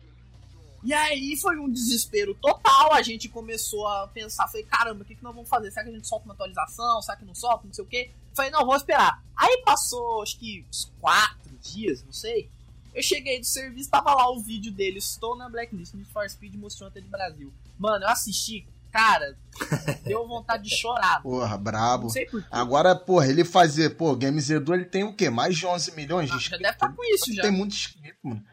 E 0.87 0.95
aí 0.95 1.37
foi 1.37 1.59
um 1.59 1.69
desespero 1.69 2.33
total, 2.37 2.93
a 2.93 3.03
gente 3.03 3.29
começou 3.29 3.89
a 3.89 4.07
pensar, 4.07 4.47
falei, 4.47 4.65
caramba, 4.65 5.03
o 5.03 5.05
que, 5.05 5.17
que 5.17 5.25
nós 5.25 5.35
vamos 5.35 5.51
fazer? 5.51 5.69
Será 5.73 5.83
que 5.83 5.91
a 5.91 5.93
gente 5.93 6.07
solta 6.07 6.27
uma 6.27 6.35
atualização? 6.35 7.03
Será 7.03 7.17
que 7.17 7.25
não 7.25 7.35
solta? 7.35 7.67
Não 7.67 7.75
sei 7.75 7.83
o 7.85 7.89
quê. 7.89 8.11
Falei, 8.33 8.53
não, 8.53 8.65
vou 8.65 8.77
esperar. 8.77 9.21
Aí 9.37 9.63
passou, 9.65 10.23
acho 10.23 10.39
que 10.39 10.65
uns 10.71 10.93
quatro 11.01 11.51
dias, 11.61 12.05
não 12.05 12.13
sei. 12.13 12.49
Eu 12.95 13.03
cheguei 13.03 13.41
do 13.41 13.47
serviço, 13.47 13.91
tava 13.91 14.15
lá 14.15 14.31
o 14.31 14.39
vídeo 14.39 14.71
dele, 14.71 14.99
estou 14.99 15.37
na 15.37 15.49
blacklist 15.49 15.93
Need 15.93 16.09
for 16.13 16.31
Speed 16.31 16.55
Monster 16.55 16.87
Hunter 16.87 17.03
de 17.03 17.09
Brasil. 17.09 17.53
Mano, 17.77 18.05
eu 18.05 18.09
assisti, 18.09 18.65
cara, 18.93 19.37
deu 20.05 20.25
vontade 20.29 20.63
de 20.69 20.77
chorar. 20.77 21.21
Porra, 21.21 21.59
brabo. 21.59 22.05
Não 22.05 22.11
sei 22.11 22.27
porquê. 22.27 22.47
Agora, 22.49 22.95
porra, 22.95 23.27
ele 23.27 23.45
fazer, 23.45 23.97
pô, 23.97 24.15
Games 24.15 24.49
Edu, 24.51 24.73
ele 24.73 24.85
tem 24.85 25.03
o 25.03 25.13
quê? 25.13 25.29
Mais 25.31 25.57
de 25.59 25.67
11 25.67 25.97
milhões 25.97 26.27
de 26.27 26.31
Já 26.31 26.37
inscritos? 26.37 26.63
deve 26.63 26.75
estar 26.75 26.93
com 26.93 27.05
isso 27.13 27.35
já. 27.35 27.43
Tem 27.43 27.51
muito 27.51 27.73
inscrito, 27.75 28.19
mano. 28.23 28.45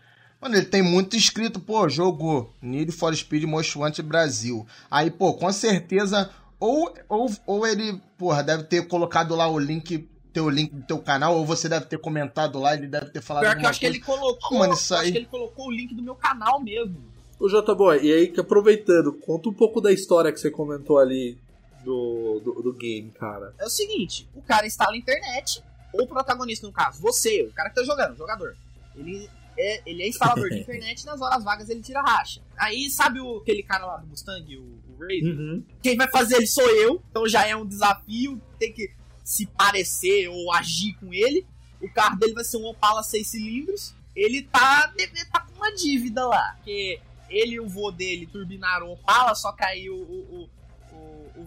Mano, 0.44 0.56
ele 0.58 0.66
tem 0.66 0.82
muito 0.84 1.16
inscrito, 1.16 1.58
pô, 1.60 1.88
jogou 1.88 2.54
Need 2.62 2.92
for 2.92 3.16
Speed 3.16 3.44
Most 3.46 3.78
Wanted 3.78 4.02
Brasil. 4.04 4.68
Aí, 4.92 5.10
pô, 5.10 5.34
com 5.36 5.50
certeza, 5.54 6.30
ou, 6.60 6.94
ou, 7.08 7.32
ou 7.48 7.66
ele, 7.66 8.02
porra, 8.18 8.44
deve 8.44 8.64
ter 8.64 8.86
colocado 8.88 9.34
lá 9.36 9.48
o 9.48 9.58
link, 9.58 10.06
teu 10.34 10.50
link 10.50 10.74
do 10.76 10.86
teu 10.86 11.00
canal, 11.00 11.38
ou 11.38 11.46
você 11.46 11.70
deve 11.70 11.86
ter 11.86 11.98
comentado 11.98 12.60
lá, 12.60 12.74
ele 12.74 12.88
deve 12.88 13.10
ter 13.12 13.22
falado 13.22 13.44
Pior 13.44 13.56
que 13.58 13.66
eu 13.66 13.70
acho 13.70 13.80
que 13.80 13.86
ele 13.86 14.00
coisa. 14.02 14.22
colocou. 14.22 14.60
Mano, 14.60 14.74
isso 14.74 14.94
eu 14.94 14.98
acho 14.98 15.06
aí- 15.06 15.12
que 15.14 15.18
ele 15.20 15.28
colocou 15.28 15.68
o 15.68 15.72
link 15.72 15.96
do 15.96 16.02
meu 16.04 16.16
canal 16.16 16.60
mesmo. 16.62 16.98
Ô 17.40 17.48
J-Boy, 17.48 18.04
e 18.04 18.12
aí 18.14 18.28
que 18.28 18.40
aproveitando, 18.42 19.14
conta 19.14 19.48
um 19.48 19.54
pouco 19.54 19.80
da 19.80 19.94
história 19.94 20.30
que 20.32 20.40
você 20.40 20.52
comentou 20.52 20.98
ali 21.00 21.38
do, 21.86 22.42
do, 22.44 22.62
do 22.62 22.74
game, 22.74 23.12
cara. 23.12 23.54
É 23.58 23.66
o 23.66 23.70
seguinte, 23.70 24.28
o 24.36 24.42
cara 24.42 24.68
instala 24.68 24.92
a 24.94 24.98
internet, 24.98 25.64
ou 25.94 26.04
o 26.04 26.08
protagonista, 26.08 26.68
no 26.68 26.74
caso, 26.74 27.02
você, 27.02 27.44
o 27.44 27.54
cara 27.54 27.70
que 27.70 27.76
tá 27.76 27.84
jogando, 27.84 28.14
o 28.14 28.18
jogador. 28.18 28.56
Ele 28.96 29.30
é, 29.58 29.82
ele 29.86 30.04
é 30.04 30.08
instalador 30.08 30.50
de 30.50 30.60
internet 30.62 31.02
e 31.02 31.06
nas 31.06 31.22
horas 31.22 31.44
vagas 31.44 31.70
ele 31.70 31.82
tira 31.82 32.02
racha. 32.02 32.42
Aí, 32.58 32.90
sabe 32.90 33.20
o, 33.20 33.38
aquele 33.38 33.64
cara 33.64 33.86
lá 33.86 33.98
do 33.98 34.08
Mustang, 34.08 34.58
o, 34.58 34.62
o 34.64 34.98
Razer? 35.00 35.24
Uhum. 35.24 35.64
Quem 35.82 35.96
vai 35.98 36.10
fazer 36.10 36.36
ele 36.38 36.48
sou 36.48 36.68
eu, 36.70 37.02
então 37.10 37.28
já 37.28 37.48
é 37.48 37.56
um 37.56 37.66
desafio, 37.66 38.42
tem 38.60 38.72
que 38.74 38.92
se 39.24 39.46
parecer 39.48 40.28
ou 40.28 40.52
agir 40.54 40.94
com 41.00 41.14
ele. 41.14 41.46
O 41.82 41.90
carro 41.92 42.18
dele 42.18 42.34
vai 42.34 42.44
ser 42.44 42.58
um 42.58 42.66
Opala 42.66 43.04
6 43.04 43.28
cilindros. 43.28 43.94
Ele 44.16 44.42
tá, 44.44 44.88
deve 44.96 45.26
tá 45.26 45.40
com 45.42 45.54
uma 45.56 45.74
dívida 45.74 46.26
lá, 46.28 46.54
porque 46.58 47.00
ele 47.30 47.56
e 47.56 47.60
o 47.60 47.68
vô 47.68 47.90
dele 47.92 48.28
turbinaram 48.28 48.88
o 48.88 48.94
Opala, 48.94 49.34
só 49.34 49.52
que 49.52 49.64
aí 49.64 49.90
o, 49.90 49.96
o- 49.96 50.44
o 50.44 50.50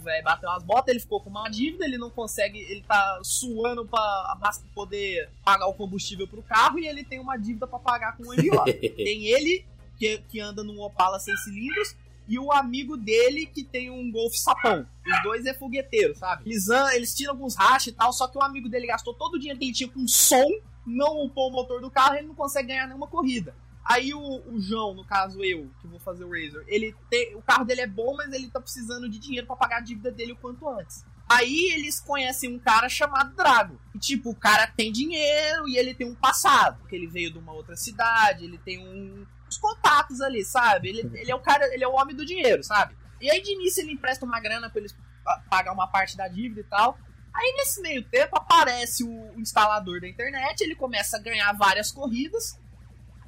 velho 0.07 0.25
bateu 0.25 0.51
as 0.51 0.63
botas, 0.63 0.89
ele 0.89 1.01
ficou 1.01 1.21
com 1.21 1.29
uma 1.29 1.49
dívida, 1.51 1.85
ele 1.85 1.99
não 1.99 2.09
consegue, 2.11 2.59
ele 2.59 2.83
tá 2.83 3.21
suando 3.23 3.87
pra 3.87 4.01
abas- 4.31 4.65
poder 4.75 5.29
pagar 5.45 5.67
o 5.67 5.75
combustível 5.75 6.27
pro 6.27 6.43
carro 6.43 6.79
e 6.79 6.87
ele 6.87 7.05
tem 7.05 7.21
uma 7.21 7.37
dívida 7.37 7.67
pra 7.67 7.79
pagar 7.79 8.17
com 8.17 8.23
o 8.23 8.27
MO. 8.35 8.65
tem 8.97 9.27
ele, 9.27 9.67
que, 9.99 10.19
que 10.29 10.41
anda 10.41 10.63
num 10.65 10.81
Opala 10.81 11.19
6 11.19 11.45
cilindros, 11.45 11.95
e 12.29 12.39
o 12.39 12.51
amigo 12.51 12.97
dele 12.97 13.47
que 13.47 13.63
tem 13.63 13.89
um 13.91 14.11
Golf 14.11 14.35
Sapão. 14.35 14.85
Os 15.07 15.23
dois 15.23 15.47
é 15.47 15.55
fogueteiro, 15.55 16.17
sabe? 16.17 16.43
Eles, 16.51 16.67
eles 16.95 17.15
tiram 17.15 17.33
alguns 17.35 17.55
rachas 17.55 17.89
e 17.89 17.93
tal, 17.93 18.13
só 18.13 18.27
que 18.27 18.37
o 18.37 18.43
amigo 18.43 18.69
dele 18.69 18.87
gastou 18.89 19.15
todo 19.15 19.35
o 19.35 19.39
dinheiro 19.39 19.59
que 19.59 19.67
ele 19.67 19.73
tinha 19.73 19.89
com 19.89 20.09
som, 20.09 20.49
não 20.85 21.23
upou 21.25 21.49
o 21.51 21.53
motor 21.53 21.81
do 21.81 21.91
carro, 21.91 22.17
ele 22.17 22.27
não 22.27 22.35
consegue 22.35 22.69
ganhar 22.69 22.87
nenhuma 22.87 23.07
corrida. 23.07 23.55
Aí 23.89 24.13
o, 24.13 24.21
o 24.53 24.61
João, 24.61 24.95
no 24.95 25.05
caso 25.05 25.43
eu, 25.45 25.71
que 25.81 25.87
vou 25.87 26.01
fazer 26.01 26.25
o 26.25 26.31
Razor, 26.33 26.65
ele 26.67 26.95
tem, 27.09 27.35
o 27.37 27.43
carro 27.43 27.65
dele 27.65 27.83
é 27.83 27.87
bom, 27.87 28.15
mas 28.17 28.33
ele 28.33 28.51
tá 28.51 28.61
precisando 28.61 29.09
de 29.09 29.19
dinheiro 29.19 29.47
pra 29.47 29.55
pagar 29.57 29.77
a 29.79 29.81
dívida 29.81 30.11
dele 30.11 30.33
o 30.33 30.37
quanto 30.37 30.69
antes. 30.69 31.05
Aí 31.29 31.73
eles 31.73 32.01
conhecem 32.01 32.55
um 32.55 32.59
cara 32.59 32.89
chamado 32.89 33.35
Drago. 33.35 33.81
E 33.95 33.99
tipo, 33.99 34.31
o 34.31 34.35
cara 34.35 34.67
tem 34.67 34.93
dinheiro 34.93 35.69
e 35.69 35.77
ele 35.77 35.95
tem 35.95 36.09
um 36.09 36.15
passado. 36.15 36.79
Porque 36.81 36.95
ele 36.97 37.07
veio 37.09 37.33
de 37.33 37.39
uma 37.39 37.53
outra 37.53 37.77
cidade, 37.77 38.45
ele 38.45 38.59
tem 38.59 38.79
um, 38.79 39.27
uns 39.49 39.57
contatos 39.59 40.21
ali, 40.21 40.45
sabe? 40.45 40.89
Ele, 40.89 41.11
ele 41.15 41.31
é 41.31 41.35
o 41.35 41.41
cara, 41.41 41.73
ele 41.75 41.83
é 41.85 41.89
o 41.89 41.95
homem 41.95 42.15
do 42.15 42.25
dinheiro, 42.25 42.63
sabe? 42.63 42.97
E 43.21 43.31
aí 43.31 43.41
de 43.43 43.53
início 43.55 43.83
ele 43.83 43.93
empresta 43.93 44.25
uma 44.25 44.39
grana 44.41 44.69
pra 44.71 44.81
eles 44.81 44.95
pa- 45.25 45.43
pagar 45.51 45.73
uma 45.73 45.87
parte 45.89 46.17
da 46.17 46.29
dívida 46.29 46.61
e 46.61 46.65
tal. 46.65 46.99
Aí 47.35 47.55
nesse 47.57 47.81
meio 47.83 48.03
tempo 48.05 48.37
aparece 48.37 49.03
o 49.05 49.33
instalador 49.41 50.01
da 50.01 50.09
internet, 50.09 50.61
ele 50.61 50.75
começa 50.77 51.17
a 51.17 51.21
ganhar 51.21 51.53
várias 51.53 51.91
corridas 51.93 52.59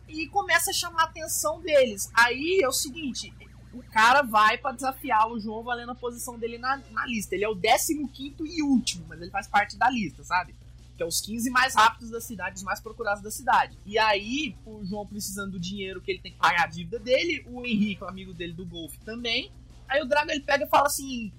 e 0.09 0.27
começa 0.29 0.71
a 0.71 0.75
chamar 0.75 1.03
a 1.03 1.07
atenção 1.07 1.61
deles. 1.61 2.11
Aí 2.15 2.61
é 2.63 2.69
o 2.69 2.73
seguinte, 2.73 3.33
o 3.73 3.83
cara 3.83 4.23
vai 4.23 4.59
pra 4.59 4.73
desafiar 4.73 5.31
o 5.31 5.39
João 5.39 5.63
valendo 5.63 5.93
a 5.93 5.95
posição 5.95 6.39
dele 6.39 6.59
na, 6.59 6.81
na 6.91 7.07
lista. 7.07 7.35
Ele 7.35 7.45
é 7.45 7.49
o 7.49 7.57
15 7.57 8.09
e 8.45 8.63
último, 8.63 9.05
mas 9.09 9.21
ele 9.21 9.31
faz 9.31 9.47
parte 9.47 9.77
da 9.77 9.91
lista, 9.91 10.25
sabe? 10.25 10.55
Que 10.97 11.03
é 11.03 11.07
os 11.07 11.21
15 11.21 11.51
mais 11.51 11.75
rápidos 11.75 12.11
da 12.11 12.21
cidade, 12.21 12.57
os 12.57 12.63
mais 12.63 12.81
procurados 12.81 13.23
da 13.23 13.31
cidade. 13.31 13.79
E 13.87 13.99
aí, 13.99 14.57
o 14.67 14.85
João 14.85 15.07
precisando 15.07 15.53
do 15.53 15.61
dinheiro 15.61 16.01
que 16.01 16.11
ele 16.11 16.21
tem 16.21 16.33
que 16.33 16.39
pagar 16.39 16.65
a 16.65 16.67
dívida 16.67 16.99
dele, 16.99 17.45
o 17.47 17.65
Henrique, 17.65 18.03
o 18.03 18.09
amigo 18.09 18.35
dele 18.35 18.53
do 18.53 18.67
Golf, 18.67 18.95
também. 19.05 19.53
Aí 19.89 20.03
o 20.03 20.07
Drago 20.07 20.31
ele 20.31 20.41
pega 20.41 20.65
e 20.65 20.69
fala 20.69 20.87
assim: 20.87 21.33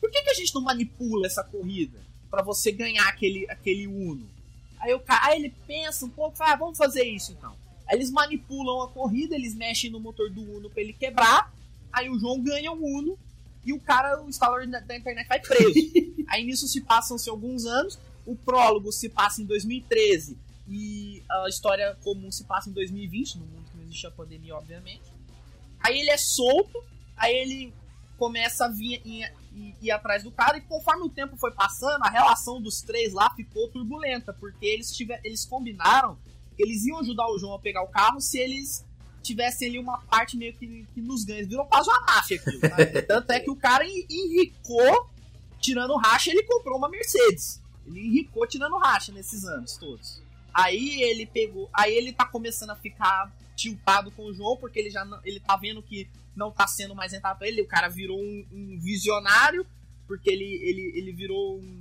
por 0.00 0.10
que, 0.10 0.22
que 0.22 0.30
a 0.30 0.34
gente 0.34 0.54
não 0.54 0.62
manipula 0.62 1.26
essa 1.26 1.42
corrida 1.42 2.04
Pra 2.30 2.42
você 2.42 2.72
ganhar 2.72 3.06
aquele, 3.08 3.48
aquele 3.48 3.86
Uno? 3.86 4.28
Aí, 4.80 4.92
o 4.92 4.98
cara, 4.98 5.26
aí 5.26 5.38
ele 5.38 5.54
pensa 5.66 6.04
um 6.04 6.10
pouco, 6.10 6.36
fala, 6.36 6.52
ah, 6.52 6.56
vamos 6.56 6.76
fazer 6.76 7.04
isso 7.04 7.30
então. 7.30 7.56
Aí 7.86 7.96
eles 7.96 8.10
manipulam 8.10 8.82
a 8.82 8.88
corrida, 8.88 9.34
eles 9.34 9.54
mexem 9.54 9.90
no 9.90 10.00
motor 10.00 10.30
do 10.30 10.40
Uno 10.40 10.70
pra 10.70 10.82
ele 10.82 10.92
quebrar. 10.92 11.52
Aí 11.92 12.08
o 12.08 12.18
João 12.18 12.40
ganha 12.40 12.72
o 12.72 12.98
Uno. 12.98 13.18
e 13.64 13.72
o 13.72 13.80
cara, 13.80 14.22
o 14.22 14.28
instalador 14.28 14.66
da, 14.68 14.96
internet 14.96 15.26
vai 15.26 15.40
preso. 15.40 15.74
Aí 16.28 16.44
nisso 16.44 16.66
se 16.66 16.80
passam-se 16.80 17.30
alguns 17.30 17.64
anos, 17.64 17.98
o 18.26 18.34
prólogo 18.34 18.90
se 18.92 19.08
passa 19.08 19.42
em 19.42 19.44
2013 19.44 20.36
e 20.68 21.22
a 21.30 21.48
história 21.48 21.96
comum 22.02 22.32
se 22.32 22.44
passa 22.44 22.70
em 22.70 22.72
2020, 22.72 23.38
no 23.38 23.46
mundo 23.46 23.64
que 23.70 23.76
não 23.76 23.84
existe 23.84 24.06
a 24.06 24.10
pandemia, 24.10 24.56
obviamente. 24.56 25.02
Aí 25.80 26.00
ele 26.00 26.10
é 26.10 26.16
solto, 26.16 26.82
aí 27.16 27.34
ele 27.34 27.74
começa 28.16 28.66
a 28.66 28.68
vir 28.68 29.02
ir, 29.04 29.30
ir, 29.54 29.74
ir, 29.82 29.90
atrás 29.90 30.22
do 30.22 30.30
cara, 30.30 30.56
e 30.56 30.62
conforme 30.62 31.02
o 31.04 31.10
tempo 31.10 31.36
foi 31.36 31.52
passando, 31.52 32.02
a 32.02 32.08
relação 32.08 32.60
dos 32.60 32.80
três 32.80 33.12
lá 33.12 33.30
ficou 33.34 33.68
turbulenta, 33.68 34.32
porque 34.32 34.64
eles, 34.64 34.94
tiver, 34.96 35.20
eles 35.22 35.44
combinaram 35.44 36.16
eles 36.58 36.84
iam 36.84 36.98
ajudar 36.98 37.26
o 37.28 37.38
João 37.38 37.54
a 37.54 37.58
pegar 37.58 37.82
o 37.82 37.88
carro 37.88 38.20
se 38.20 38.38
eles 38.38 38.84
tivessem 39.22 39.68
ali 39.68 39.78
uma 39.78 39.98
parte 40.02 40.36
meio 40.36 40.52
que, 40.54 40.86
que 40.94 41.00
nos 41.00 41.24
ganhos. 41.24 41.48
Virou 41.48 41.64
quase 41.66 41.88
uma 41.88 42.00
máfia 42.02 42.36
aquilo. 42.36 42.60
Tá? 42.60 42.76
Tanto 43.08 43.30
é 43.30 43.40
que 43.40 43.50
o 43.50 43.56
cara 43.56 43.84
enricou 43.86 45.08
tirando 45.60 45.96
racha, 45.96 46.30
ele 46.30 46.42
comprou 46.42 46.76
uma 46.76 46.88
Mercedes. 46.90 47.60
Ele 47.86 48.00
enricou 48.00 48.46
tirando 48.46 48.76
racha 48.76 49.10
nesses 49.12 49.44
anos 49.44 49.76
todos. 49.76 50.22
Aí 50.52 51.02
ele 51.02 51.26
pegou. 51.26 51.68
Aí 51.72 51.94
ele 51.94 52.12
tá 52.12 52.26
começando 52.26 52.70
a 52.70 52.76
ficar 52.76 53.32
tiltado 53.56 54.10
com 54.10 54.26
o 54.26 54.34
João, 54.34 54.56
porque 54.56 54.78
ele 54.78 54.90
já 54.90 55.06
ele 55.24 55.40
tá 55.40 55.56
vendo 55.56 55.82
que 55.82 56.08
não 56.36 56.50
tá 56.50 56.66
sendo 56.66 56.94
mais 56.94 57.12
rentável 57.12 57.38
pra 57.38 57.48
ele. 57.48 57.62
O 57.62 57.66
cara 57.66 57.88
virou 57.88 58.18
um, 58.18 58.46
um 58.52 58.78
visionário, 58.80 59.66
porque 60.06 60.30
ele, 60.30 60.44
ele, 60.44 60.92
ele 60.94 61.12
virou 61.12 61.58
um, 61.58 61.78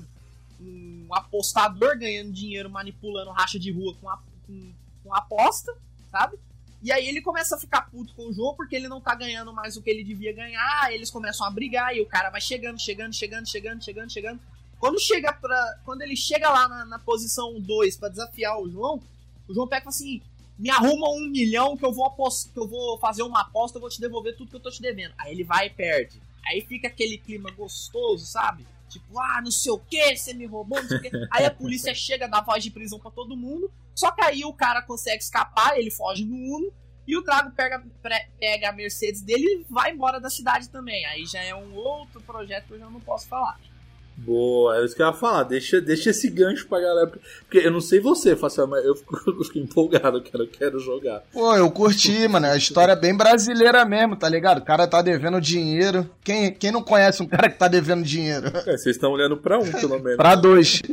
um, 0.61 1.07
apostador 1.11 1.97
ganhando 1.97 2.31
dinheiro, 2.31 2.69
manipulando 2.69 3.31
racha 3.31 3.59
de 3.59 3.71
rua 3.71 3.95
com, 3.99 4.09
a, 4.09 4.19
com, 4.45 4.73
com 5.03 5.13
aposta, 5.13 5.75
sabe? 6.11 6.37
E 6.81 6.91
aí 6.91 7.07
ele 7.07 7.21
começa 7.21 7.55
a 7.55 7.59
ficar 7.59 7.89
puto 7.89 8.13
com 8.13 8.27
o 8.27 8.33
João 8.33 8.55
porque 8.55 8.75
ele 8.75 8.89
não 8.89 8.99
tá 8.99 9.15
ganhando 9.15 9.53
mais 9.53 9.77
o 9.77 9.81
que 9.81 9.89
ele 9.89 10.03
devia 10.03 10.33
ganhar. 10.33 10.91
Eles 10.91 11.09
começam 11.09 11.47
a 11.47 11.49
brigar 11.49 11.95
e 11.95 12.01
o 12.01 12.05
cara 12.05 12.29
vai 12.29 12.41
chegando, 12.41 12.79
chegando, 12.79 13.13
chegando, 13.13 13.49
chegando, 13.49 13.83
chegando, 13.83 14.11
chegando. 14.11 14.39
Quando 14.79 14.99
chega 14.99 15.31
pra. 15.31 15.79
Quando 15.85 16.01
ele 16.01 16.17
chega 16.17 16.49
lá 16.49 16.67
na, 16.67 16.85
na 16.85 16.99
posição 16.99 17.57
2 17.57 17.95
para 17.95 18.09
desafiar 18.09 18.59
o 18.59 18.69
João, 18.69 19.01
o 19.47 19.53
João 19.53 19.65
pega 19.65 19.87
assim: 19.87 20.21
me 20.59 20.69
arruma 20.69 21.09
um 21.09 21.29
milhão 21.29 21.77
que 21.77 21.85
eu 21.85 21.93
vou 21.93 22.05
apost... 22.05 22.49
que 22.51 22.59
eu 22.59 22.67
vou 22.67 22.97
fazer 22.99 23.23
uma 23.23 23.41
aposta, 23.41 23.77
eu 23.77 23.81
vou 23.81 23.89
te 23.89 24.01
devolver 24.01 24.35
tudo 24.35 24.49
que 24.49 24.55
eu 24.57 24.59
tô 24.59 24.69
te 24.69 24.81
devendo. 24.81 25.13
Aí 25.17 25.31
ele 25.31 25.45
vai 25.45 25.67
e 25.67 25.69
perde. 25.69 26.21
Aí 26.45 26.59
fica 26.59 26.89
aquele 26.89 27.17
clima 27.17 27.49
gostoso, 27.51 28.25
sabe? 28.25 28.67
Tipo, 28.89 29.17
ah, 29.19 29.41
não 29.41 29.51
sei 29.51 29.71
o 29.71 29.79
que, 29.79 30.15
você 30.17 30.33
me 30.33 30.45
roubou, 30.45 30.81
não 30.81 30.87
sei 30.87 30.97
o 30.97 31.01
que. 31.01 31.11
Aí 31.31 31.45
a 31.45 31.51
polícia 31.51 31.95
chega, 31.95 32.27
dá 32.27 32.41
voz 32.41 32.61
de 32.61 32.69
prisão 32.69 32.99
para 32.99 33.09
todo 33.09 33.37
mundo. 33.37 33.71
Só 33.95 34.11
que 34.11 34.23
aí 34.23 34.43
o 34.43 34.53
cara 34.53 34.81
consegue 34.81 35.23
escapar, 35.23 35.77
ele 35.77 35.91
foge 35.91 36.25
no 36.25 36.35
Uno. 36.35 36.71
E 37.05 37.17
o 37.17 37.21
Drago 37.21 37.51
pega, 37.51 37.83
pega 38.39 38.69
a 38.69 38.71
Mercedes 38.71 39.21
dele 39.21 39.45
e 39.45 39.65
vai 39.69 39.91
embora 39.91 40.21
da 40.21 40.29
cidade 40.29 40.69
também. 40.69 41.05
Aí 41.05 41.25
já 41.25 41.41
é 41.43 41.53
um 41.53 41.75
outro 41.75 42.21
projeto 42.21 42.67
que 42.67 42.73
eu 42.73 42.79
já 42.79 42.89
não 42.89 43.01
posso 43.01 43.27
falar. 43.27 43.59
Boa, 44.15 44.77
é 44.77 44.85
isso 44.85 44.95
que 44.95 45.01
eu 45.01 45.07
ia 45.07 45.13
falar. 45.13 45.43
Deixa, 45.43 45.81
deixa 45.81 46.11
esse 46.11 46.29
gancho 46.29 46.67
pra 46.67 46.79
galera. 46.79 47.11
Porque 47.41 47.57
eu 47.57 47.71
não 47.71 47.81
sei 47.81 47.99
você, 47.99 48.35
Facial, 48.35 48.67
mas 48.67 48.85
eu 48.85 48.95
fico, 48.95 49.21
eu 49.27 49.43
fico 49.43 49.59
empolgado, 49.59 50.17
eu 50.17 50.21
quero, 50.21 50.43
eu 50.43 50.47
quero 50.47 50.79
jogar. 50.79 51.23
Pô, 51.31 51.55
eu 51.55 51.69
curti, 51.71 52.27
mano. 52.27 52.47
A 52.47 52.55
história 52.55 52.93
é 52.93 52.95
bem 52.95 53.15
brasileira 53.15 53.83
mesmo, 53.85 54.15
tá 54.15 54.29
ligado? 54.29 54.59
O 54.59 54.65
cara 54.65 54.87
tá 54.87 55.01
devendo 55.01 55.41
dinheiro. 55.41 56.09
Quem, 56.23 56.53
quem 56.53 56.71
não 56.71 56.83
conhece 56.83 57.21
um 57.21 57.27
cara 57.27 57.49
que 57.49 57.57
tá 57.57 57.67
devendo 57.67 58.03
dinheiro? 58.03 58.47
É, 58.47 58.77
vocês 58.77 58.95
estão 58.95 59.11
olhando 59.11 59.37
pra 59.37 59.59
um, 59.59 59.71
pelo 59.71 59.99
menos. 59.99 60.17
pra 60.17 60.35
dois. 60.35 60.81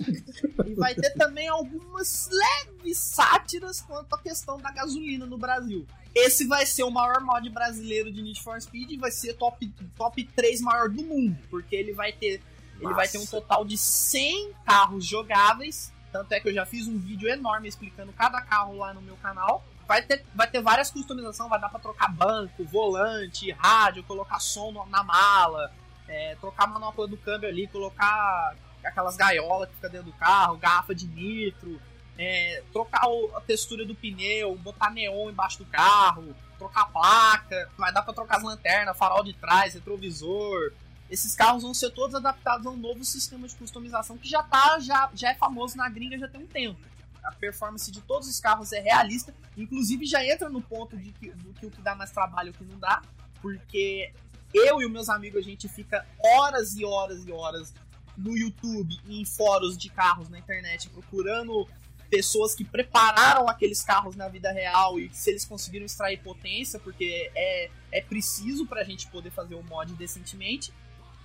E 0.67 0.75
vai 0.75 0.95
ter 0.95 1.11
também 1.15 1.49
algumas 1.49 2.29
leves 2.31 2.99
sátiras 2.99 3.81
quanto 3.81 4.15
à 4.15 4.19
questão 4.19 4.59
da 4.59 4.71
gasolina 4.71 5.27
no 5.27 5.37
Brasil. 5.37 5.87
Esse 6.15 6.47
vai 6.47 6.67
ser 6.67 6.83
o 6.83 6.91
maior 6.91 7.21
mod 7.21 7.49
brasileiro 7.51 8.13
de 8.13 8.23
Need 8.23 8.43
for 8.43 8.61
Speed 8.61 8.91
e 8.93 8.97
vai 8.97 9.11
ser 9.11 9.35
top, 9.35 9.73
top 9.97 10.23
3 10.37 10.61
maior 10.61 10.89
do 10.89 11.03
mundo, 11.03 11.37
porque 11.51 11.75
ele 11.75 11.93
vai 11.93 12.13
ter 12.13 12.41
ele 12.81 12.95
vai 12.95 13.07
ter 13.07 13.19
um 13.19 13.27
total 13.27 13.65
de 13.65 13.77
100 13.77 14.55
carros 14.65 15.05
jogáveis. 15.05 15.93
Tanto 16.11 16.33
é 16.33 16.41
que 16.41 16.49
eu 16.49 16.55
já 16.55 16.67
fiz 16.67 16.89
um 16.89 16.99
vídeo 16.99 17.29
enorme 17.29 17.69
explicando 17.69 18.13
cada 18.13 18.41
carro 18.41 18.77
lá 18.77 18.93
no 18.93 19.03
meu 19.03 19.17
canal. 19.17 19.63
Vai 19.87 20.03
ter, 20.03 20.25
vai 20.35 20.49
ter 20.49 20.63
várias 20.63 20.91
customizações, 20.91 21.51
vai 21.51 21.61
dar 21.61 21.69
pra 21.69 21.81
trocar 21.81 22.09
banco, 22.09 22.65
volante, 22.65 23.51
rádio, 23.53 24.05
colocar 24.05 24.39
som 24.39 24.73
na 24.89 25.03
mala, 25.03 25.73
é, 26.09 26.37
trocar 26.41 26.65
a 26.65 26.67
manopla 26.69 27.09
do 27.09 27.17
câmbio 27.17 27.49
ali, 27.49 27.67
colocar 27.67 28.55
aquelas 28.85 29.17
gaiolas 29.17 29.69
que 29.69 29.75
fica 29.75 29.89
dentro 29.89 30.07
do 30.07 30.17
carro, 30.17 30.57
garrafa 30.57 30.95
de 30.95 31.07
nitro, 31.07 31.81
é, 32.17 32.63
trocar 32.73 33.03
a 33.35 33.41
textura 33.41 33.85
do 33.85 33.95
pneu, 33.95 34.55
botar 34.57 34.91
neon 34.91 35.31
embaixo 35.31 35.59
do 35.59 35.67
carro, 35.67 36.35
trocar 36.59 36.83
a 36.83 36.87
placa, 36.87 37.71
vai 37.77 37.93
dar 37.93 38.03
pra 38.03 38.13
trocar 38.13 38.37
as 38.37 38.43
lanternas, 38.43 38.97
farol 38.97 39.25
de 39.25 39.33
trás, 39.33 39.75
retrovisor, 39.75 40.73
esses 41.11 41.35
carros 41.35 41.63
vão 41.63 41.75
ser 41.75 41.91
todos 41.91 42.15
adaptados 42.15 42.67
a 42.67 42.71
um 42.71 42.77
novo 42.77 43.05
sistema 43.05 43.47
de 43.49 43.57
customização 43.57 44.17
que 44.17 44.29
já 44.29 44.43
tá, 44.43 44.79
já, 44.79 45.11
já 45.13 45.31
é 45.31 45.35
famoso 45.35 45.77
na 45.77 45.89
gringa 45.89 46.17
já 46.17 46.29
tem 46.29 46.43
um 46.43 46.47
tempo. 46.47 46.81
A 47.23 47.33
performance 47.33 47.91
de 47.91 48.01
todos 48.01 48.29
os 48.29 48.39
carros 48.39 48.73
é 48.73 48.81
realista, 48.81 49.35
inclusive 49.57 50.07
já 50.07 50.25
entra 50.25 50.49
no 50.49 50.63
ponto 50.63 50.97
de 50.97 51.13
que, 51.13 51.31
do 51.33 51.53
que 51.53 51.67
o 51.67 51.71
que 51.71 51.83
dá 51.83 51.95
mais 51.95 52.11
trabalho 52.11 52.49
e 52.49 52.51
o 52.51 52.55
que 52.55 52.65
não 52.65 52.79
dá, 52.79 53.03
porque 53.43 54.13
eu 54.55 54.81
e 54.81 54.87
os 54.87 54.91
meus 54.91 55.09
amigos 55.09 55.41
a 55.41 55.43
gente 55.43 55.69
fica 55.69 56.07
horas 56.19 56.77
e 56.77 56.85
horas 56.85 57.27
e 57.27 57.33
horas 57.33 57.75
no 58.17 58.37
YouTube 58.37 58.97
e 59.07 59.21
em 59.21 59.25
fóruns 59.25 59.77
de 59.77 59.91
carros 59.91 60.29
na 60.29 60.39
internet 60.39 60.89
procurando 60.91 61.69
pessoas 62.09 62.55
que 62.55 62.65
prepararam 62.65 63.49
aqueles 63.49 63.83
carros 63.83 64.17
na 64.17 64.29
vida 64.29 64.51
real 64.51 64.99
e 64.99 65.09
se 65.13 65.31
eles 65.31 65.45
conseguiram 65.45 65.87
extrair 65.87 66.19
potência, 66.19 66.79
porque 66.81 67.31
é, 67.35 67.71
é 67.93 68.01
preciso 68.01 68.67
para 68.67 68.81
a 68.81 68.85
gente 68.85 69.07
poder 69.07 69.31
fazer 69.31 69.55
o 69.55 69.63
mod 69.63 69.93
decentemente. 69.95 70.73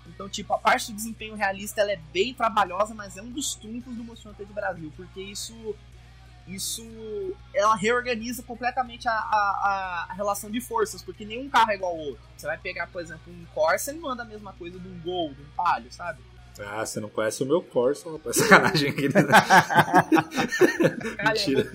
Então, 0.07 0.29
tipo, 0.29 0.53
a 0.53 0.57
parte 0.57 0.91
do 0.91 0.95
desempenho 0.95 1.35
realista 1.35 1.81
ela 1.81 1.91
é 1.91 1.99
bem 2.13 2.33
trabalhosa, 2.33 2.93
mas 2.93 3.17
é 3.17 3.21
um 3.21 3.31
dos 3.31 3.55
trunfos 3.55 3.95
do 3.95 4.03
Monster 4.03 4.31
Hunter 4.31 4.45
de 4.45 4.53
Brasil, 4.53 4.91
porque 4.95 5.21
isso 5.21 5.75
isso 6.47 6.85
ela 7.55 7.75
reorganiza 7.75 8.43
completamente 8.43 9.07
a, 9.07 9.13
a, 9.13 10.07
a, 10.09 10.13
relação 10.13 10.51
de 10.51 10.61
forças, 10.61 11.01
porque 11.01 11.25
nenhum 11.25 11.49
carro 11.49 11.71
é 11.71 11.75
igual 11.75 11.91
ao 11.91 11.97
outro. 11.97 12.23
Você 12.37 12.45
vai 12.45 12.57
pegar, 12.57 12.85
por 12.85 13.01
exemplo, 13.01 13.33
um 13.33 13.45
Corsa, 13.45 13.89
ele 13.89 13.99
não 13.99 14.09
anda 14.09 14.21
a 14.21 14.27
mesma 14.27 14.53
coisa 14.53 14.79
de 14.79 14.87
um 14.87 14.99
Gol, 14.99 15.33
de 15.33 15.41
um 15.41 15.49
Palio, 15.55 15.91
sabe? 15.91 16.21
Ah, 16.59 16.85
você 16.85 16.99
não 16.99 17.09
conhece 17.09 17.43
o 17.43 17.45
meu 17.45 17.61
Corsa, 17.61 18.09
rapaz. 18.11 18.37
Sacanagem 18.37 18.89
aqui. 18.89 19.09
Né? 19.09 19.21
Mentira. 21.23 21.71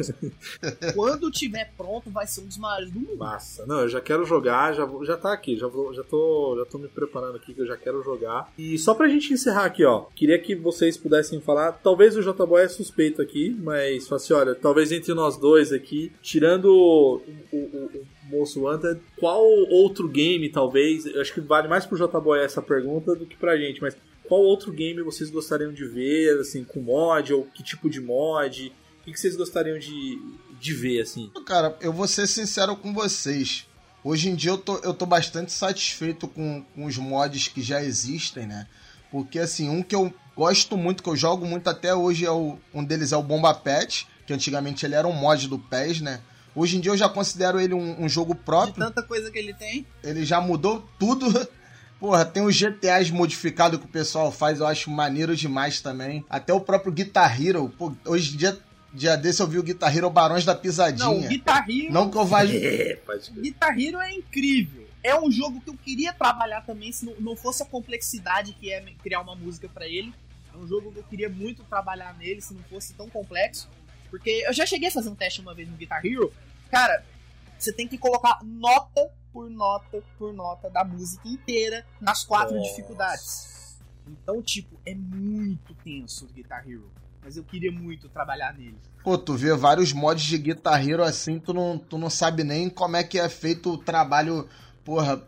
Quando 0.94 1.30
tiver 1.30 1.72
pronto, 1.76 2.10
vai 2.10 2.26
ser 2.26 2.40
um 2.42 2.46
dos 2.46 2.58
maiores 2.58 2.90
do 2.90 3.00
mundo. 3.00 3.16
Massa. 3.18 3.66
Não, 3.66 3.80
eu 3.80 3.88
já 3.88 4.00
quero 4.00 4.24
jogar, 4.24 4.72
já, 4.72 4.88
já 5.02 5.16
tá 5.16 5.32
aqui, 5.32 5.56
já, 5.56 5.66
vou, 5.66 5.92
já, 5.92 6.02
tô, 6.02 6.54
já 6.58 6.64
tô 6.64 6.78
me 6.78 6.88
preparando 6.88 7.36
aqui 7.36 7.52
que 7.52 7.60
eu 7.60 7.66
já 7.66 7.76
quero 7.76 8.02
jogar. 8.02 8.52
E 8.56 8.78
só 8.78 8.94
pra 8.94 9.08
gente 9.08 9.32
encerrar 9.32 9.64
aqui, 9.64 9.84
ó, 9.84 10.06
queria 10.14 10.38
que 10.38 10.54
vocês 10.54 10.96
pudessem 10.96 11.40
falar, 11.40 11.72
talvez 11.72 12.16
o 12.16 12.22
J-Boy 12.22 12.62
é 12.62 12.68
suspeito 12.68 13.20
aqui, 13.20 13.56
mas 13.62 14.08
fala 14.08 14.20
assim, 14.20 14.32
olha, 14.32 14.54
talvez 14.54 14.92
entre 14.92 15.12
nós 15.14 15.36
dois 15.36 15.72
aqui, 15.72 16.12
tirando 16.22 16.66
o, 16.66 17.22
o, 17.52 17.56
o 17.56 18.06
Moço 18.30 18.68
Hunter, 18.68 18.98
qual 19.18 19.44
outro 19.70 20.08
game, 20.08 20.48
talvez, 20.48 21.04
eu 21.06 21.20
acho 21.20 21.34
que 21.34 21.40
vale 21.40 21.68
mais 21.68 21.84
pro 21.84 21.98
J-Boy 21.98 22.40
essa 22.40 22.62
pergunta 22.62 23.14
do 23.14 23.26
que 23.26 23.36
pra 23.36 23.56
gente, 23.56 23.80
mas 23.82 23.96
qual 24.30 24.42
outro 24.42 24.70
game 24.70 25.02
vocês 25.02 25.28
gostariam 25.28 25.72
de 25.72 25.84
ver, 25.84 26.38
assim, 26.38 26.62
com 26.62 26.80
mod, 26.80 27.32
ou 27.32 27.46
que 27.46 27.64
tipo 27.64 27.90
de 27.90 28.00
mod? 28.00 28.72
O 29.00 29.04
que 29.04 29.18
vocês 29.18 29.34
gostariam 29.34 29.76
de, 29.76 30.22
de 30.60 30.72
ver, 30.72 31.00
assim? 31.00 31.28
Cara, 31.44 31.76
eu 31.80 31.92
vou 31.92 32.06
ser 32.06 32.28
sincero 32.28 32.76
com 32.76 32.94
vocês. 32.94 33.66
Hoje 34.04 34.28
em 34.28 34.36
dia 34.36 34.52
eu 34.52 34.58
tô, 34.58 34.78
eu 34.78 34.94
tô 34.94 35.04
bastante 35.04 35.50
satisfeito 35.50 36.28
com, 36.28 36.64
com 36.76 36.84
os 36.84 36.96
mods 36.96 37.48
que 37.48 37.60
já 37.60 37.82
existem, 37.82 38.46
né? 38.46 38.68
Porque, 39.10 39.40
assim, 39.40 39.68
um 39.68 39.82
que 39.82 39.96
eu 39.96 40.14
gosto 40.36 40.76
muito, 40.76 41.02
que 41.02 41.08
eu 41.08 41.16
jogo 41.16 41.44
muito 41.44 41.68
até 41.68 41.92
hoje, 41.92 42.24
é 42.24 42.30
o, 42.30 42.56
um 42.72 42.84
deles 42.84 43.10
é 43.10 43.16
o 43.16 43.24
Bomba 43.24 43.52
Pet, 43.52 44.06
que 44.28 44.32
antigamente 44.32 44.86
ele 44.86 44.94
era 44.94 45.08
um 45.08 45.12
mod 45.12 45.48
do 45.48 45.58
PES, 45.58 46.02
né? 46.02 46.20
Hoje 46.54 46.76
em 46.76 46.80
dia 46.80 46.92
eu 46.92 46.96
já 46.96 47.08
considero 47.08 47.58
ele 47.58 47.74
um, 47.74 48.04
um 48.04 48.08
jogo 48.08 48.36
próprio. 48.36 48.74
De 48.74 48.78
tanta 48.78 49.02
coisa 49.02 49.28
que 49.28 49.38
ele 49.40 49.54
tem. 49.54 49.84
Ele 50.04 50.24
já 50.24 50.40
mudou 50.40 50.88
tudo. 51.00 51.26
Porra, 52.00 52.24
tem 52.24 52.42
os 52.42 52.56
GTAs 52.56 53.10
modificados 53.10 53.78
que 53.78 53.84
o 53.84 53.88
pessoal 53.88 54.32
faz, 54.32 54.58
eu 54.58 54.66
acho 54.66 54.90
maneiro 54.90 55.36
demais 55.36 55.82
também. 55.82 56.24
Até 56.30 56.50
o 56.50 56.60
próprio 56.60 56.90
Guitar 56.90 57.38
Hero. 57.40 57.68
Pô, 57.68 57.94
hoje 58.06 58.34
em 58.34 58.38
dia, 58.38 58.58
dia 58.94 59.16
desse 59.16 59.42
eu 59.42 59.46
vi 59.46 59.58
o 59.58 59.62
Guitar 59.62 59.94
Hero 59.94 60.08
Barões 60.08 60.42
da 60.42 60.54
Pisadinha. 60.54 61.04
Não, 61.04 61.18
o 61.18 61.28
Guitar 61.28 61.68
Hero... 61.68 61.92
Não 61.92 62.10
que 62.10 62.16
eu 62.16 62.24
vá... 62.24 62.40
É, 62.48 62.98
Guitar 63.42 63.78
Hero 63.78 64.00
é 64.00 64.12
incrível. 64.12 64.88
É 65.02 65.18
um 65.18 65.30
jogo 65.30 65.60
que 65.60 65.68
eu 65.68 65.76
queria 65.76 66.10
trabalhar 66.10 66.62
também, 66.62 66.90
se 66.90 67.04
não, 67.04 67.14
não 67.20 67.36
fosse 67.36 67.62
a 67.62 67.66
complexidade 67.66 68.54
que 68.54 68.72
é 68.72 68.80
criar 69.02 69.20
uma 69.20 69.34
música 69.34 69.68
para 69.68 69.86
ele. 69.86 70.14
É 70.54 70.56
um 70.56 70.66
jogo 70.66 70.90
que 70.90 71.00
eu 71.00 71.04
queria 71.04 71.28
muito 71.28 71.62
trabalhar 71.64 72.16
nele, 72.16 72.40
se 72.40 72.54
não 72.54 72.62
fosse 72.62 72.94
tão 72.94 73.10
complexo. 73.10 73.68
Porque 74.08 74.42
eu 74.46 74.54
já 74.54 74.64
cheguei 74.64 74.88
a 74.88 74.92
fazer 74.92 75.10
um 75.10 75.14
teste 75.14 75.42
uma 75.42 75.54
vez 75.54 75.68
no 75.68 75.76
Guitar 75.76 76.04
Hero. 76.04 76.32
Cara, 76.70 77.04
você 77.58 77.74
tem 77.74 77.86
que 77.86 77.98
colocar 77.98 78.38
nota 78.42 79.10
por 79.32 79.50
nota 79.50 80.02
por 80.18 80.32
nota 80.32 80.68
da 80.68 80.84
música 80.84 81.28
inteira 81.28 81.86
nas 82.00 82.24
quatro 82.24 82.56
Nossa. 82.56 82.68
dificuldades. 82.70 83.78
Então, 84.06 84.42
tipo, 84.42 84.78
é 84.84 84.94
muito 84.94 85.74
tenso 85.84 86.24
o 86.26 86.28
Guitar 86.28 86.68
Hero. 86.68 86.90
Mas 87.22 87.36
eu 87.36 87.44
queria 87.44 87.70
muito 87.70 88.08
trabalhar 88.08 88.54
nele. 88.54 88.78
Pô, 89.04 89.16
tu 89.16 89.34
vê 89.34 89.54
vários 89.54 89.92
mods 89.92 90.24
de 90.24 90.38
Guitar 90.38 90.86
Hero 90.86 91.02
assim, 91.02 91.38
tu 91.38 91.52
não, 91.52 91.78
tu 91.78 91.98
não 91.98 92.10
sabe 92.10 92.42
nem 92.42 92.68
como 92.68 92.96
é 92.96 93.04
que 93.04 93.18
é 93.18 93.28
feito 93.28 93.72
o 93.72 93.78
trabalho, 93.78 94.48
porra, 94.84 95.22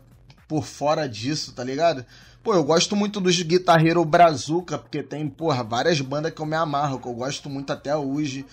por 0.47 0.65
fora 0.65 1.07
disso, 1.07 1.53
tá 1.53 1.63
ligado? 1.63 2.05
Pô, 2.43 2.53
eu 2.53 2.63
gosto 2.63 2.95
muito 2.95 3.21
dos 3.21 3.41
Guitar 3.41 3.83
Hero 3.85 4.03
Brazuca, 4.03 4.77
porque 4.77 5.01
tem, 5.01 5.29
porra, 5.29 5.63
várias 5.63 6.01
bandas 6.01 6.33
que 6.33 6.41
eu 6.41 6.45
me 6.45 6.55
amarro, 6.55 6.99
que 6.99 7.07
eu 7.07 7.13
gosto 7.13 7.49
muito 7.49 7.71
até 7.71 7.95
hoje. 7.95 8.45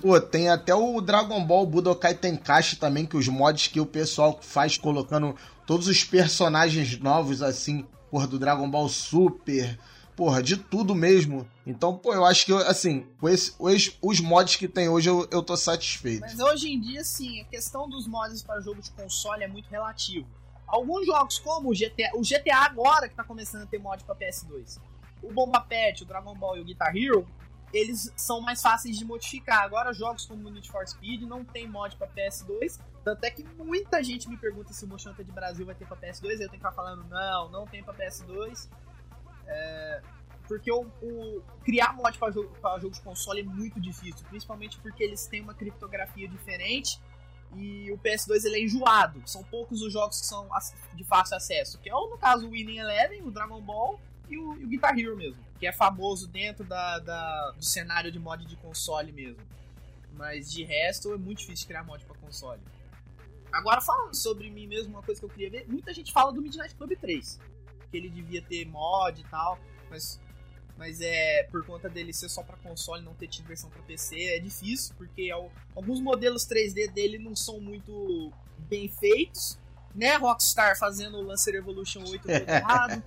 Pô, 0.00 0.18
tem 0.18 0.48
até 0.48 0.74
o 0.74 1.00
Dragon 1.00 1.44
Ball 1.44 1.66
Budokai 1.66 2.14
Tenkaichi 2.14 2.76
também, 2.76 3.04
que 3.04 3.16
os 3.16 3.28
mods 3.28 3.66
que 3.66 3.80
o 3.80 3.86
pessoal 3.86 4.38
faz 4.40 4.78
colocando 4.78 5.36
todos 5.66 5.86
os 5.88 6.02
personagens 6.02 6.98
novos, 6.98 7.42
assim, 7.42 7.86
porra, 8.10 8.26
do 8.26 8.38
Dragon 8.38 8.68
Ball 8.68 8.88
Super, 8.88 9.78
porra, 10.16 10.42
de 10.42 10.56
tudo 10.56 10.94
mesmo. 10.94 11.46
Então, 11.66 11.96
pô, 11.96 12.14
eu 12.14 12.24
acho 12.24 12.46
que, 12.46 12.52
assim, 12.52 13.06
os, 13.20 13.54
os, 13.58 13.98
os 14.00 14.20
mods 14.20 14.56
que 14.56 14.66
tem 14.66 14.88
hoje 14.88 15.10
eu, 15.10 15.28
eu 15.30 15.42
tô 15.42 15.56
satisfeito. 15.56 16.20
Mas 16.20 16.40
hoje 16.40 16.70
em 16.70 16.80
dia, 16.80 17.04
sim, 17.04 17.42
a 17.42 17.44
questão 17.44 17.88
dos 17.88 18.06
mods 18.06 18.42
para 18.42 18.60
jogo 18.60 18.80
de 18.80 18.90
console 18.92 19.44
é 19.44 19.48
muito 19.48 19.68
relativo. 19.68 20.26
Alguns 20.66 21.04
jogos, 21.04 21.38
como 21.38 21.70
o 21.70 21.74
GTA, 21.74 22.10
o 22.14 22.22
GTA 22.22 22.58
agora 22.58 23.08
que 23.08 23.14
tá 23.14 23.24
começando 23.24 23.64
a 23.64 23.66
ter 23.66 23.78
mod 23.78 24.02
para 24.04 24.14
PS2, 24.14 24.78
o 25.22 25.32
Bomba 25.32 25.60
Pet, 25.60 26.02
o 26.02 26.06
Dragon 26.06 26.34
Ball 26.34 26.56
e 26.56 26.60
o 26.60 26.64
Guitar 26.64 26.96
Hero, 26.96 27.26
eles 27.72 28.12
são 28.16 28.40
mais 28.40 28.60
fáceis 28.60 28.98
de 28.98 29.04
modificar. 29.04 29.62
Agora, 29.62 29.92
jogos 29.92 30.26
como 30.26 30.50
Need 30.50 30.70
for 30.70 30.86
Speed 30.86 31.22
não 31.22 31.44
tem 31.44 31.68
mod 31.68 31.96
para 31.96 32.08
PS2. 32.08 32.80
Tanto 33.04 33.24
é 33.24 33.30
que 33.30 33.44
muita 33.56 34.02
gente 34.02 34.28
me 34.28 34.36
pergunta 34.36 34.72
se 34.72 34.84
o 34.84 34.88
Motion 34.88 35.12
de 35.12 35.32
Brasil 35.32 35.64
vai 35.64 35.74
ter 35.74 35.86
para 35.86 35.96
PS2. 35.96 36.32
Eu 36.32 36.38
tenho 36.38 36.50
que 36.50 36.56
estar 36.56 36.72
falando, 36.72 37.04
não, 37.08 37.48
não 37.50 37.66
tem 37.66 37.82
para 37.82 37.94
PS2. 37.94 38.68
É, 39.46 40.02
porque 40.50 40.70
o, 40.72 40.82
o, 41.00 41.42
criar 41.64 41.92
mod 41.94 42.18
para 42.18 42.32
jogo, 42.32 42.52
jogo 42.80 42.90
de 42.90 43.00
console 43.02 43.40
é 43.40 43.44
muito 43.44 43.80
difícil, 43.80 44.26
principalmente 44.28 44.78
porque 44.80 45.02
eles 45.04 45.26
têm 45.26 45.40
uma 45.40 45.54
criptografia 45.54 46.28
diferente 46.28 47.00
e 47.54 47.90
o 47.92 47.98
PS2 47.98 48.44
ele 48.44 48.56
é 48.56 48.64
enjoado. 48.64 49.22
São 49.26 49.44
poucos 49.44 49.80
os 49.80 49.92
jogos 49.92 50.20
que 50.20 50.26
são 50.26 50.48
de 50.94 51.04
fácil 51.04 51.36
acesso, 51.36 51.78
que 51.78 51.88
é 51.88 51.92
no 51.92 52.18
caso 52.18 52.48
o 52.48 52.50
Winning 52.50 52.78
Eleven, 52.78 53.22
o 53.22 53.30
Dragon 53.30 53.60
Ball 53.60 54.00
e 54.30 54.38
o, 54.38 54.56
e 54.56 54.64
o 54.64 54.68
Guitar 54.68 54.98
Hero 54.98 55.16
mesmo, 55.16 55.42
que 55.58 55.66
é 55.66 55.72
famoso 55.72 56.28
dentro 56.28 56.64
da, 56.64 56.98
da, 57.00 57.50
do 57.50 57.64
cenário 57.64 58.10
de 58.10 58.18
mod 58.18 58.46
de 58.46 58.56
console 58.56 59.12
mesmo. 59.12 59.42
Mas 60.12 60.50
de 60.50 60.64
resto 60.64 61.12
é 61.12 61.18
muito 61.18 61.38
difícil 61.38 61.66
criar 61.66 61.84
mod 61.84 62.04
para 62.04 62.16
console. 62.16 62.60
Agora 63.52 63.80
falando 63.80 64.14
sobre 64.14 64.48
mim 64.48 64.66
mesmo, 64.66 64.94
uma 64.94 65.02
coisa 65.02 65.20
que 65.20 65.24
eu 65.24 65.30
queria 65.30 65.50
ver, 65.50 65.66
muita 65.68 65.92
gente 65.92 66.12
fala 66.12 66.32
do 66.32 66.40
Midnight 66.40 66.74
Club 66.76 66.96
3, 66.96 67.40
que 67.90 67.96
ele 67.96 68.08
devia 68.08 68.40
ter 68.40 68.64
mod 68.66 69.20
e 69.20 69.24
tal, 69.24 69.58
mas 69.90 70.20
mas 70.80 70.98
é 71.02 71.42
por 71.50 71.62
conta 71.66 71.90
dele 71.90 72.10
ser 72.10 72.30
só 72.30 72.42
para 72.42 72.56
console, 72.56 73.04
não 73.04 73.14
ter 73.14 73.28
tido 73.28 73.46
versão 73.46 73.68
para 73.68 73.82
PC, 73.82 74.18
é 74.18 74.38
difícil, 74.38 74.94
porque 74.96 75.30
alguns 75.76 76.00
modelos 76.00 76.46
3D 76.46 76.90
dele 76.90 77.18
não 77.18 77.36
são 77.36 77.60
muito 77.60 78.32
bem 78.60 78.88
feitos, 78.88 79.58
né? 79.94 80.16
Rockstar 80.16 80.78
fazendo 80.78 81.18
o 81.18 81.22
Lancer 81.22 81.54
Evolution 81.54 82.00
8 82.00 82.22
todo 82.22 82.30
errado. 82.30 83.02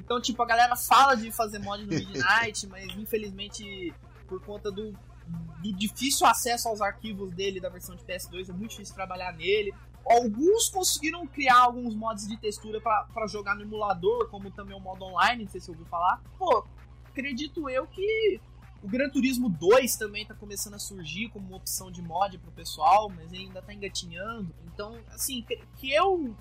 Então, 0.00 0.20
tipo, 0.20 0.42
a 0.42 0.46
galera 0.46 0.74
fala 0.76 1.14
de 1.14 1.30
fazer 1.30 1.58
mod 1.58 1.84
no 1.84 1.90
Midnight, 1.90 2.66
mas 2.68 2.84
infelizmente, 2.96 3.94
por 4.26 4.42
conta 4.44 4.70
do, 4.70 4.92
do 4.92 5.72
difícil 5.72 6.26
acesso 6.26 6.68
aos 6.68 6.80
arquivos 6.80 7.30
dele 7.32 7.60
da 7.60 7.68
versão 7.68 7.94
de 7.94 8.04
PS2, 8.04 8.48
é 8.48 8.52
muito 8.52 8.70
difícil 8.70 8.94
trabalhar 8.94 9.32
nele. 9.32 9.72
Alguns 10.04 10.68
conseguiram 10.68 11.26
criar 11.26 11.58
alguns 11.58 11.94
mods 11.94 12.26
de 12.26 12.36
textura 12.38 12.80
para 12.80 13.26
jogar 13.26 13.54
no 13.54 13.62
emulador, 13.62 14.28
como 14.30 14.50
também 14.50 14.74
o 14.74 14.80
modo 14.80 15.04
online, 15.04 15.44
não 15.44 15.50
sei 15.50 15.60
se 15.60 15.66
você 15.66 15.72
ouviu 15.72 15.86
falar. 15.86 16.22
Pô, 16.38 16.64
acredito 17.04 17.68
eu 17.68 17.86
que 17.86 18.40
o 18.82 18.88
Gran 18.88 19.10
Turismo 19.10 19.50
2 19.50 19.96
também 19.96 20.26
tá 20.26 20.34
começando 20.34 20.74
a 20.74 20.78
surgir 20.78 21.28
como 21.28 21.46
uma 21.46 21.58
opção 21.58 21.90
de 21.90 22.00
mod 22.00 22.38
pro 22.38 22.50
pessoal, 22.50 23.10
mas 23.10 23.30
ainda 23.32 23.60
tá 23.60 23.74
engatinhando. 23.74 24.54
Então, 24.72 24.98
assim, 25.10 25.44
que 25.76 25.92
eu 25.92 26.34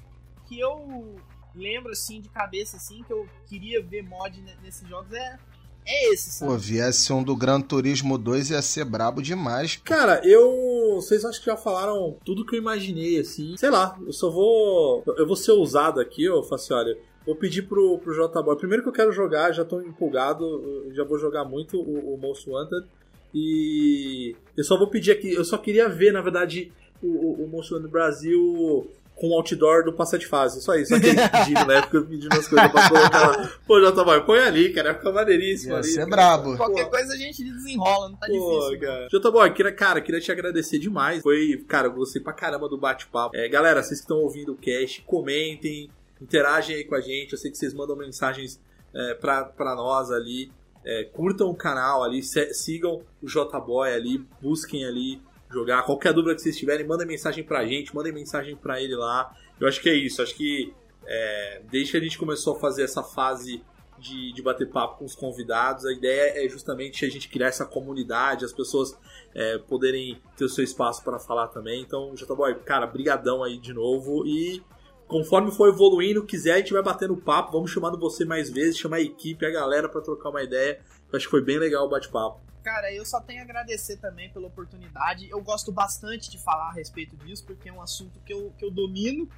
que 0.48 0.60
eu 0.60 1.18
lembro 1.60 1.92
assim 1.92 2.22
de 2.22 2.30
cabeça 2.30 2.78
assim 2.78 3.04
que 3.04 3.12
eu 3.12 3.28
queria 3.48 3.82
ver 3.82 4.02
mod 4.04 4.42
nesses 4.62 4.88
jogos 4.88 5.12
é 5.14 5.38
é 5.86 6.14
esse, 6.14 6.30
sabe? 6.30 6.52
Pô, 6.52 6.58
viesse 6.58 7.12
um 7.12 7.24
do 7.24 7.36
Gran 7.36 7.60
Turismo 7.62 8.16
2 8.18 8.52
ia 8.52 8.62
ser 8.62 8.86
brabo 8.86 9.24
demais. 9.24 9.78
Pô. 9.78 9.84
Cara, 9.86 10.22
eu. 10.24 10.96
Vocês 10.96 11.26
acham 11.26 11.40
que 11.40 11.48
já 11.48 11.58
falaram 11.58 12.16
tudo 12.24 12.46
que 12.46 12.56
eu 12.56 12.60
imaginei, 12.60 13.20
assim. 13.20 13.58
Sei 13.58 13.72
lá, 13.72 13.98
eu 14.06 14.14
só 14.14 14.30
vou. 14.30 15.04
Eu 15.18 15.26
vou 15.26 15.36
ser 15.36 15.52
ousado 15.52 16.00
aqui, 16.00 16.30
ô 16.30 16.44
Facioli. 16.44 16.96
Vou 17.26 17.36
pedir 17.36 17.64
pro, 17.64 17.98
pro 18.00 18.14
J-Boy. 18.14 18.58
Primeiro 18.58 18.84
que 18.84 18.90
eu 18.90 18.94
quero 18.94 19.12
jogar, 19.12 19.52
já 19.52 19.66
tô 19.66 19.82
empolgado, 19.82 20.92
já 20.94 21.04
vou 21.04 21.18
jogar 21.18 21.44
muito 21.44 21.80
o, 21.80 22.14
o 22.14 22.18
Most 22.18 22.48
Wanted. 22.50 22.86
E 23.34 24.36
eu 24.56 24.64
só 24.64 24.78
vou 24.78 24.88
pedir 24.88 25.12
aqui, 25.12 25.34
eu 25.34 25.46
só 25.46 25.58
queria 25.58 25.88
ver, 25.88 26.12
na 26.12 26.22
verdade, 26.22 26.72
o, 27.02 27.08
o, 27.08 27.46
o 27.46 27.48
Most 27.48 27.74
Wanted 27.74 27.92
Brasil 27.92 28.90
com 29.20 29.30
o 29.30 29.34
outdoor 29.34 29.84
do 29.84 29.92
passa 29.92 30.18
de 30.18 30.26
fase. 30.26 30.62
Só 30.62 30.76
isso, 30.76 30.96
aquele 30.96 31.16
pedindo, 31.30 31.66
né? 31.66 31.82
Fica 31.82 32.02
pedindo 32.02 32.34
as 32.34 32.48
coisas 32.48 32.72
pra 32.72 32.90
colocar 32.90 33.28
lá. 33.28 33.52
Pô, 33.68 33.82
já 33.82 33.92
tá 33.92 34.04
bom, 34.04 34.22
põe 34.22 34.40
ali, 34.40 34.74
cara. 34.74 34.96
Fica 34.96 35.12
maneiríssimo 35.12 35.76
ali. 35.76 35.84
ser 35.84 36.06
brabo. 36.08 36.56
Qualquer 36.56 36.86
Pô. 36.86 36.92
coisa 36.92 37.14
a 37.14 37.18
gente 37.18 37.44
desenrola, 37.44 38.10
não 38.10 38.16
tá 38.16 38.28
Pô, 38.28 38.60
difícil. 38.60 38.80
cara. 38.80 39.08
Jota 39.12 39.32
Boy, 39.32 39.54
queria, 39.54 39.72
cara, 39.74 40.02
queria 40.02 40.22
te 40.22 40.32
agradecer 40.32 40.80
demais. 40.80 41.22
Foi, 41.22 41.58
cara, 41.68 41.88
eu 41.88 41.94
gostei 41.94 42.22
pra 42.22 42.32
caramba 42.32 42.70
do 42.70 42.78
bate-papo. 42.78 43.36
É, 43.36 43.50
galera, 43.50 43.84
vocês 43.84 44.00
que 44.00 44.06
estão 44.06 44.20
ouvindo 44.20 44.54
o 44.54 44.56
cast, 44.56 45.02
comentem, 45.02 45.90
interagem 46.22 46.78
aí 46.78 46.86
com 46.86 46.96
a 46.96 47.02
gente. 47.02 47.34
Eu 47.34 47.38
sei 47.38 47.52
que 47.52 47.58
vocês 47.58 47.74
mandam 47.74 47.98
mensagens 47.98 48.60
é, 48.96 49.14
pra, 49.16 49.44
pra 49.44 49.76
nós 49.76 50.12
ali. 50.12 50.50
É, 50.86 51.04
curtam 51.04 51.50
o 51.50 51.56
canal 51.56 52.06
ali, 52.06 52.24
sigam 52.24 53.02
o 53.22 53.28
J 53.28 53.60
Boy 53.60 53.92
ali, 53.94 54.26
busquem 54.42 54.86
ali 54.86 55.22
jogar. 55.52 55.84
Qualquer 55.84 56.14
dúvida 56.14 56.36
que 56.36 56.42
vocês 56.42 56.58
tiverem, 56.58 56.86
mandem 56.86 57.08
mensagem 57.08 57.44
pra 57.44 57.66
gente, 57.66 57.96
mandem 57.96 58.14
mensagem 58.14 58.56
pra 58.56 58.82
ele 58.82 58.96
lá. 58.96 59.36
Eu 59.60 59.68
acho 59.68 59.82
que 59.82 59.90
é 59.90 59.94
isso. 59.94 60.22
Acho 60.22 60.36
que 60.36 60.74
é, 61.06 61.62
desde 61.70 61.92
que 61.92 61.98
a 61.98 62.02
gente 62.02 62.18
começou 62.18 62.56
a 62.56 62.60
fazer 62.60 62.84
essa 62.84 63.04
fase 63.04 63.64
de, 63.98 64.32
de 64.32 64.42
bater 64.42 64.70
papo 64.70 65.00
com 65.00 65.06
os 65.06 65.16
convidados, 65.16 65.86
a 65.86 65.92
ideia 65.92 66.46
é 66.46 66.48
justamente 66.48 67.06
a 67.06 67.10
gente 67.10 67.28
criar 67.28 67.48
essa 67.48 67.66
comunidade, 67.66 68.46
as 68.46 68.54
pessoas 68.54 68.98
é, 69.36 69.58
poderem 69.58 70.22
ter 70.38 70.46
o 70.46 70.50
seu 70.50 70.64
espaço 70.64 71.04
para 71.04 71.20
falar 71.20 71.48
também. 71.48 71.82
Então, 71.82 72.16
Jota 72.16 72.36
Boy, 72.36 72.56
cara, 72.60 72.88
brigadão 72.88 73.44
aí 73.44 73.58
de 73.58 73.74
novo 73.74 74.26
e 74.26 74.64
conforme 75.08 75.52
for 75.52 75.68
evoluindo, 75.68 76.24
quiser, 76.24 76.54
a 76.54 76.58
gente 76.58 76.72
vai 76.72 76.84
batendo 76.84 77.18
papo, 77.18 77.52
vamos 77.52 77.72
chamando 77.72 78.00
você 78.00 78.24
mais 78.24 78.50
vezes, 78.50 78.78
chamar 78.78 78.98
a 78.98 79.02
equipe, 79.02 79.46
a 79.46 79.50
galera 79.50 79.90
para 79.90 80.02
trocar 80.02 80.30
uma 80.30 80.44
ideia. 80.44 80.80
Eu 81.12 81.18
acho 81.18 81.26
que 81.26 81.32
foi 81.32 81.42
bem 81.42 81.58
legal 81.58 81.86
o 81.86 81.90
bate-papo. 81.90 82.40
Cara, 82.64 82.94
eu 82.94 83.06
só 83.06 83.22
tenho 83.22 83.40
a 83.40 83.44
agradecer 83.44 83.98
também 83.98 84.30
pela 84.32 84.48
oportunidade. 84.48 85.30
Eu 85.30 85.42
gosto 85.42 85.72
bastante 85.72 86.30
de 86.30 86.38
falar 86.38 86.70
a 86.70 86.74
respeito 86.74 87.16
disso, 87.18 87.46
porque 87.46 87.70
é 87.70 87.74
um 87.74 87.82
assunto 87.82 88.20
que 88.22 88.34
eu, 88.34 88.52
que 88.58 88.66
eu 88.66 88.72
domino, 88.72 89.30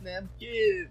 né? 0.00 0.22
Porque 0.22 0.90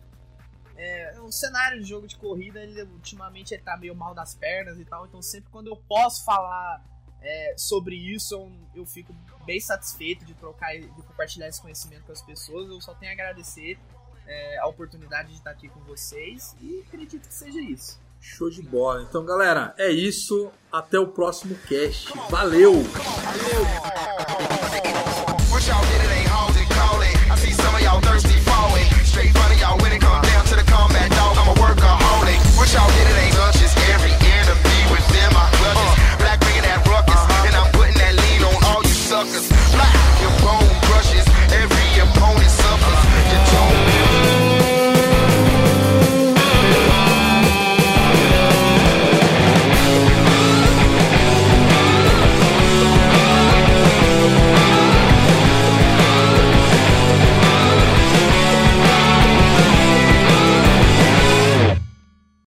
é, 0.75 1.19
o 1.19 1.31
cenário 1.31 1.81
de 1.81 1.87
jogo 1.87 2.07
de 2.07 2.15
corrida, 2.17 2.61
ele 2.61 2.81
ultimamente 2.83 3.53
ele 3.53 3.63
tá 3.63 3.77
meio 3.77 3.95
mal 3.95 4.15
das 4.15 4.33
pernas 4.33 4.79
e 4.79 4.85
tal, 4.85 5.05
então 5.05 5.21
sempre 5.21 5.49
quando 5.51 5.67
eu 5.67 5.75
posso 5.75 6.25
falar 6.25 6.83
é, 7.21 7.55
sobre 7.57 7.95
isso, 7.95 8.33
eu, 8.33 8.51
eu 8.75 8.85
fico 8.85 9.13
bem 9.45 9.59
satisfeito 9.59 10.25
de 10.25 10.33
trocar, 10.33 10.73
de 10.73 10.87
compartilhar 10.87 11.47
esse 11.47 11.61
conhecimento 11.61 12.03
com 12.03 12.11
as 12.11 12.21
pessoas. 12.21 12.69
Eu 12.69 12.81
só 12.81 12.93
tenho 12.95 13.11
a 13.11 13.13
agradecer 13.13 13.79
é, 14.25 14.57
a 14.59 14.67
oportunidade 14.67 15.29
de 15.29 15.35
estar 15.35 15.51
aqui 15.51 15.69
com 15.69 15.79
vocês 15.81 16.55
e 16.61 16.83
acredito 16.87 17.27
que 17.27 17.33
seja 17.33 17.61
isso. 17.61 18.02
Show 18.25 18.49
de 18.49 18.61
bola. 18.61 19.05
Então, 19.07 19.25
galera, 19.25 19.75
é 19.77 19.91
isso. 19.91 20.49
Até 20.71 20.97
o 20.97 21.07
próximo 21.07 21.55
cast. 21.67 22.07
Valeu! 22.29 22.81
Valeu! 22.81 23.93